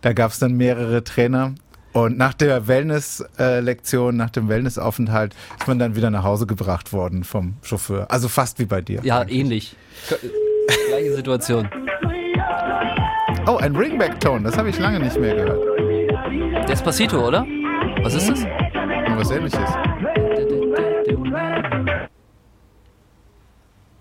Da 0.00 0.12
gab 0.12 0.32
es 0.32 0.38
dann 0.38 0.54
mehrere 0.54 1.04
Trainer 1.04 1.54
und 1.94 2.18
nach 2.18 2.34
der 2.34 2.66
Wellness-Lektion, 2.68 4.16
nach 4.16 4.30
dem 4.30 4.48
Wellnessaufenthalt, 4.48 5.34
ist 5.58 5.68
man 5.68 5.78
dann 5.78 5.96
wieder 5.96 6.10
nach 6.10 6.24
Hause 6.24 6.46
gebracht 6.46 6.92
worden 6.92 7.24
vom 7.24 7.54
Chauffeur. 7.62 8.10
Also 8.10 8.28
fast 8.28 8.58
wie 8.58 8.66
bei 8.66 8.82
dir. 8.82 9.00
Ja, 9.02 9.20
eigentlich. 9.20 9.38
ähnlich. 9.40 9.76
Gleiche 10.88 11.14
Situation. 11.14 11.68
Oh, 13.46 13.56
ein 13.56 13.76
Ringback-Tone, 13.76 14.44
das 14.44 14.58
habe 14.58 14.70
ich 14.70 14.78
lange 14.78 15.00
nicht 15.00 15.18
mehr 15.18 15.34
gehört. 15.34 16.68
Despacito, 16.68 17.26
oder? 17.26 17.46
Was 18.02 18.14
ist 18.14 18.28
das? 18.28 18.44
Was 19.16 19.30
ähnliches. 19.30 19.60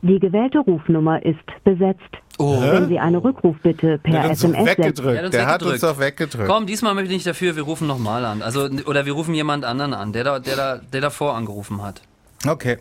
Die 0.01 0.19
gewählte 0.19 0.59
Rufnummer 0.59 1.23
ist 1.23 1.63
besetzt. 1.63 2.01
Oh. 2.39 2.59
Wenn 2.61 2.87
Sie 2.87 2.99
eine 2.99 3.23
Rückrufbitte 3.23 3.99
per 3.99 4.11
der 4.11 4.31
SMS 4.31 4.65
weggedrückt. 4.65 5.21
Der, 5.21 5.29
der 5.29 5.45
hat 5.45 5.63
uns 5.63 5.81
doch 5.81 5.99
weggedrückt. 5.99 6.47
Komm, 6.47 6.65
diesmal 6.65 6.95
möchte 6.95 7.11
ich 7.11 7.17
nicht 7.17 7.27
dafür, 7.27 7.55
wir 7.55 7.63
rufen 7.63 7.87
nochmal 7.87 8.25
an. 8.25 8.41
Also, 8.41 8.69
oder 8.85 9.05
wir 9.05 9.13
rufen 9.13 9.35
jemand 9.35 9.65
anderen 9.65 9.93
an, 9.93 10.13
der 10.13 10.23
da, 10.23 10.39
der 10.39 10.55
da, 10.55 10.77
der 10.77 11.01
davor 11.01 11.35
angerufen 11.35 11.83
hat. 11.83 12.01
Okay. 12.47 12.79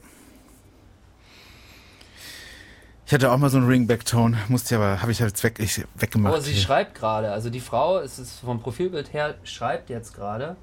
Ich 3.06 3.12
hatte 3.12 3.30
auch 3.30 3.36
mal 3.36 3.50
so 3.50 3.58
einen 3.58 3.66
Ringback-Tone, 3.66 4.38
musste 4.48 4.74
ich 4.74 4.80
aber, 4.80 5.02
habe 5.02 5.12
ich 5.12 5.18
jetzt 5.18 5.44
weg, 5.44 5.56
ich, 5.58 5.84
weggemacht. 5.96 6.34
Oh, 6.34 6.40
sie 6.40 6.52
hier. 6.52 6.62
schreibt 6.62 6.94
gerade, 6.94 7.30
also 7.30 7.50
die 7.50 7.60
Frau, 7.60 7.98
es 7.98 8.18
ist 8.18 8.40
vom 8.40 8.60
Profilbild 8.60 9.12
her, 9.12 9.34
schreibt 9.44 9.90
jetzt 9.90 10.14
gerade. 10.14 10.56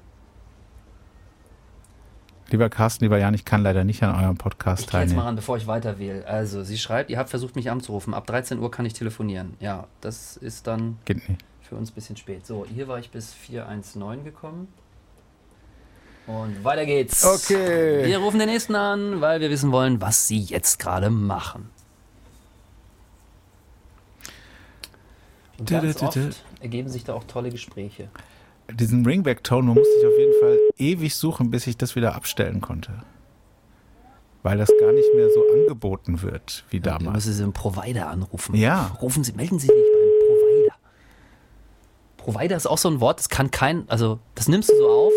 Lieber 2.50 2.68
Carsten, 2.68 3.04
lieber 3.04 3.18
Jan, 3.18 3.32
ich 3.34 3.44
kann 3.44 3.62
leider 3.62 3.84
nicht 3.84 4.02
an 4.02 4.14
eurem 4.20 4.36
Podcast 4.36 4.82
ich 4.82 4.86
teilnehmen. 4.86 5.06
Ich 5.06 5.12
jetzt 5.12 5.16
mal 5.16 5.24
ran, 5.24 5.36
bevor 5.36 5.56
ich 5.56 5.68
weiter 5.68 6.00
wähle. 6.00 6.26
Also, 6.26 6.64
sie 6.64 6.78
schreibt, 6.78 7.08
ihr 7.08 7.18
habt 7.18 7.30
versucht, 7.30 7.54
mich 7.54 7.70
anzurufen. 7.70 8.12
Ab 8.12 8.26
13 8.26 8.58
Uhr 8.58 8.70
kann 8.70 8.84
ich 8.86 8.92
telefonieren. 8.92 9.54
Ja, 9.60 9.86
das 10.00 10.36
ist 10.36 10.66
dann 10.66 10.98
für 11.62 11.76
uns 11.76 11.92
ein 11.92 11.94
bisschen 11.94 12.16
spät. 12.16 12.44
So, 12.44 12.66
hier 12.66 12.88
war 12.88 12.98
ich 12.98 13.10
bis 13.10 13.32
419 13.32 14.24
gekommen. 14.24 14.66
Und 16.26 16.64
weiter 16.64 16.86
geht's. 16.86 17.24
Okay. 17.24 18.06
Wir 18.06 18.18
rufen 18.18 18.40
den 18.40 18.48
nächsten 18.48 18.74
an, 18.74 19.20
weil 19.20 19.40
wir 19.40 19.50
wissen 19.50 19.70
wollen, 19.70 20.00
was 20.00 20.26
sie 20.26 20.40
jetzt 20.40 20.78
gerade 20.80 21.08
machen. 21.08 21.70
Und 25.58 25.68
ganz 25.70 26.02
oft 26.02 26.18
ergeben 26.60 26.88
sich 26.88 27.04
da 27.04 27.14
auch 27.14 27.24
tolle 27.24 27.50
Gespräche 27.50 28.08
diesen 28.72 29.04
Ringback-Tone 29.04 29.74
musste 29.74 29.92
ich 30.00 30.06
auf 30.06 30.18
jeden 30.18 30.40
Fall 30.40 30.58
ewig 30.78 31.14
suchen, 31.14 31.50
bis 31.50 31.66
ich 31.66 31.76
das 31.76 31.96
wieder 31.96 32.14
abstellen 32.14 32.60
konnte. 32.60 32.92
Weil 34.42 34.58
das 34.58 34.70
gar 34.80 34.92
nicht 34.92 35.08
mehr 35.14 35.28
so 35.30 35.44
angeboten 35.52 36.22
wird 36.22 36.64
wie 36.70 36.80
damals. 36.80 37.04
Ja, 37.04 37.12
müssen 37.12 37.32
Sie 37.32 37.42
einen 37.42 37.52
Provider 37.52 38.08
anrufen. 38.08 38.54
Ja. 38.54 38.96
Rufen 39.02 39.22
Sie, 39.22 39.32
melden 39.32 39.58
Sie 39.58 39.66
sich 39.66 39.76
beim 39.76 40.28
Provider. 40.28 40.74
Provider 42.16 42.56
ist 42.56 42.66
auch 42.66 42.78
so 42.78 42.88
ein 42.88 43.00
Wort, 43.00 43.18
das 43.18 43.28
kann 43.28 43.50
kein, 43.50 43.88
also 43.88 44.18
das 44.34 44.48
nimmst 44.48 44.70
du 44.70 44.76
so 44.76 44.88
auf, 44.88 45.12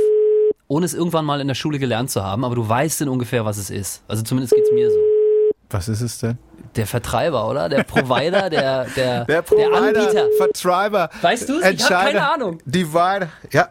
ohne 0.67 0.85
es 0.85 0.93
irgendwann 0.93 1.25
mal 1.25 1.39
in 1.41 1.47
der 1.47 1.55
Schule 1.55 1.79
gelernt 1.79 2.09
zu 2.09 2.23
haben, 2.23 2.43
aber 2.43 2.55
du 2.55 2.67
weißt 2.67 3.01
denn 3.01 3.09
ungefähr, 3.09 3.45
was 3.45 3.57
es 3.57 3.69
ist. 3.69 4.03
Also 4.07 4.23
zumindest 4.23 4.53
geht 4.53 4.63
es 4.63 4.71
mir 4.71 4.89
so. 4.89 5.12
Was 5.73 5.89
ist 5.89 6.01
es 6.01 6.19
denn? 6.19 6.37
Der 6.75 6.85
Vertreiber, 6.85 7.49
oder? 7.49 7.67
Der 7.67 7.83
Provider, 7.83 8.49
der, 8.49 8.85
der, 8.95 9.25
der, 9.25 9.41
Provider, 9.41 9.91
der 9.91 10.03
Anbieter. 10.03 10.27
Vertreiber. 10.37 11.09
Weißt 11.21 11.49
du 11.49 11.59
es? 11.59 11.71
Ich 11.71 11.83
habe 11.89 12.11
keine 12.11 12.31
Ahnung. 12.31 12.59
Divider. 12.65 13.29
Ja. 13.51 13.69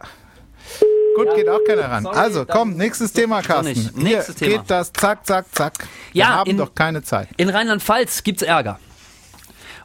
Gut, 1.15 1.27
ja. 1.27 1.35
geht 1.35 1.49
auch 1.49 1.59
keiner 1.65 1.89
ran. 1.89 2.03
Sorry, 2.03 2.17
also, 2.17 2.45
komm, 2.45 2.75
nächstes 2.75 3.13
Thema, 3.13 3.41
Carsten. 3.41 3.89
Nächstes 3.95 4.37
Hier 4.37 4.47
Thema. 4.49 4.61
geht 4.61 4.71
das 4.71 4.91
zack, 4.91 5.25
zack, 5.25 5.45
zack. 5.53 5.73
Wir 6.11 6.19
ja, 6.19 6.27
haben 6.29 6.49
in, 6.49 6.57
doch 6.57 6.75
keine 6.75 7.03
Zeit. 7.03 7.29
In 7.37 7.49
Rheinland-Pfalz 7.49 8.23
gibt's 8.23 8.41
Ärger. 8.41 8.79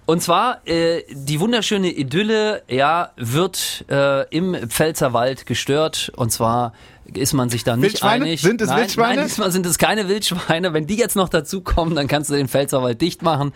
Und 0.07 0.23
zwar 0.23 0.67
äh, 0.67 1.03
die 1.11 1.39
wunderschöne 1.39 1.91
Idylle, 1.91 2.63
ja, 2.67 3.11
wird 3.17 3.85
äh, 3.91 4.27
im 4.35 4.57
Pfälzerwald 4.71 5.45
gestört. 5.45 6.11
Und 6.17 6.33
zwar 6.33 6.73
ist 7.14 7.33
man 7.33 7.49
sich 7.49 7.64
da 7.64 7.77
nicht 7.77 7.92
Wildschweine? 7.92 8.25
einig. 8.27 8.42
Sind 8.42 8.61
es 8.61 8.68
nein, 8.68 8.81
Wildschweine? 8.81 9.16
Nein, 9.16 9.27
diesmal 9.27 9.51
sind 9.51 9.66
es 9.66 9.79
keine 9.79 10.09
Wildschweine. 10.09 10.73
Wenn 10.73 10.87
die 10.87 10.97
jetzt 10.97 11.16
noch 11.16 11.29
dazukommen, 11.29 11.94
dann 11.94 12.07
kannst 12.07 12.31
du 12.31 12.35
den 12.35 12.49
Pfälzerwald 12.49 13.01
dicht 13.01 13.23
machen. 13.23 13.53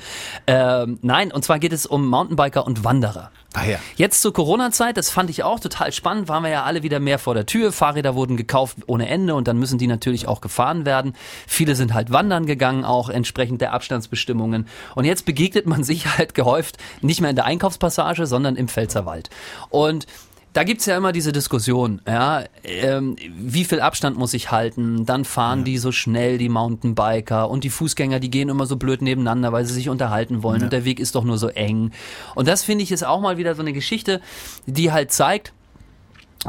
Ähm, 0.47 0.99
nein, 1.03 1.33
und 1.33 1.45
zwar 1.45 1.59
geht 1.59 1.73
es 1.73 1.87
um 1.87 2.07
Mountainbiker 2.07 2.67
und 2.67 2.85
Wanderer. 2.85 3.31
Ah 3.55 3.65
ja. 3.65 3.79
Jetzt 3.97 4.23
zur 4.23 4.33
Corona-Zeit, 4.33 4.97
das 4.97 5.11
fand 5.11 5.29
ich 5.29 5.43
auch 5.43 5.61
total 5.61 5.93
spannend, 5.93 6.29
waren 6.29 6.43
wir 6.43 6.51
ja 6.51 6.63
alle 6.63 6.83
wieder 6.83 7.01
mehr 7.01 7.19
vor 7.19 7.35
der 7.35 7.45
Tür. 7.45 7.71
Fahrräder 7.71 8.15
wurden 8.15 8.39
gekauft 8.39 8.79
ohne 8.87 9.09
Ende 9.09 9.35
und 9.35 9.47
dann 9.47 9.59
müssen 9.59 9.77
die 9.77 9.87
natürlich 9.87 10.27
auch 10.27 10.41
gefahren 10.41 10.87
werden. 10.87 11.15
Viele 11.47 11.75
sind 11.75 11.93
halt 11.93 12.11
wandern 12.11 12.47
gegangen, 12.47 12.85
auch 12.85 13.11
entsprechend 13.11 13.61
der 13.61 13.75
Abstandsbestimmungen. 13.75 14.67
Und 14.95 15.05
jetzt 15.05 15.27
begegnet 15.27 15.67
man 15.67 15.85
sich 15.85 16.07
halt 16.19 16.35
gehäuft 16.35 16.79
nicht 17.03 17.21
mehr 17.21 17.31
in 17.31 17.37
der 17.37 17.45
Einkaufspassage, 17.45 18.27
sondern 18.27 18.57
im 18.57 18.69
Pfälzerwald. 18.69 19.29
Und 19.69 20.07
da 20.53 20.65
gibt's 20.65 20.87
ja 20.87 20.97
immer 20.97 21.13
diese 21.13 21.33
Diskussion, 21.33 22.03
ja, 22.07 22.45
ähm, 22.65 23.17
wie 23.37 23.65
viel 23.65 23.81
Abstand 23.81 24.19
muss 24.19 24.35
ich 24.35 24.51
halten? 24.51 25.07
Dann 25.07 25.25
fahren 25.25 25.61
ja. 25.61 25.65
die 25.65 25.79
so 25.79 25.93
schnell, 25.93 26.39
die 26.39 26.49
Mountainbiker 26.49 27.49
und 27.49 27.65
die 27.65 27.71
Fußgänger, 27.71 28.21
die 28.21 28.31
gehen 28.31 28.49
immer 28.49 28.67
so 28.67 28.77
blöd 28.77 29.01
nebeneinander, 29.03 29.53
weil 29.53 29.65
sie 29.65 29.75
sich 29.75 29.89
unterhalten 29.89 30.43
wollen 30.43 30.61
ja. 30.61 30.67
und 30.67 30.73
der 30.73 30.85
Weg 30.85 31.01
ist 31.01 31.15
doch 31.15 31.25
nur 31.25 31.39
so 31.39 31.49
eng. 31.49 31.93
Und 32.35 32.49
das 32.49 32.65
finde 32.65 32.85
ich 32.85 32.93
ist 32.93 33.05
auch 33.05 33.21
mal 33.21 33.39
wieder 33.39 33.55
so 33.55 33.63
eine 33.63 33.73
Geschichte, 33.73 34.21
die 34.67 34.93
halt 34.93 35.11
zeigt, 35.11 35.53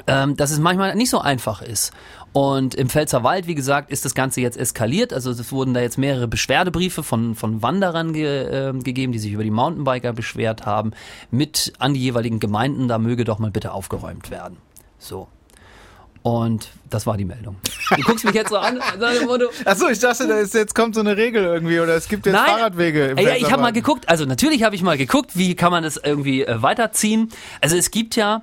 ähm, 0.08 0.36
dass 0.36 0.52
es 0.52 0.60
manchmal 0.60 0.96
nicht 0.96 1.10
so 1.10 1.20
einfach 1.20 1.62
ist. 1.62 1.94
Und 2.32 2.74
im 2.74 2.90
Pfälzerwald, 2.90 3.46
wie 3.46 3.54
gesagt, 3.54 3.92
ist 3.92 4.06
das 4.06 4.16
Ganze 4.16 4.42
jetzt 4.42 4.58
eskaliert. 4.58 5.14
Also 5.14 5.30
es 5.30 5.52
wurden 5.52 5.76
da 5.76 5.82
jetzt 5.82 6.00
mehrere 6.00 6.28
Beschwerdebriefe 6.28 7.04
von, 7.04 7.36
von 7.36 7.62
Wanderern 7.62 8.12
ge, 8.14 8.70
äh, 8.70 8.74
gegeben, 8.74 9.12
die 9.12 9.20
sich 9.20 9.34
über 9.34 9.44
die 9.44 9.52
Mountainbiker 9.52 10.14
beschwert 10.14 10.66
haben, 10.66 10.94
mit 11.30 11.74
an 11.78 11.94
die 11.94 12.00
jeweiligen 12.00 12.40
Gemeinden, 12.40 12.88
da 12.88 12.98
möge 12.98 13.24
doch 13.24 13.38
mal 13.38 13.52
bitte 13.52 13.72
aufgeräumt 13.72 14.32
werden. 14.32 14.58
So. 14.98 15.28
Und 16.24 16.70
das 16.90 17.06
war 17.06 17.18
die 17.18 17.26
Meldung. 17.26 17.58
Du 17.96 18.02
guckst 18.02 18.24
mich 18.24 18.34
jetzt 18.34 18.50
so 18.50 18.58
an. 18.58 18.80
Achso, 19.66 19.90
ich 19.90 20.00
dachte, 20.00 20.26
da 20.26 20.40
ist, 20.40 20.54
jetzt 20.54 20.74
kommt 20.74 20.96
so 20.96 21.02
eine 21.02 21.18
Regel 21.18 21.44
irgendwie 21.44 21.82
oder 21.82 21.96
es 21.96 22.08
gibt 22.08 22.26
jetzt 22.26 22.34
Nein, 22.34 22.46
Fahrradwege. 22.46 23.08
Im 23.08 23.18
ja, 23.18 23.36
ich 23.36 23.52
habe 23.52 23.62
mal 23.62 23.74
geguckt. 23.74 24.08
Also 24.08 24.26
natürlich 24.26 24.64
habe 24.64 24.74
ich 24.74 24.82
mal 24.82 24.98
geguckt, 24.98 25.32
wie 25.36 25.54
kann 25.54 25.72
man 25.72 25.84
das 25.84 25.98
irgendwie 25.98 26.44
äh, 26.44 26.62
weiterziehen. 26.62 27.30
Also 27.60 27.76
es 27.76 27.92
gibt 27.92 28.16
ja 28.16 28.42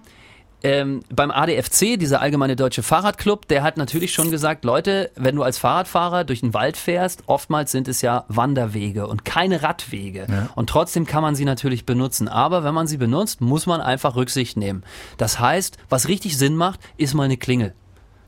ähm, 0.63 1.01
beim 1.09 1.31
ADFC, 1.31 1.99
dieser 1.99 2.21
allgemeine 2.21 2.57
deutsche 2.57 2.83
Fahrradclub, 2.83 3.49
der 3.49 3.63
hat 3.63 3.77
natürlich 3.77 4.13
schon 4.13 4.31
gesagt, 4.31 4.65
Leute, 4.65 5.11
wenn 5.17 5.37
du 5.37 5.43
als 5.43 5.59
Fahrradfahrer 5.59 6.25
durch 6.25 6.41
den 6.41 6.55
Wald 6.55 6.77
fährst, 6.77 7.23
oftmals 7.27 7.73
sind 7.73 7.89
es 7.89 8.03
ja 8.03 8.25
Wanderwege 8.29 9.07
und 9.07 9.25
keine 9.25 9.63
Radwege. 9.63 10.27
Ja. 10.29 10.49
Und 10.55 10.69
trotzdem 10.69 11.07
kann 11.07 11.23
man 11.23 11.35
sie 11.35 11.45
natürlich 11.45 11.87
benutzen. 11.87 12.29
Aber 12.29 12.65
wenn 12.65 12.75
man 12.75 12.87
sie 12.87 12.99
benutzt, 12.99 13.41
muss 13.41 13.67
man 13.67 13.81
einfach 13.81 14.17
Rücksicht 14.17 14.57
nehmen. 14.57 14.83
Das 15.17 15.41
heißt, 15.41 15.79
was 15.89 16.09
richtig 16.09 16.37
Sinn 16.37 16.57
macht, 16.57 16.81
ist 16.97 17.15
mal 17.15 17.25
eine 17.25 17.37
Klingel. 17.37 17.75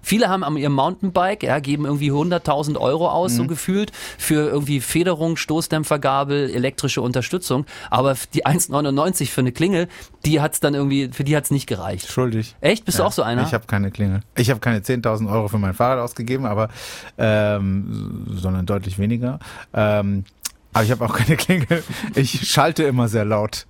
Viele 0.03 0.29
haben 0.29 0.45
an 0.45 0.57
ihrem 0.57 0.75
Mountainbike, 0.75 1.45
ja, 1.45 1.61
geben 1.61 1.85
irgendwie 1.85 2.11
100.000 2.11 2.77
Euro 2.77 3.09
aus, 3.09 3.33
mhm. 3.33 3.37
so 3.37 3.47
gefühlt, 3.47 3.93
für 4.19 4.49
irgendwie 4.49 4.81
Federung, 4.81 5.37
Stoßdämpfergabel, 5.37 6.51
elektrische 6.51 7.01
Unterstützung. 7.01 7.67
Aber 7.91 8.17
die 8.35 8.45
1,99 8.45 9.31
für 9.31 9.41
eine 9.41 9.53
Klingel, 9.53 9.89
die 10.27 10.41
hat's 10.41 10.61
dann 10.61 10.75
irgendwie, 10.75 11.11
für 11.13 11.25
die 11.25 11.37
hat's 11.37 11.51
nicht 11.51 11.67
gereicht. 11.67 12.11
Schuldig. 12.11 12.57
Echt? 12.61 12.85
Bist 12.85 12.99
ja, 12.99 13.05
du 13.05 13.09
auch 13.09 13.13
so 13.13 13.23
einer? 13.23 13.43
Ich 13.43 13.55
habe 13.55 13.67
keine 13.67 13.91
Klingel. 13.91 14.21
Ich 14.37 14.51
habe 14.51 14.61
keine 14.61 14.81
10.000 14.81 15.31
Euro 15.31 15.49
für 15.49 15.59
mein 15.59 15.75
Fahrrad 15.75 16.01
ausgegeben, 16.01 16.47
aber, 16.47 16.69
ähm, 17.17 18.27
sondern 18.35 18.67
deutlich 18.67 18.99
weniger. 18.99 19.39
Ähm, 19.73 20.25
aber 20.73 20.85
ich 20.85 20.91
habe 20.91 21.05
auch 21.05 21.15
keine 21.15 21.37
Klingel. 21.37 21.83
Ich 22.15 22.49
schalte 22.49 22.85
immer 22.85 23.09
sehr 23.09 23.25
laut. 23.25 23.67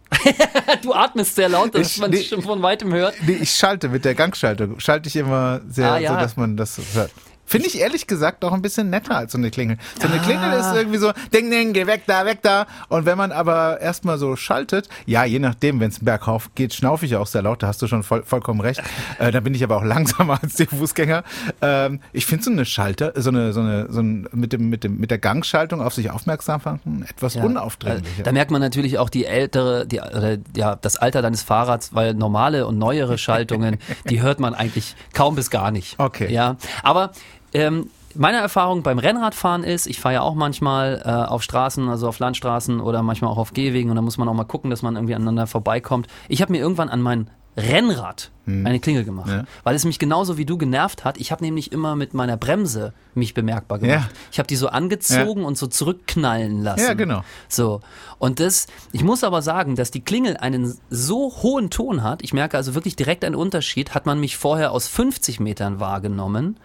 du 0.82 0.92
atmest 0.92 1.34
sehr 1.34 1.48
laut, 1.48 1.74
dass 1.74 1.92
ich, 1.92 1.98
man 1.98 2.10
dich 2.10 2.28
schon 2.28 2.42
von 2.42 2.62
weitem 2.62 2.92
hört. 2.92 3.14
Nee, 3.26 3.38
ich 3.40 3.50
schalte 3.50 3.88
mit 3.88 4.04
der 4.04 4.14
Gangschaltung. 4.14 4.78
Schalte 4.78 5.08
ich 5.08 5.16
immer 5.16 5.60
sehr, 5.68 5.92
ah, 5.92 5.98
ja. 5.98 6.14
so 6.14 6.20
dass 6.20 6.36
man 6.36 6.56
das 6.56 6.80
hört. 6.94 7.10
Finde 7.52 7.68
ich 7.68 7.78
ehrlich 7.78 8.06
gesagt 8.06 8.46
auch 8.46 8.52
ein 8.54 8.62
bisschen 8.62 8.88
netter 8.88 9.14
als 9.14 9.32
so 9.32 9.38
eine 9.38 9.50
Klingel. 9.50 9.76
So 10.00 10.08
eine 10.08 10.20
ah. 10.20 10.24
Klingel 10.24 10.52
ist 10.54 10.74
irgendwie 10.74 10.96
so, 10.96 11.12
ding, 11.34 11.50
ding, 11.50 11.74
geh 11.74 11.86
weg 11.86 12.04
da, 12.06 12.24
weg 12.24 12.38
da. 12.40 12.66
Und 12.88 13.04
wenn 13.04 13.18
man 13.18 13.30
aber 13.30 13.78
erstmal 13.78 14.16
so 14.16 14.36
schaltet, 14.36 14.88
ja, 15.04 15.26
je 15.26 15.38
nachdem, 15.38 15.78
wenn 15.78 15.90
es 15.90 16.02
bergauf 16.02 16.54
geht, 16.54 16.72
schnaufe 16.72 17.04
ich 17.04 17.14
auch 17.16 17.26
sehr 17.26 17.42
laut, 17.42 17.62
da 17.62 17.66
hast 17.66 17.82
du 17.82 17.88
schon 17.88 18.04
voll, 18.04 18.22
vollkommen 18.22 18.62
recht. 18.62 18.82
Äh, 19.18 19.32
da 19.32 19.40
bin 19.40 19.54
ich 19.54 19.62
aber 19.62 19.76
auch 19.76 19.84
langsamer 19.84 20.38
als 20.42 20.54
die 20.54 20.64
Fußgänger. 20.64 21.24
Ähm, 21.60 22.00
ich 22.14 22.24
finde 22.24 22.44
so 22.44 22.50
eine 22.50 22.64
Schalter, 22.64 23.12
so 23.16 23.28
eine, 23.28 23.52
so 23.52 23.60
eine, 23.60 23.92
so 23.92 24.00
ein, 24.00 24.26
mit 24.32 24.54
dem, 24.54 24.70
mit 24.70 24.82
dem, 24.82 24.98
mit 24.98 25.10
der 25.10 25.18
Gangschaltung 25.18 25.82
auf 25.82 25.92
sich 25.92 26.10
aufmerksam 26.10 26.62
machen, 26.64 27.04
etwas 27.06 27.34
ja. 27.34 27.44
unaufdringlich. 27.44 28.20
Äh, 28.20 28.22
da 28.22 28.32
merkt 28.32 28.50
man 28.50 28.60
natürlich 28.60 28.98
auch 28.98 29.10
die 29.10 29.26
ältere, 29.26 29.86
die, 29.86 30.00
oder, 30.00 30.38
ja, 30.56 30.76
das 30.76 30.96
Alter 30.96 31.22
deines 31.22 31.42
Fahrrads, 31.42 31.94
weil 31.94 32.14
normale 32.14 32.66
und 32.66 32.78
neuere 32.78 33.18
Schaltungen, 33.22 33.78
die 34.08 34.22
hört 34.22 34.40
man 34.40 34.54
eigentlich 34.54 34.94
kaum 35.12 35.34
bis 35.34 35.50
gar 35.50 35.70
nicht. 35.70 35.98
Okay. 35.98 36.32
Ja, 36.32 36.56
aber 36.82 37.12
ähm, 37.52 37.90
meine 38.14 38.38
Erfahrung 38.38 38.82
beim 38.82 38.98
Rennradfahren 38.98 39.64
ist, 39.64 39.86
ich 39.86 40.00
fahre 40.00 40.16
ja 40.16 40.20
auch 40.22 40.34
manchmal 40.34 41.02
äh, 41.04 41.08
auf 41.08 41.42
Straßen, 41.42 41.88
also 41.88 42.08
auf 42.08 42.18
Landstraßen 42.18 42.80
oder 42.80 43.02
manchmal 43.02 43.30
auch 43.30 43.38
auf 43.38 43.52
Gehwegen 43.52 43.90
und 43.90 43.96
da 43.96 44.02
muss 44.02 44.18
man 44.18 44.28
auch 44.28 44.34
mal 44.34 44.44
gucken, 44.44 44.70
dass 44.70 44.82
man 44.82 44.96
irgendwie 44.96 45.14
aneinander 45.14 45.46
vorbeikommt. 45.46 46.08
Ich 46.28 46.42
habe 46.42 46.52
mir 46.52 46.58
irgendwann 46.58 46.88
an 46.88 47.00
mein 47.00 47.30
Rennrad 47.54 48.30
hm. 48.46 48.64
eine 48.64 48.80
Klingel 48.80 49.04
gemacht, 49.04 49.30
ja. 49.30 49.44
weil 49.62 49.74
es 49.74 49.84
mich 49.84 49.98
genauso 49.98 50.38
wie 50.38 50.46
du 50.46 50.56
genervt 50.56 51.04
hat. 51.04 51.18
Ich 51.18 51.32
habe 51.32 51.44
nämlich 51.44 51.70
immer 51.70 51.96
mit 51.96 52.14
meiner 52.14 52.38
Bremse 52.38 52.94
mich 53.14 53.34
bemerkbar 53.34 53.78
gemacht. 53.78 54.08
Ja. 54.10 54.18
Ich 54.30 54.38
habe 54.38 54.46
die 54.46 54.56
so 54.56 54.68
angezogen 54.68 55.42
ja. 55.42 55.46
und 55.46 55.58
so 55.58 55.66
zurückknallen 55.66 56.62
lassen. 56.62 56.80
Ja, 56.80 56.94
genau. 56.94 57.24
So 57.48 57.82
und 58.18 58.40
das. 58.40 58.68
Ich 58.92 59.04
muss 59.04 59.22
aber 59.22 59.42
sagen, 59.42 59.76
dass 59.76 59.90
die 59.90 60.00
Klingel 60.00 60.38
einen 60.38 60.78
so 60.88 61.34
hohen 61.42 61.68
Ton 61.68 62.02
hat. 62.02 62.22
Ich 62.22 62.32
merke 62.32 62.56
also 62.56 62.74
wirklich 62.74 62.96
direkt 62.96 63.22
einen 63.22 63.34
Unterschied. 63.34 63.94
Hat 63.94 64.06
man 64.06 64.18
mich 64.18 64.38
vorher 64.38 64.72
aus 64.72 64.88
50 64.88 65.38
Metern 65.38 65.78
wahrgenommen 65.78 66.56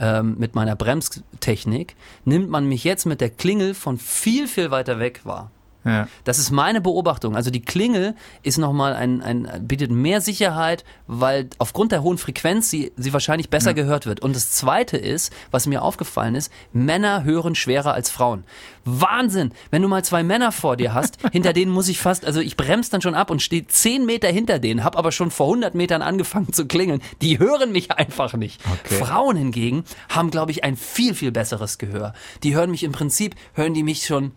ähm, 0.00 0.36
mit 0.38 0.54
meiner 0.54 0.74
Bremstechnik, 0.74 1.94
nimmt 2.24 2.50
man 2.50 2.66
mich 2.66 2.84
jetzt 2.84 3.06
mit 3.06 3.20
der 3.20 3.30
Klingel 3.30 3.74
von 3.74 3.98
viel, 3.98 4.48
viel 4.48 4.70
weiter 4.70 4.98
weg 4.98 5.20
wahr. 5.24 5.50
Ja. 5.84 6.08
Das 6.24 6.38
ist 6.38 6.50
meine 6.50 6.80
Beobachtung. 6.80 7.36
Also 7.36 7.50
die 7.50 7.62
Klingel 7.62 8.14
ist 8.42 8.58
nochmal 8.58 8.94
ein, 8.94 9.22
ein, 9.22 9.48
bietet 9.66 9.90
mehr 9.90 10.20
Sicherheit, 10.20 10.84
weil 11.06 11.48
aufgrund 11.58 11.92
der 11.92 12.02
hohen 12.02 12.18
Frequenz 12.18 12.70
sie, 12.70 12.92
sie 12.96 13.12
wahrscheinlich 13.12 13.48
besser 13.48 13.70
ja. 13.70 13.74
gehört 13.74 14.06
wird. 14.06 14.20
Und 14.20 14.36
das 14.36 14.50
zweite 14.50 14.96
ist, 14.96 15.32
was 15.50 15.66
mir 15.66 15.82
aufgefallen 15.82 16.34
ist, 16.34 16.52
Männer 16.72 17.24
hören 17.24 17.54
schwerer 17.54 17.94
als 17.94 18.10
Frauen. 18.10 18.44
Wahnsinn! 18.84 19.52
Wenn 19.70 19.82
du 19.82 19.88
mal 19.88 20.04
zwei 20.04 20.22
Männer 20.22 20.52
vor 20.52 20.76
dir 20.76 20.94
hast, 20.94 21.18
hinter 21.32 21.52
denen 21.52 21.72
muss 21.72 21.88
ich 21.88 21.98
fast, 21.98 22.24
also 22.24 22.40
ich 22.40 22.56
bremse 22.56 22.90
dann 22.90 23.02
schon 23.02 23.14
ab 23.14 23.30
und 23.30 23.40
stehe 23.42 23.66
zehn 23.66 24.04
Meter 24.04 24.28
hinter 24.28 24.58
denen, 24.58 24.84
habe 24.84 24.98
aber 24.98 25.12
schon 25.12 25.30
vor 25.30 25.46
100 25.46 25.74
Metern 25.74 26.02
angefangen 26.02 26.52
zu 26.52 26.66
klingeln. 26.66 27.00
Die 27.22 27.38
hören 27.38 27.72
mich 27.72 27.90
einfach 27.92 28.34
nicht. 28.34 28.60
Okay. 28.66 28.96
Frauen 28.96 29.36
hingegen 29.36 29.84
haben, 30.08 30.30
glaube 30.30 30.50
ich, 30.50 30.64
ein 30.64 30.76
viel, 30.76 31.14
viel 31.14 31.32
besseres 31.32 31.78
Gehör. 31.78 32.12
Die 32.42 32.54
hören 32.54 32.70
mich 32.70 32.84
im 32.84 32.92
Prinzip, 32.92 33.34
hören 33.54 33.74
die 33.74 33.82
mich 33.82 34.06
schon 34.06 34.32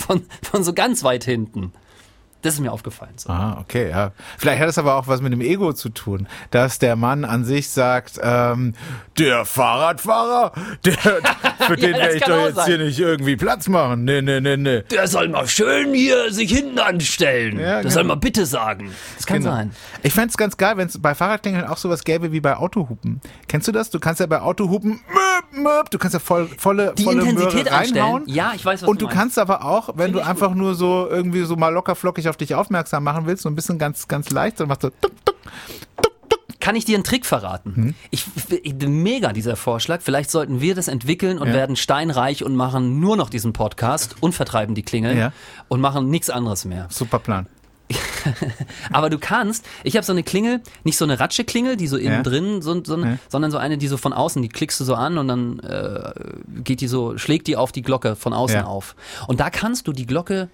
von, 0.00 0.24
von 0.42 0.64
so 0.64 0.72
ganz 0.72 1.04
weit 1.04 1.24
hinten. 1.24 1.72
Das 2.42 2.54
ist 2.54 2.60
mir 2.60 2.72
aufgefallen. 2.72 3.12
So. 3.16 3.28
Ah, 3.28 3.58
okay, 3.60 3.90
ja. 3.90 4.12
Vielleicht 4.38 4.62
hat 4.62 4.68
es 4.68 4.78
aber 4.78 4.94
auch 4.94 5.06
was 5.06 5.20
mit 5.20 5.32
dem 5.32 5.42
Ego 5.42 5.74
zu 5.74 5.90
tun, 5.90 6.26
dass 6.50 6.78
der 6.78 6.96
Mann 6.96 7.26
an 7.26 7.44
sich 7.44 7.68
sagt, 7.68 8.18
ähm, 8.22 8.74
der 9.18 9.44
Fahrradfahrer, 9.44 10.52
der, 10.86 10.94
für 11.66 11.76
den 11.76 11.92
ja, 11.92 11.98
werde 11.98 12.16
ich 12.16 12.22
doch 12.22 12.46
jetzt 12.46 12.54
sein. 12.54 12.66
hier 12.66 12.78
nicht 12.78 12.98
irgendwie 12.98 13.36
Platz 13.36 13.68
machen. 13.68 14.04
Nee, 14.04 14.22
nee, 14.22 14.40
nee, 14.40 14.56
nee. 14.56 14.82
Der 14.90 15.06
soll 15.06 15.28
mal 15.28 15.46
schön 15.46 15.92
hier 15.92 16.32
sich 16.32 16.50
hinten 16.50 16.78
anstellen. 16.78 17.58
Ja, 17.58 17.74
das 17.74 17.82
genau. 17.82 17.94
soll 17.94 18.04
mal 18.04 18.14
bitte 18.14 18.46
sagen. 18.46 18.90
Das 19.16 19.26
kann 19.26 19.40
genau. 19.40 19.50
sein. 19.50 19.72
Ich 20.02 20.14
fände 20.14 20.30
es 20.30 20.38
ganz 20.38 20.56
geil, 20.56 20.78
wenn 20.78 20.88
es 20.88 21.00
bei 21.00 21.14
Fahrradklingeln 21.14 21.66
auch 21.66 21.76
sowas 21.76 22.04
gäbe 22.04 22.32
wie 22.32 22.40
bei 22.40 22.56
Autohupen. 22.56 23.20
Kennst 23.48 23.68
du 23.68 23.72
das? 23.72 23.90
Du 23.90 24.00
kannst 24.00 24.18
ja 24.18 24.26
bei 24.26 24.40
Autohupen, 24.40 25.00
möp, 25.52 25.62
möp, 25.62 25.90
du 25.90 25.98
kannst 25.98 26.14
ja 26.14 26.20
voll, 26.20 26.48
volle, 26.58 26.94
Die 26.96 27.04
volle 27.04 27.22
Intensität 27.22 27.64
Möhre 27.64 27.76
reinhauen. 27.76 28.24
Ja, 28.26 28.52
ich 28.54 28.64
weiß, 28.64 28.82
was 28.82 28.88
Und 28.88 29.00
du, 29.00 29.06
du 29.06 29.12
kannst 29.12 29.38
aber 29.38 29.64
auch, 29.64 29.90
wenn 29.96 30.12
Find 30.12 30.16
du 30.16 30.26
einfach 30.26 30.48
gut. 30.48 30.56
nur 30.56 30.74
so 30.74 31.08
irgendwie 31.08 31.42
so 31.42 31.56
mal 31.56 31.70
locker 31.70 31.94
flockig 31.94 32.28
auf 32.28 32.36
dich 32.36 32.54
aufmerksam 32.54 33.04
machen 33.04 33.26
willst, 33.26 33.42
so 33.42 33.48
ein 33.48 33.54
bisschen 33.54 33.78
ganz, 33.78 34.08
ganz 34.08 34.30
leicht, 34.30 34.60
dann 34.60 34.68
machst 34.68 34.84
du 34.84 34.90
tuk, 34.90 35.12
tuk, 35.24 35.36
kann 36.60 36.76
ich 36.76 36.84
dir 36.84 36.94
einen 36.94 37.04
Trick 37.04 37.24
verraten? 37.24 37.74
Hm? 37.74 37.94
Ich, 38.10 38.26
ich, 38.62 38.74
mega 38.86 39.32
dieser 39.32 39.56
Vorschlag. 39.56 40.02
Vielleicht 40.02 40.30
sollten 40.30 40.60
wir 40.60 40.74
das 40.74 40.88
entwickeln 40.88 41.38
und 41.38 41.48
ja. 41.48 41.54
werden 41.54 41.74
steinreich 41.74 42.44
und 42.44 42.54
machen 42.54 43.00
nur 43.00 43.16
noch 43.16 43.30
diesen 43.30 43.52
Podcast 43.52 44.16
und 44.20 44.34
vertreiben 44.34 44.74
die 44.74 44.82
Klingel 44.82 45.16
ja. 45.16 45.32
und 45.68 45.80
machen 45.80 46.10
nichts 46.10 46.28
anderes 46.30 46.66
mehr. 46.66 46.86
Super 46.90 47.18
Plan. 47.18 47.46
Aber 48.92 49.10
du 49.10 49.18
kannst, 49.18 49.66
ich 49.84 49.96
habe 49.96 50.04
so 50.04 50.12
eine 50.12 50.22
Klingel, 50.22 50.60
nicht 50.84 50.96
so 50.96 51.04
eine 51.04 51.18
Ratsche-Klingel, 51.18 51.76
die 51.76 51.86
so 51.86 51.96
innen 51.96 52.12
ja. 52.12 52.22
drin, 52.22 52.62
so, 52.62 52.82
so, 52.84 52.98
ja. 52.98 53.18
sondern 53.28 53.50
so 53.50 53.58
eine, 53.58 53.78
die 53.78 53.88
so 53.88 53.96
von 53.96 54.12
außen, 54.12 54.42
die 54.42 54.48
klickst 54.48 54.80
du 54.80 54.84
so 54.84 54.94
an 54.94 55.18
und 55.18 55.28
dann 55.28 55.58
äh, 55.60 56.12
geht 56.62 56.80
die 56.80 56.88
so, 56.88 57.18
schlägt 57.18 57.46
die 57.46 57.56
auf 57.56 57.72
die 57.72 57.82
Glocke 57.82 58.16
von 58.16 58.32
außen 58.32 58.60
ja. 58.60 58.64
auf. 58.64 58.94
Und 59.26 59.40
da 59.40 59.50
kannst 59.50 59.86
du 59.86 59.92
die 59.92 60.06
Glocke 60.06 60.48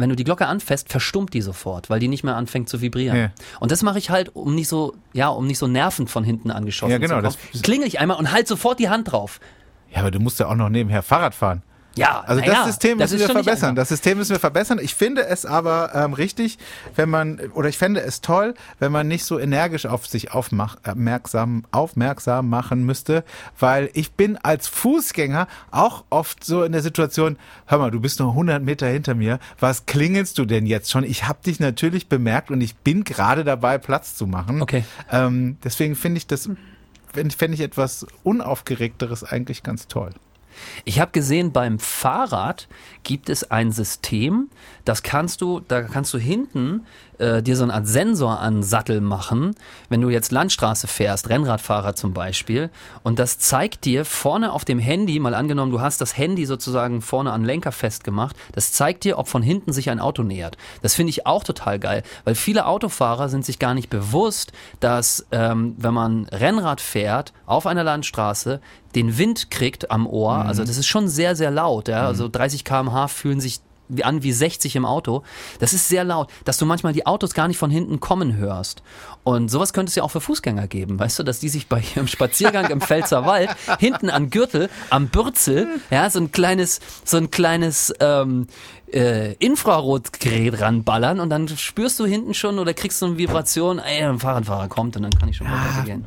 wenn 0.00 0.08
du 0.08 0.16
die 0.16 0.24
Glocke 0.24 0.46
anfasst, 0.46 0.88
verstummt 0.88 1.34
die 1.34 1.42
sofort, 1.42 1.90
weil 1.90 2.00
die 2.00 2.08
nicht 2.08 2.24
mehr 2.24 2.34
anfängt 2.34 2.70
zu 2.70 2.80
vibrieren. 2.80 3.18
Ja. 3.18 3.30
Und 3.60 3.70
das 3.70 3.82
mache 3.82 3.98
ich 3.98 4.08
halt, 4.08 4.34
um 4.34 4.54
nicht 4.54 4.68
so, 4.68 4.94
ja, 5.12 5.28
um 5.28 5.46
nicht 5.46 5.58
so 5.58 5.66
nervend 5.66 6.08
von 6.08 6.24
hinten 6.24 6.50
angeschossen 6.50 6.92
ja, 6.92 6.98
genau, 6.98 7.20
zu 7.20 7.36
kommen. 7.36 7.62
Klingel 7.62 7.86
ich 7.86 8.00
einmal 8.00 8.16
und 8.16 8.32
halt 8.32 8.48
sofort 8.48 8.78
die 8.78 8.88
Hand 8.88 9.12
drauf. 9.12 9.40
Ja, 9.92 10.00
aber 10.00 10.10
du 10.10 10.18
musst 10.18 10.40
ja 10.40 10.48
auch 10.48 10.54
noch 10.54 10.70
nebenher 10.70 11.02
Fahrrad 11.02 11.34
fahren. 11.34 11.62
Ja, 12.00 12.24
also 12.26 12.40
das 12.40 12.54
ja, 12.54 12.64
System 12.64 12.96
müssen 12.96 13.18
wir 13.18 13.28
verbessern. 13.28 13.76
Das 13.76 13.90
System 13.90 14.16
müssen 14.16 14.30
wir 14.30 14.40
verbessern. 14.40 14.78
Ich 14.80 14.94
finde 14.94 15.26
es 15.26 15.44
aber 15.44 15.94
ähm, 15.94 16.14
richtig, 16.14 16.58
wenn 16.96 17.10
man 17.10 17.38
oder 17.52 17.68
ich 17.68 17.76
fände 17.76 18.00
es 18.00 18.22
toll, 18.22 18.54
wenn 18.78 18.90
man 18.90 19.06
nicht 19.06 19.24
so 19.24 19.38
energisch 19.38 19.84
auf 19.84 20.06
sich 20.06 20.32
aufmerksam, 20.32 21.64
aufmerksam 21.72 22.48
machen 22.48 22.86
müsste, 22.86 23.22
weil 23.58 23.90
ich 23.92 24.12
bin 24.12 24.38
als 24.38 24.66
Fußgänger 24.66 25.46
auch 25.70 26.04
oft 26.08 26.42
so 26.42 26.62
in 26.62 26.72
der 26.72 26.80
Situation, 26.80 27.36
hör 27.66 27.76
mal, 27.76 27.90
du 27.90 28.00
bist 28.00 28.18
nur 28.18 28.30
100 28.30 28.62
Meter 28.62 28.86
hinter 28.86 29.14
mir, 29.14 29.38
was 29.58 29.84
klingelst 29.84 30.38
du 30.38 30.46
denn 30.46 30.64
jetzt 30.64 30.90
schon? 30.90 31.04
Ich 31.04 31.28
habe 31.28 31.40
dich 31.44 31.60
natürlich 31.60 32.08
bemerkt 32.08 32.50
und 32.50 32.62
ich 32.62 32.76
bin 32.76 33.04
gerade 33.04 33.44
dabei, 33.44 33.76
Platz 33.76 34.16
zu 34.16 34.26
machen. 34.26 34.62
Okay. 34.62 34.84
Ähm, 35.12 35.58
deswegen 35.64 35.96
finde 35.96 36.16
ich 36.16 36.26
das, 36.26 36.48
fände 37.12 37.54
ich 37.54 37.60
etwas 37.60 38.06
unaufgeregteres 38.22 39.22
eigentlich 39.22 39.62
ganz 39.62 39.86
toll. 39.86 40.12
Ich 40.84 41.00
habe 41.00 41.12
gesehen, 41.12 41.52
beim 41.52 41.78
Fahrrad 41.78 42.68
gibt 43.02 43.28
es 43.28 43.50
ein 43.50 43.72
System, 43.72 44.50
das 44.84 45.02
kannst 45.02 45.40
du, 45.40 45.60
da 45.60 45.82
kannst 45.82 46.12
du 46.14 46.18
hinten 46.18 46.86
äh, 47.20 47.42
dir 47.42 47.56
so 47.56 47.62
eine 47.62 47.74
Art 47.74 47.86
Sensor 47.86 48.40
an 48.40 48.62
Sattel 48.62 49.00
machen, 49.00 49.54
wenn 49.88 50.00
du 50.00 50.08
jetzt 50.08 50.32
Landstraße 50.32 50.86
fährst, 50.86 51.28
Rennradfahrer 51.28 51.94
zum 51.94 52.12
Beispiel, 52.12 52.70
und 53.02 53.18
das 53.18 53.38
zeigt 53.38 53.84
dir 53.84 54.04
vorne 54.04 54.52
auf 54.52 54.64
dem 54.64 54.78
Handy, 54.78 55.20
mal 55.20 55.34
angenommen, 55.34 55.70
du 55.70 55.80
hast 55.80 56.00
das 56.00 56.16
Handy 56.16 56.46
sozusagen 56.46 57.02
vorne 57.02 57.32
an 57.32 57.44
Lenker 57.44 57.72
festgemacht, 57.72 58.36
das 58.52 58.72
zeigt 58.72 59.04
dir, 59.04 59.18
ob 59.18 59.28
von 59.28 59.42
hinten 59.42 59.72
sich 59.72 59.90
ein 59.90 60.00
Auto 60.00 60.22
nähert. 60.22 60.56
Das 60.82 60.94
finde 60.94 61.10
ich 61.10 61.26
auch 61.26 61.44
total 61.44 61.78
geil, 61.78 62.02
weil 62.24 62.34
viele 62.34 62.66
Autofahrer 62.66 63.28
sind 63.28 63.44
sich 63.44 63.58
gar 63.58 63.74
nicht 63.74 63.90
bewusst, 63.90 64.52
dass 64.80 65.26
ähm, 65.30 65.74
wenn 65.76 65.94
man 65.94 66.24
Rennrad 66.26 66.80
fährt 66.80 67.32
auf 67.46 67.66
einer 67.66 67.84
Landstraße, 67.84 68.60
den 68.94 69.18
Wind 69.18 69.50
kriegt 69.50 69.90
am 69.90 70.06
Ohr, 70.06 70.38
mhm. 70.38 70.48
also 70.48 70.64
das 70.64 70.76
ist 70.76 70.86
schon 70.86 71.08
sehr, 71.08 71.36
sehr 71.36 71.50
laut, 71.50 71.88
ja, 71.88 72.06
also 72.06 72.28
30 72.28 72.64
km/h 72.64 73.08
fühlen 73.08 73.40
sich 73.40 73.60
an 74.02 74.22
wie 74.22 74.32
60 74.32 74.76
im 74.76 74.84
Auto. 74.84 75.22
Das 75.58 75.72
ist 75.72 75.88
sehr 75.88 76.04
laut, 76.04 76.30
dass 76.44 76.58
du 76.58 76.66
manchmal 76.66 76.92
die 76.92 77.06
Autos 77.06 77.34
gar 77.34 77.48
nicht 77.48 77.58
von 77.58 77.70
hinten 77.70 78.00
kommen 78.00 78.36
hörst. 78.36 78.82
Und 79.22 79.50
sowas 79.50 79.72
könnte 79.72 79.90
es 79.90 79.94
ja 79.94 80.02
auch 80.02 80.10
für 80.10 80.20
Fußgänger 80.20 80.66
geben, 80.66 80.98
weißt 80.98 81.18
du, 81.18 81.22
dass 81.22 81.40
die 81.40 81.50
sich 81.50 81.68
bei 81.68 81.82
ihrem 81.94 82.06
Spaziergang 82.06 82.70
im 82.70 82.80
Pfälzer 82.80 83.26
Wald 83.26 83.50
hinten 83.78 84.08
am 84.08 84.30
Gürtel, 84.30 84.70
am 84.88 85.08
Bürzel, 85.08 85.68
ja, 85.90 86.08
so 86.08 86.20
ein 86.20 86.32
kleines, 86.32 86.80
so 87.04 87.18
ein 87.18 87.30
kleines 87.30 87.92
ähm, 88.00 88.46
äh, 88.92 89.32
Infrarotgerät 89.34 90.60
ranballern 90.60 91.20
und 91.20 91.30
dann 91.30 91.48
spürst 91.48 91.98
du 92.00 92.06
hinten 92.06 92.34
schon 92.34 92.58
oder 92.58 92.74
kriegst 92.74 92.98
so 92.98 93.06
eine 93.06 93.18
Vibration, 93.18 93.78
ey, 93.78 94.02
ein 94.04 94.18
Fahrradfahrer 94.18 94.68
kommt 94.68 94.96
und 94.96 95.02
dann 95.02 95.12
kann 95.12 95.28
ich 95.28 95.36
schon 95.36 95.46
ja, 95.46 95.52
weitergehen. 95.52 96.04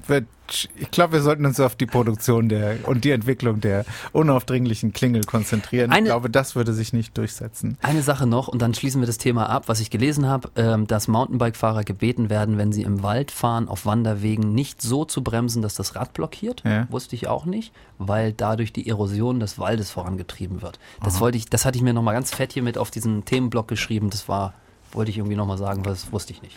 Ich 0.75 0.91
glaube, 0.91 1.13
wir 1.13 1.21
sollten 1.21 1.45
uns 1.45 1.59
auf 1.59 1.75
die 1.75 1.85
Produktion 1.85 2.49
der 2.49 2.77
und 2.83 3.05
die 3.05 3.11
Entwicklung 3.11 3.61
der 3.61 3.85
unaufdringlichen 4.11 4.91
Klingel 4.93 5.23
konzentrieren. 5.23 5.91
Eine, 5.91 6.07
ich 6.07 6.11
glaube, 6.11 6.29
das 6.29 6.55
würde 6.55 6.73
sich 6.73 6.93
nicht 6.93 7.17
durchsetzen. 7.17 7.77
Eine 7.81 8.01
Sache 8.01 8.27
noch 8.27 8.49
und 8.49 8.61
dann 8.61 8.73
schließen 8.73 9.01
wir 9.01 9.07
das 9.07 9.17
Thema 9.17 9.49
ab, 9.49 9.63
was 9.67 9.79
ich 9.79 9.89
gelesen 9.89 10.27
habe, 10.27 10.49
äh, 10.55 10.77
dass 10.85 11.07
Mountainbike-Fahrer 11.07 11.83
gebeten 11.83 12.29
werden, 12.29 12.57
wenn 12.57 12.71
sie 12.71 12.83
im 12.83 13.03
Wald 13.03 13.31
fahren, 13.31 13.67
auf 13.67 13.85
Wanderwegen 13.85 14.53
nicht 14.53 14.81
so 14.81 15.05
zu 15.05 15.23
bremsen, 15.23 15.61
dass 15.61 15.75
das 15.75 15.95
Rad 15.95 16.13
blockiert. 16.13 16.61
Ja. 16.65 16.87
Wusste 16.91 17.15
ich 17.15 17.27
auch 17.27 17.45
nicht, 17.45 17.71
weil 17.97 18.33
dadurch 18.33 18.73
die 18.73 18.87
Erosion 18.87 19.39
des 19.39 19.57
Waldes 19.57 19.91
vorangetrieben 19.91 20.61
wird. 20.61 20.77
Das 21.03 21.15
Aha. 21.15 21.21
wollte 21.21 21.37
ich, 21.37 21.45
das 21.45 21.65
hatte 21.65 21.77
ich 21.77 21.83
mir 21.83 21.93
nochmal 21.93 22.13
ganz 22.13 22.35
fett 22.35 22.53
hier 22.53 22.63
mit 22.63 22.72
auf 22.77 22.91
diesen 22.91 23.25
Themenblock 23.25 23.67
geschrieben. 23.67 24.09
Das 24.09 24.27
war, 24.27 24.53
wollte 24.91 25.11
ich 25.11 25.17
irgendwie 25.17 25.35
nochmal 25.35 25.57
sagen, 25.57 25.85
was 25.85 26.11
wusste 26.11 26.33
ich 26.33 26.41
nicht. 26.41 26.55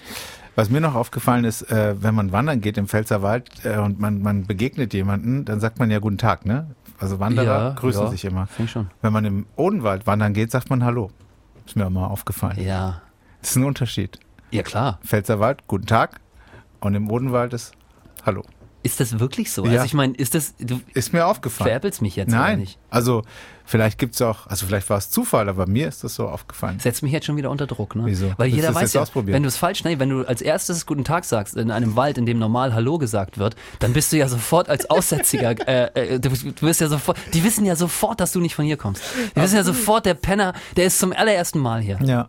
Was 0.55 0.70
mir 0.70 0.81
noch 0.81 0.94
aufgefallen 0.94 1.44
ist, 1.44 1.70
äh, 1.70 2.02
wenn 2.02 2.14
man 2.14 2.33
wandern 2.33 2.61
geht 2.61 2.79
im 2.79 2.88
Pfälzerwald 2.88 3.50
äh, 3.64 3.76
und 3.79 4.00
man, 4.00 4.22
man 4.22 4.46
begegnet 4.46 4.94
jemanden, 4.94 5.44
dann 5.44 5.61
sagt 5.61 5.79
man 5.79 5.90
ja 5.90 5.98
guten 5.98 6.18
Tag, 6.18 6.46
ne? 6.46 6.74
Also 6.98 7.20
Wanderer 7.20 7.44
ja, 7.44 7.70
grüßen 7.74 8.05
ja, 8.05 8.11
sich 8.11 8.24
immer. 8.24 8.48
Schon. 8.66 8.88
Wenn 9.02 9.12
man 9.12 9.24
im 9.26 9.46
Odenwald 9.57 10.07
wandern 10.07 10.33
geht, 10.33 10.50
sagt 10.50 10.70
man 10.70 10.83
Hallo. 10.83 11.11
Ist 11.66 11.76
mir 11.76 11.87
auch 11.87 11.90
mal 11.90 12.07
aufgefallen. 12.07 12.59
Ja. 12.59 13.02
Das 13.40 13.50
ist 13.50 13.57
ein 13.57 13.64
Unterschied. 13.64 14.18
Ja, 14.50 14.62
klar. 14.62 14.98
Pfälzerwald, 15.05 15.66
guten 15.66 15.87
Tag. 15.87 16.20
Und 16.81 16.94
im 16.94 17.11
Odenwald 17.11 17.52
ist 17.52 17.74
Hallo. 18.24 18.42
Ist 18.87 19.01
das 19.01 19.18
wirklich 19.18 19.53
so? 19.53 19.64
Ja. 19.64 19.72
Also 19.72 19.85
ich 19.85 19.94
meine, 19.94 20.14
ist 20.14 20.35
das. 20.35 20.55
Du 20.59 20.81
ist 20.94 21.12
mir 21.12 21.27
aufgefallen. 21.27 21.68
Veräppelst 21.68 22.03
mich 22.03 22.16
jetzt 22.16 22.31
Nein. 22.31 22.61
nicht. 22.61 22.79
Also 22.88 23.22
Vielleicht 23.68 23.99
gibt 23.99 24.14
es 24.14 24.22
auch, 24.22 24.46
also 24.46 24.64
vielleicht 24.64 24.88
war 24.88 24.96
es 24.96 25.11
Zufall, 25.11 25.49
aber 25.49 25.66
mir 25.66 25.88
ist 25.88 26.05
das 26.05 26.14
so 26.14 26.29
aufgefallen. 26.29 26.79
Setzt 26.79 27.03
mich 27.03 27.11
jetzt 27.11 27.27
schon 27.27 27.37
wieder 27.37 27.51
unter 27.51 27.66
Druck, 27.66 27.96
ne? 27.96 28.05
Wieso? 28.07 28.33
Weil 28.37 28.46
jeder 28.46 28.72
weiß 28.72 28.92
ja, 28.92 29.05
wenn 29.12 29.42
du 29.42 29.49
es 29.49 29.57
falsch, 29.57 29.83
ne, 29.83 29.99
wenn 29.99 30.09
du 30.09 30.22
als 30.22 30.40
erstes 30.40 30.87
Guten 30.87 31.03
Tag 31.03 31.25
sagst 31.25 31.57
in 31.57 31.72
einem 31.72 31.96
Wald, 31.96 32.16
in 32.16 32.27
dem 32.27 32.38
normal 32.38 32.75
Hallo 32.75 32.96
gesagt 32.99 33.38
wird, 33.38 33.57
dann 33.81 33.92
bist 33.92 34.12
du 34.12 34.18
ja 34.18 34.29
sofort 34.29 34.68
als 34.68 34.88
Aussätziger, 34.88 35.51
äh, 35.68 36.14
äh, 36.14 36.20
du, 36.20 36.29
du 36.31 36.62
wirst 36.62 36.81
ja 36.81 36.87
sofort, 36.87 37.18
die 37.35 37.42
wissen 37.42 37.66
ja 37.66 37.75
sofort, 37.75 38.20
dass 38.20 38.31
du 38.31 38.40
nicht 38.40 38.55
von 38.55 38.64
hier 38.64 38.77
kommst. 38.77 39.03
Die 39.35 39.40
wissen 39.40 39.57
ja 39.57 39.64
sofort, 39.64 40.07
der 40.07 40.14
Penner, 40.14 40.53
der 40.77 40.87
ist 40.87 41.01
zum 41.01 41.12
allerersten 41.12 41.59
Mal 41.59 41.81
hier. 41.81 41.99
Ja. 42.05 42.29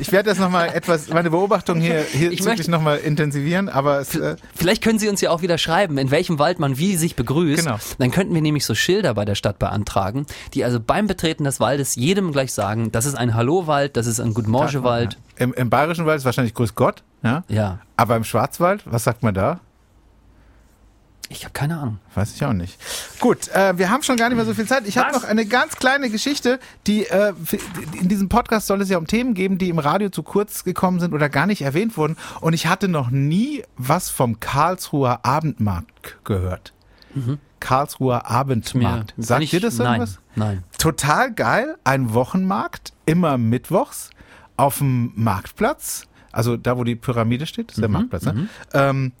Ich 0.00 0.12
werde 0.12 0.30
das 0.30 0.38
nochmal 0.38 0.70
etwas, 0.74 1.08
meine 1.08 1.30
Beobachtung 1.30 1.80
hier, 1.80 2.02
hier 2.02 2.32
ich 2.32 2.44
wirklich 2.44 2.68
nochmal 2.68 2.98
intensivieren, 2.98 3.68
aber 3.68 4.00
es, 4.00 4.14
äh 4.14 4.36
Vielleicht 4.54 4.82
können 4.82 4.98
Sie 4.98 5.08
uns 5.08 5.20
ja 5.20 5.30
auch 5.30 5.42
wieder 5.42 5.58
schreiben, 5.58 5.98
in 5.98 6.10
welchem 6.10 6.38
Wald 6.38 6.58
man 6.58 6.78
wie 6.78 6.96
sich 6.96 7.16
begrüßt. 7.16 7.64
Genau. 7.64 7.78
Dann 7.98 8.10
könnten 8.10 8.34
wir 8.34 8.42
nämlich 8.42 8.64
so 8.64 8.74
Schilder 8.74 9.14
bei 9.14 9.24
der 9.24 9.34
Stadt 9.34 9.58
beantragen, 9.58 10.26
die 10.54 10.64
also 10.64 10.80
beim 10.80 11.06
Betreten 11.06 11.44
des 11.44 11.60
Waldes 11.60 11.94
jedem 11.94 12.32
gleich 12.32 12.52
sagen, 12.52 12.92
das 12.92 13.06
ist 13.06 13.14
ein 13.14 13.34
Hallo-Wald, 13.34 13.96
das 13.96 14.06
ist 14.06 14.20
ein 14.20 14.34
Guten 14.34 14.50
Morgen-Wald. 14.50 15.14
Ja. 15.14 15.44
Im, 15.44 15.54
Im 15.54 15.70
Bayerischen 15.70 16.06
Wald 16.06 16.18
ist 16.18 16.24
wahrscheinlich 16.24 16.54
Grüß 16.54 16.74
Gott. 16.74 17.02
Ja. 17.22 17.44
ja. 17.48 17.80
Aber 17.96 18.16
im 18.16 18.24
Schwarzwald, 18.24 18.82
was 18.86 19.04
sagt 19.04 19.22
man 19.22 19.34
da? 19.34 19.60
Ich 21.32 21.44
habe 21.44 21.52
keine 21.52 21.78
Ahnung. 21.78 21.98
Weiß 22.16 22.34
ich 22.34 22.44
auch 22.44 22.52
nicht. 22.52 22.76
Gut, 23.20 23.48
äh, 23.54 23.78
wir 23.78 23.88
haben 23.88 24.02
schon 24.02 24.16
gar 24.16 24.28
nicht 24.28 24.36
mehr 24.36 24.44
so 24.44 24.52
viel 24.52 24.66
Zeit. 24.66 24.86
Ich 24.88 24.98
habe 24.98 25.12
noch 25.12 25.22
eine 25.22 25.46
ganz 25.46 25.76
kleine 25.76 26.10
Geschichte, 26.10 26.58
die 26.88 27.06
äh, 27.06 27.32
in 28.00 28.08
diesem 28.08 28.28
Podcast 28.28 28.66
soll 28.66 28.82
es 28.82 28.88
ja 28.88 28.98
um 28.98 29.06
Themen 29.06 29.34
geben, 29.34 29.56
die 29.56 29.68
im 29.68 29.78
Radio 29.78 30.08
zu 30.08 30.24
kurz 30.24 30.64
gekommen 30.64 30.98
sind 30.98 31.14
oder 31.14 31.28
gar 31.28 31.46
nicht 31.46 31.62
erwähnt 31.62 31.96
wurden. 31.96 32.16
Und 32.40 32.52
ich 32.52 32.66
hatte 32.66 32.88
noch 32.88 33.10
nie 33.10 33.62
was 33.76 34.10
vom 34.10 34.40
Karlsruher 34.40 35.24
Abendmarkt 35.24 36.18
gehört. 36.24 36.72
Mhm. 37.14 37.38
Karlsruher 37.60 38.28
Abendmarkt. 38.28 39.16
Mir, 39.16 39.24
Sagt 39.24 39.52
dir 39.52 39.60
das 39.60 39.78
irgendwas? 39.78 40.18
Nein, 40.34 40.48
nein. 40.48 40.64
Total 40.78 41.32
geil. 41.32 41.76
Ein 41.84 42.12
Wochenmarkt, 42.12 42.92
immer 43.06 43.38
mittwochs 43.38 44.10
auf 44.56 44.78
dem 44.78 45.12
Marktplatz. 45.14 46.08
Also 46.32 46.56
da, 46.56 46.76
wo 46.76 46.82
die 46.82 46.96
Pyramide 46.96 47.46
steht, 47.46 47.70
ist 47.70 47.80
der 47.80 47.88
mhm, 47.88 47.94
Marktplatz. 47.94 48.24
Ne? 48.24 48.32
Mhm. 48.32 48.48
Ähm, 48.72 49.12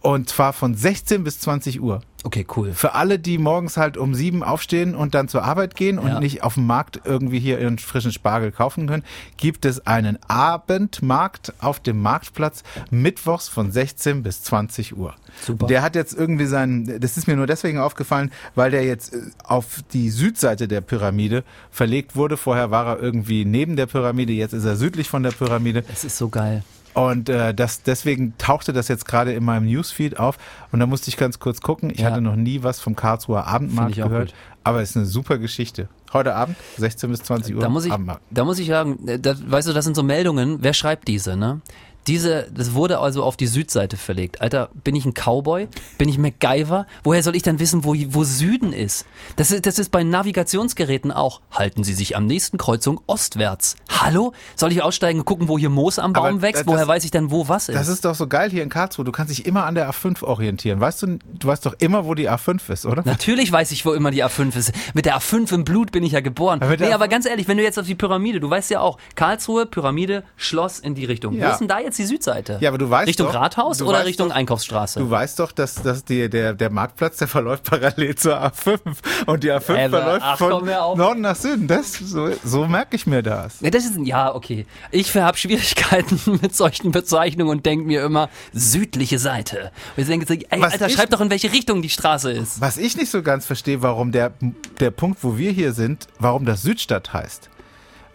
und 0.00 0.28
zwar 0.28 0.52
von 0.52 0.74
16 0.74 1.24
bis 1.24 1.40
20 1.40 1.80
Uhr. 1.80 2.00
Okay, 2.22 2.46
cool. 2.54 2.72
Für 2.74 2.94
alle, 2.94 3.18
die 3.18 3.38
morgens 3.38 3.78
halt 3.78 3.96
um 3.96 4.14
sieben 4.14 4.42
aufstehen 4.42 4.94
und 4.94 5.14
dann 5.14 5.28
zur 5.28 5.42
Arbeit 5.42 5.74
gehen 5.74 5.98
und 5.98 6.08
ja. 6.08 6.20
nicht 6.20 6.42
auf 6.42 6.54
dem 6.54 6.66
Markt 6.66 7.00
irgendwie 7.04 7.38
hier 7.38 7.58
ihren 7.58 7.78
frischen 7.78 8.12
Spargel 8.12 8.52
kaufen 8.52 8.86
können, 8.86 9.04
gibt 9.38 9.64
es 9.64 9.86
einen 9.86 10.18
Abendmarkt 10.28 11.54
auf 11.60 11.80
dem 11.80 12.02
Marktplatz 12.02 12.62
mittwochs 12.90 13.48
von 13.48 13.72
16 13.72 14.22
bis 14.22 14.42
20 14.42 14.96
Uhr. 14.96 15.14
Super. 15.40 15.66
Der 15.66 15.80
hat 15.80 15.94
jetzt 15.94 16.12
irgendwie 16.12 16.44
seinen, 16.44 17.00
das 17.00 17.16
ist 17.16 17.26
mir 17.26 17.36
nur 17.36 17.46
deswegen 17.46 17.78
aufgefallen, 17.78 18.30
weil 18.54 18.70
der 18.70 18.84
jetzt 18.84 19.14
äh, 19.14 19.20
auf 19.44 19.82
die 19.92 20.10
Südseite 20.10 20.68
der 20.68 20.82
Pyramide 20.82 21.42
verlegt 21.70 22.16
wurde. 22.16 22.36
Vorher 22.36 22.70
war 22.70 22.86
er 22.86 23.02
irgendwie 23.02 23.46
neben 23.46 23.76
der 23.76 23.86
Pyramide, 23.86 24.34
jetzt 24.34 24.52
ist 24.52 24.64
er 24.64 24.76
südlich 24.76 25.08
von 25.08 25.22
der 25.22 25.30
Pyramide. 25.30 25.84
Es 25.90 26.04
ist 26.04 26.18
so 26.18 26.28
geil. 26.28 26.64
Und 26.94 27.28
äh, 27.28 27.54
das, 27.54 27.82
deswegen 27.82 28.34
tauchte 28.38 28.72
das 28.72 28.88
jetzt 28.88 29.06
gerade 29.06 29.32
in 29.32 29.44
meinem 29.44 29.66
Newsfeed 29.66 30.18
auf. 30.18 30.38
Und 30.72 30.80
da 30.80 30.86
musste 30.86 31.08
ich 31.08 31.16
ganz 31.16 31.38
kurz 31.38 31.60
gucken. 31.60 31.90
Ich 31.90 32.00
ja. 32.00 32.10
hatte 32.10 32.20
noch 32.20 32.36
nie 32.36 32.62
was 32.62 32.80
vom 32.80 32.96
Karlsruher 32.96 33.46
Abendmarkt 33.46 33.96
gehört. 33.96 34.34
Aber 34.64 34.82
es 34.82 34.90
ist 34.90 34.96
eine 34.96 35.06
super 35.06 35.38
Geschichte. 35.38 35.88
Heute 36.12 36.34
Abend, 36.34 36.56
16 36.76 37.10
bis 37.10 37.22
20 37.22 37.54
Uhr. 37.54 37.62
Da 37.62 37.68
muss 37.68 37.84
ich, 37.84 37.94
da 38.30 38.44
muss 38.44 38.58
ich 38.58 38.66
sagen, 38.66 39.06
äh, 39.06 39.18
da, 39.18 39.34
weißt 39.38 39.68
du, 39.68 39.72
das 39.72 39.84
sind 39.84 39.94
so 39.94 40.02
Meldungen. 40.02 40.58
Wer 40.60 40.74
schreibt 40.74 41.06
diese, 41.06 41.36
ne? 41.36 41.60
Diese, 42.06 42.48
das 42.54 42.74
wurde 42.74 42.98
also 42.98 43.22
auf 43.22 43.36
die 43.36 43.46
Südseite 43.46 43.96
verlegt. 43.96 44.40
Alter, 44.40 44.70
bin 44.84 44.94
ich 44.94 45.04
ein 45.04 45.12
Cowboy? 45.14 45.68
Bin 45.98 46.08
ich 46.08 46.18
MacGyver? 46.18 46.86
Woher 47.04 47.22
soll 47.22 47.36
ich 47.36 47.42
dann 47.42 47.58
wissen, 47.58 47.84
wo, 47.84 47.94
wo 48.08 48.24
Süden 48.24 48.72
ist? 48.72 49.06
Das, 49.36 49.50
ist? 49.50 49.66
das 49.66 49.78
ist 49.78 49.90
bei 49.90 50.02
Navigationsgeräten 50.02 51.12
auch. 51.12 51.40
Halten 51.52 51.84
Sie 51.84 51.92
sich 51.92 52.16
am 52.16 52.26
nächsten 52.26 52.58
Kreuzung 52.58 53.00
ostwärts. 53.06 53.76
Hallo? 53.88 54.32
Soll 54.56 54.72
ich 54.72 54.82
aussteigen 54.82 55.20
und 55.20 55.24
gucken, 55.26 55.48
wo 55.48 55.58
hier 55.58 55.70
Moos 55.70 55.98
am 55.98 56.12
Baum 56.12 56.26
Aber 56.26 56.42
wächst? 56.42 56.62
Das, 56.62 56.66
Woher 56.66 56.88
weiß 56.88 57.04
ich 57.04 57.10
denn, 57.10 57.30
wo 57.30 57.48
was 57.48 57.68
ist? 57.68 57.76
Das 57.76 57.88
ist 57.88 58.04
doch 58.04 58.14
so 58.14 58.26
geil 58.26 58.50
hier 58.50 58.62
in 58.62 58.70
Karlsruhe. 58.70 59.04
Du 59.04 59.12
kannst 59.12 59.30
dich 59.30 59.46
immer 59.46 59.66
an 59.66 59.74
der 59.74 59.90
A5 59.90 60.22
orientieren. 60.22 60.80
Weißt 60.80 61.02
du, 61.02 61.18
du 61.38 61.48
weißt 61.48 61.66
doch 61.66 61.74
immer, 61.78 62.06
wo 62.06 62.14
die 62.14 62.30
A5 62.30 62.72
ist, 62.72 62.86
oder? 62.86 63.02
Natürlich 63.04 63.52
weiß 63.52 63.72
ich, 63.72 63.84
wo 63.84 63.92
immer 63.92 64.10
die 64.10 64.24
A5 64.24 64.56
ist. 64.56 64.72
Mit 64.94 65.06
der 65.06 65.18
A5 65.18 65.52
im 65.54 65.64
Blut 65.64 65.92
bin 65.92 66.02
ich 66.02 66.12
ja 66.12 66.20
geboren. 66.20 66.62
Aber 66.62 66.76
nee, 66.76 66.92
aber 66.92 67.08
ganz 67.08 67.26
ehrlich, 67.26 67.46
wenn 67.46 67.58
du 67.58 67.62
jetzt 67.62 67.78
auf 67.78 67.86
die 67.86 67.94
Pyramide, 67.94 68.40
du 68.40 68.48
weißt 68.48 68.70
ja 68.70 68.80
auch, 68.80 68.98
Karlsruhe, 69.14 69.66
Pyramide, 69.66 70.24
Schloss 70.36 70.78
in 70.78 70.94
die 70.94 71.04
Richtung. 71.04 71.34
Ja. 71.34 71.48
Wo 71.48 71.52
ist 71.52 71.58
denn 71.58 71.68
da 71.68 71.78
jetzt 71.78 71.89
jetzt 71.90 71.98
die 71.98 72.06
Südseite. 72.06 72.58
Ja, 72.60 72.70
aber 72.70 72.78
du 72.78 72.88
weißt 72.88 73.08
Richtung 73.08 73.26
doch, 73.28 73.34
Rathaus 73.34 73.82
oder 73.82 74.04
Richtung 74.04 74.28
doch, 74.28 74.34
Einkaufsstraße? 74.34 75.00
Du 75.00 75.10
weißt 75.10 75.38
doch, 75.38 75.52
dass, 75.52 75.74
dass 75.74 76.04
die, 76.04 76.28
der, 76.30 76.54
der 76.54 76.70
Marktplatz, 76.70 77.18
der 77.18 77.28
verläuft 77.28 77.64
parallel 77.64 78.14
zur 78.14 78.36
A5 78.42 78.78
und 79.26 79.44
die 79.44 79.52
A5 79.52 79.74
Ever. 79.74 79.98
verläuft 79.98 80.24
Ach, 80.24 80.38
von 80.38 80.64
Norden 80.64 81.20
nach 81.20 81.36
Süden. 81.36 81.66
Das, 81.66 81.92
so, 81.92 82.30
so 82.44 82.66
merke 82.66 82.96
ich 82.96 83.06
mir 83.06 83.22
das. 83.22 83.60
Ja, 83.60 83.70
das 83.70 83.84
ist, 83.84 83.98
ja, 84.02 84.34
okay. 84.34 84.66
Ich 84.90 85.14
habe 85.16 85.36
Schwierigkeiten 85.36 86.20
mit 86.42 86.54
solchen 86.54 86.92
Bezeichnungen 86.92 87.50
und 87.50 87.66
denke 87.66 87.84
mir 87.86 88.04
immer, 88.04 88.28
südliche 88.52 89.18
Seite. 89.18 89.72
Und 89.96 90.02
ich 90.02 90.08
denke, 90.08 90.32
ey, 90.32 90.62
Alter, 90.62 90.86
ich, 90.86 90.94
schreib 90.94 91.10
doch, 91.10 91.20
in 91.20 91.30
welche 91.30 91.52
Richtung 91.52 91.82
die 91.82 91.90
Straße 91.90 92.30
ist. 92.32 92.60
Was 92.60 92.78
ich 92.78 92.96
nicht 92.96 93.10
so 93.10 93.22
ganz 93.22 93.46
verstehe, 93.46 93.82
warum 93.82 94.12
der, 94.12 94.32
der 94.78 94.90
Punkt, 94.90 95.22
wo 95.22 95.36
wir 95.36 95.50
hier 95.50 95.72
sind, 95.72 96.06
warum 96.18 96.44
das 96.44 96.62
Südstadt 96.62 97.12
heißt. 97.12 97.50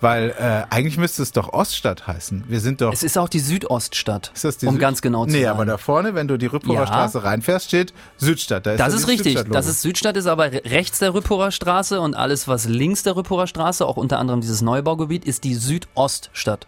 Weil 0.05 0.29
äh, 0.31 0.71
eigentlich 0.73 0.97
müsste 0.97 1.23
es 1.23 1.31
doch 1.31 1.51
Oststadt 1.51 2.05
heißen. 2.05 2.43
Wir 2.47 2.59
sind 2.59 2.81
doch. 2.81 2.93
Es 2.93 3.01
ist 3.01 3.17
auch 3.17 3.27
die 3.27 3.39
Südoststadt. 3.39 4.31
Ist 4.35 4.43
das 4.43 4.57
die 4.57 4.67
um 4.67 4.75
Süd 4.75 4.81
ganz 4.81 5.01
genau 5.01 5.25
zu 5.25 5.31
nee, 5.31 5.37
sein. 5.37 5.41
Nee, 5.41 5.47
aber 5.47 5.65
da 5.65 5.77
vorne, 5.79 6.13
wenn 6.13 6.27
du 6.27 6.37
die 6.37 6.45
Rüppurer 6.45 6.81
ja. 6.81 6.87
Straße 6.87 7.23
reinfährst, 7.23 7.67
steht 7.67 7.91
Südstadt. 8.17 8.67
Da 8.67 8.73
ist 8.73 8.79
das 8.79 8.93
ist 8.93 9.07
richtig. 9.07 9.35
Das 9.49 9.65
ist 9.65 9.81
Südstadt, 9.81 10.15
ist 10.15 10.27
aber 10.27 10.51
rechts 10.51 10.99
der 10.99 11.15
Rüppurer 11.15 11.51
Straße 11.51 11.99
und 11.99 12.13
alles, 12.13 12.47
was 12.47 12.65
links 12.65 13.01
der 13.01 13.15
Rüppurer 13.15 13.47
Straße, 13.47 13.83
auch 13.83 13.97
unter 13.97 14.19
anderem 14.19 14.41
dieses 14.41 14.61
Neubaugebiet, 14.61 15.25
ist 15.25 15.43
die 15.43 15.55
Südoststadt. 15.55 16.67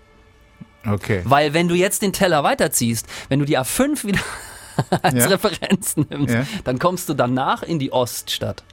Okay. 0.87 1.21
Weil 1.23 1.53
wenn 1.53 1.67
du 1.67 1.75
jetzt 1.75 2.01
den 2.01 2.13
Teller 2.13 2.43
weiterziehst, 2.43 3.05
wenn 3.29 3.37
du 3.37 3.45
die 3.45 3.59
A5 3.59 4.03
wieder 4.03 4.19
als 5.03 5.15
ja. 5.15 5.27
Referenz 5.27 5.95
nimmst, 5.97 6.33
ja. 6.33 6.45
dann 6.63 6.79
kommst 6.79 7.07
du 7.07 7.13
danach 7.13 7.61
in 7.61 7.77
die 7.77 7.91
Oststadt. 7.91 8.63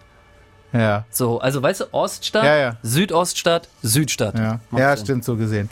Ja. 0.74 1.04
So, 1.10 1.38
also 1.38 1.62
weißt 1.62 1.82
du, 1.82 1.84
Oststadt, 1.92 2.44
ja, 2.44 2.56
ja. 2.56 2.76
Südoststadt, 2.82 3.68
Südstadt. 3.82 4.36
Ja, 4.36 4.60
ja 4.76 4.96
stimmt, 4.96 5.24
so 5.24 5.36
gesehen. 5.36 5.70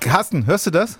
Carsten, 0.00 0.46
hörst 0.46 0.66
du 0.66 0.70
das? 0.70 0.98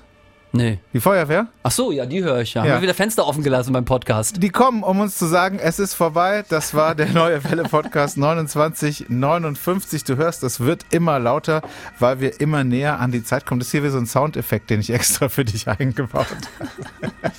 Nee. 0.55 0.79
Die 0.93 1.01
Feuerwehr? 1.01 1.49
Ach 1.65 1.73
so, 1.73 1.91
ja, 1.91 2.07
die 2.07 2.23
höre 2.23 2.41
ich 2.41 2.55
ja. 2.55 2.65
ja. 2.65 2.71
Haben 2.71 2.79
wir 2.79 2.83
wieder 2.83 2.95
Fenster 2.95 3.27
offen 3.27 3.43
gelassen 3.43 3.73
beim 3.73 3.85
Podcast. 3.85 4.41
Die 4.41 4.51
kommen, 4.51 4.85
um 4.85 5.01
uns 5.01 5.19
zu 5.19 5.27
sagen, 5.27 5.59
es 5.59 5.81
ist 5.81 5.95
vorbei. 5.95 6.45
Das 6.49 6.75
war 6.75 6.95
der 6.95 7.09
neue 7.09 7.43
Welle 7.43 7.65
Podcast 7.65 8.15
2959. 8.15 10.05
Du 10.05 10.17
hörst, 10.17 10.45
es 10.45 10.61
wird 10.61 10.87
immer 10.93 11.19
lauter, 11.19 11.61
weil 11.99 12.21
wir 12.21 12.41
immer 12.41 12.63
näher 12.63 13.01
an 13.01 13.11
die 13.11 13.25
Zeit 13.25 13.47
kommen. 13.47 13.59
Das 13.59 13.67
ist 13.67 13.73
hier 13.73 13.83
wie 13.83 13.89
so 13.89 13.99
ein 13.99 14.07
Soundeffekt, 14.07 14.71
den 14.71 14.79
ich 14.79 14.91
extra 14.91 15.29
für 15.29 15.45
dich 15.45 15.67
eingebaut 15.67 16.27
habe. 16.61 17.33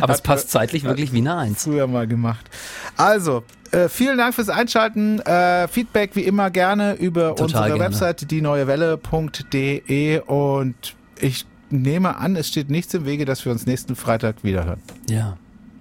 Aber 0.00 0.14
es 0.14 0.22
passt 0.22 0.52
zeitlich 0.52 0.84
wirklich 0.84 1.12
wie 1.12 1.18
eine 1.18 1.36
Eins. 1.36 1.64
Früher 1.64 1.88
mal 1.88 2.06
gemacht. 2.06 2.48
Also, 2.96 3.42
äh, 3.72 3.88
vielen 3.88 4.16
Dank 4.16 4.32
fürs 4.32 4.48
Einschalten. 4.48 5.18
Äh, 5.22 5.66
Feedback 5.66 6.14
wie 6.14 6.22
immer 6.22 6.50
gerne 6.50 6.94
über 6.94 7.30
Total 7.30 7.44
unsere 7.44 7.66
gerne. 7.66 7.80
Webseite 7.80 8.26
dieneuewelle.de 8.26 10.20
und 10.20 10.94
ich 11.20 11.46
nehme 11.72 12.16
an, 12.16 12.36
es 12.36 12.48
steht 12.48 12.70
nichts 12.70 12.94
im 12.94 13.04
Wege, 13.04 13.24
dass 13.24 13.44
wir 13.44 13.52
uns 13.52 13.66
nächsten 13.66 13.96
Freitag 13.96 14.44
wiederhören. 14.44 14.80
Ja. 15.08 15.36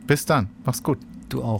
Bis 0.07 0.25
dann. 0.25 0.49
Mach's 0.65 0.83
gut. 0.83 0.97
Du 1.29 1.43
auch. 1.43 1.57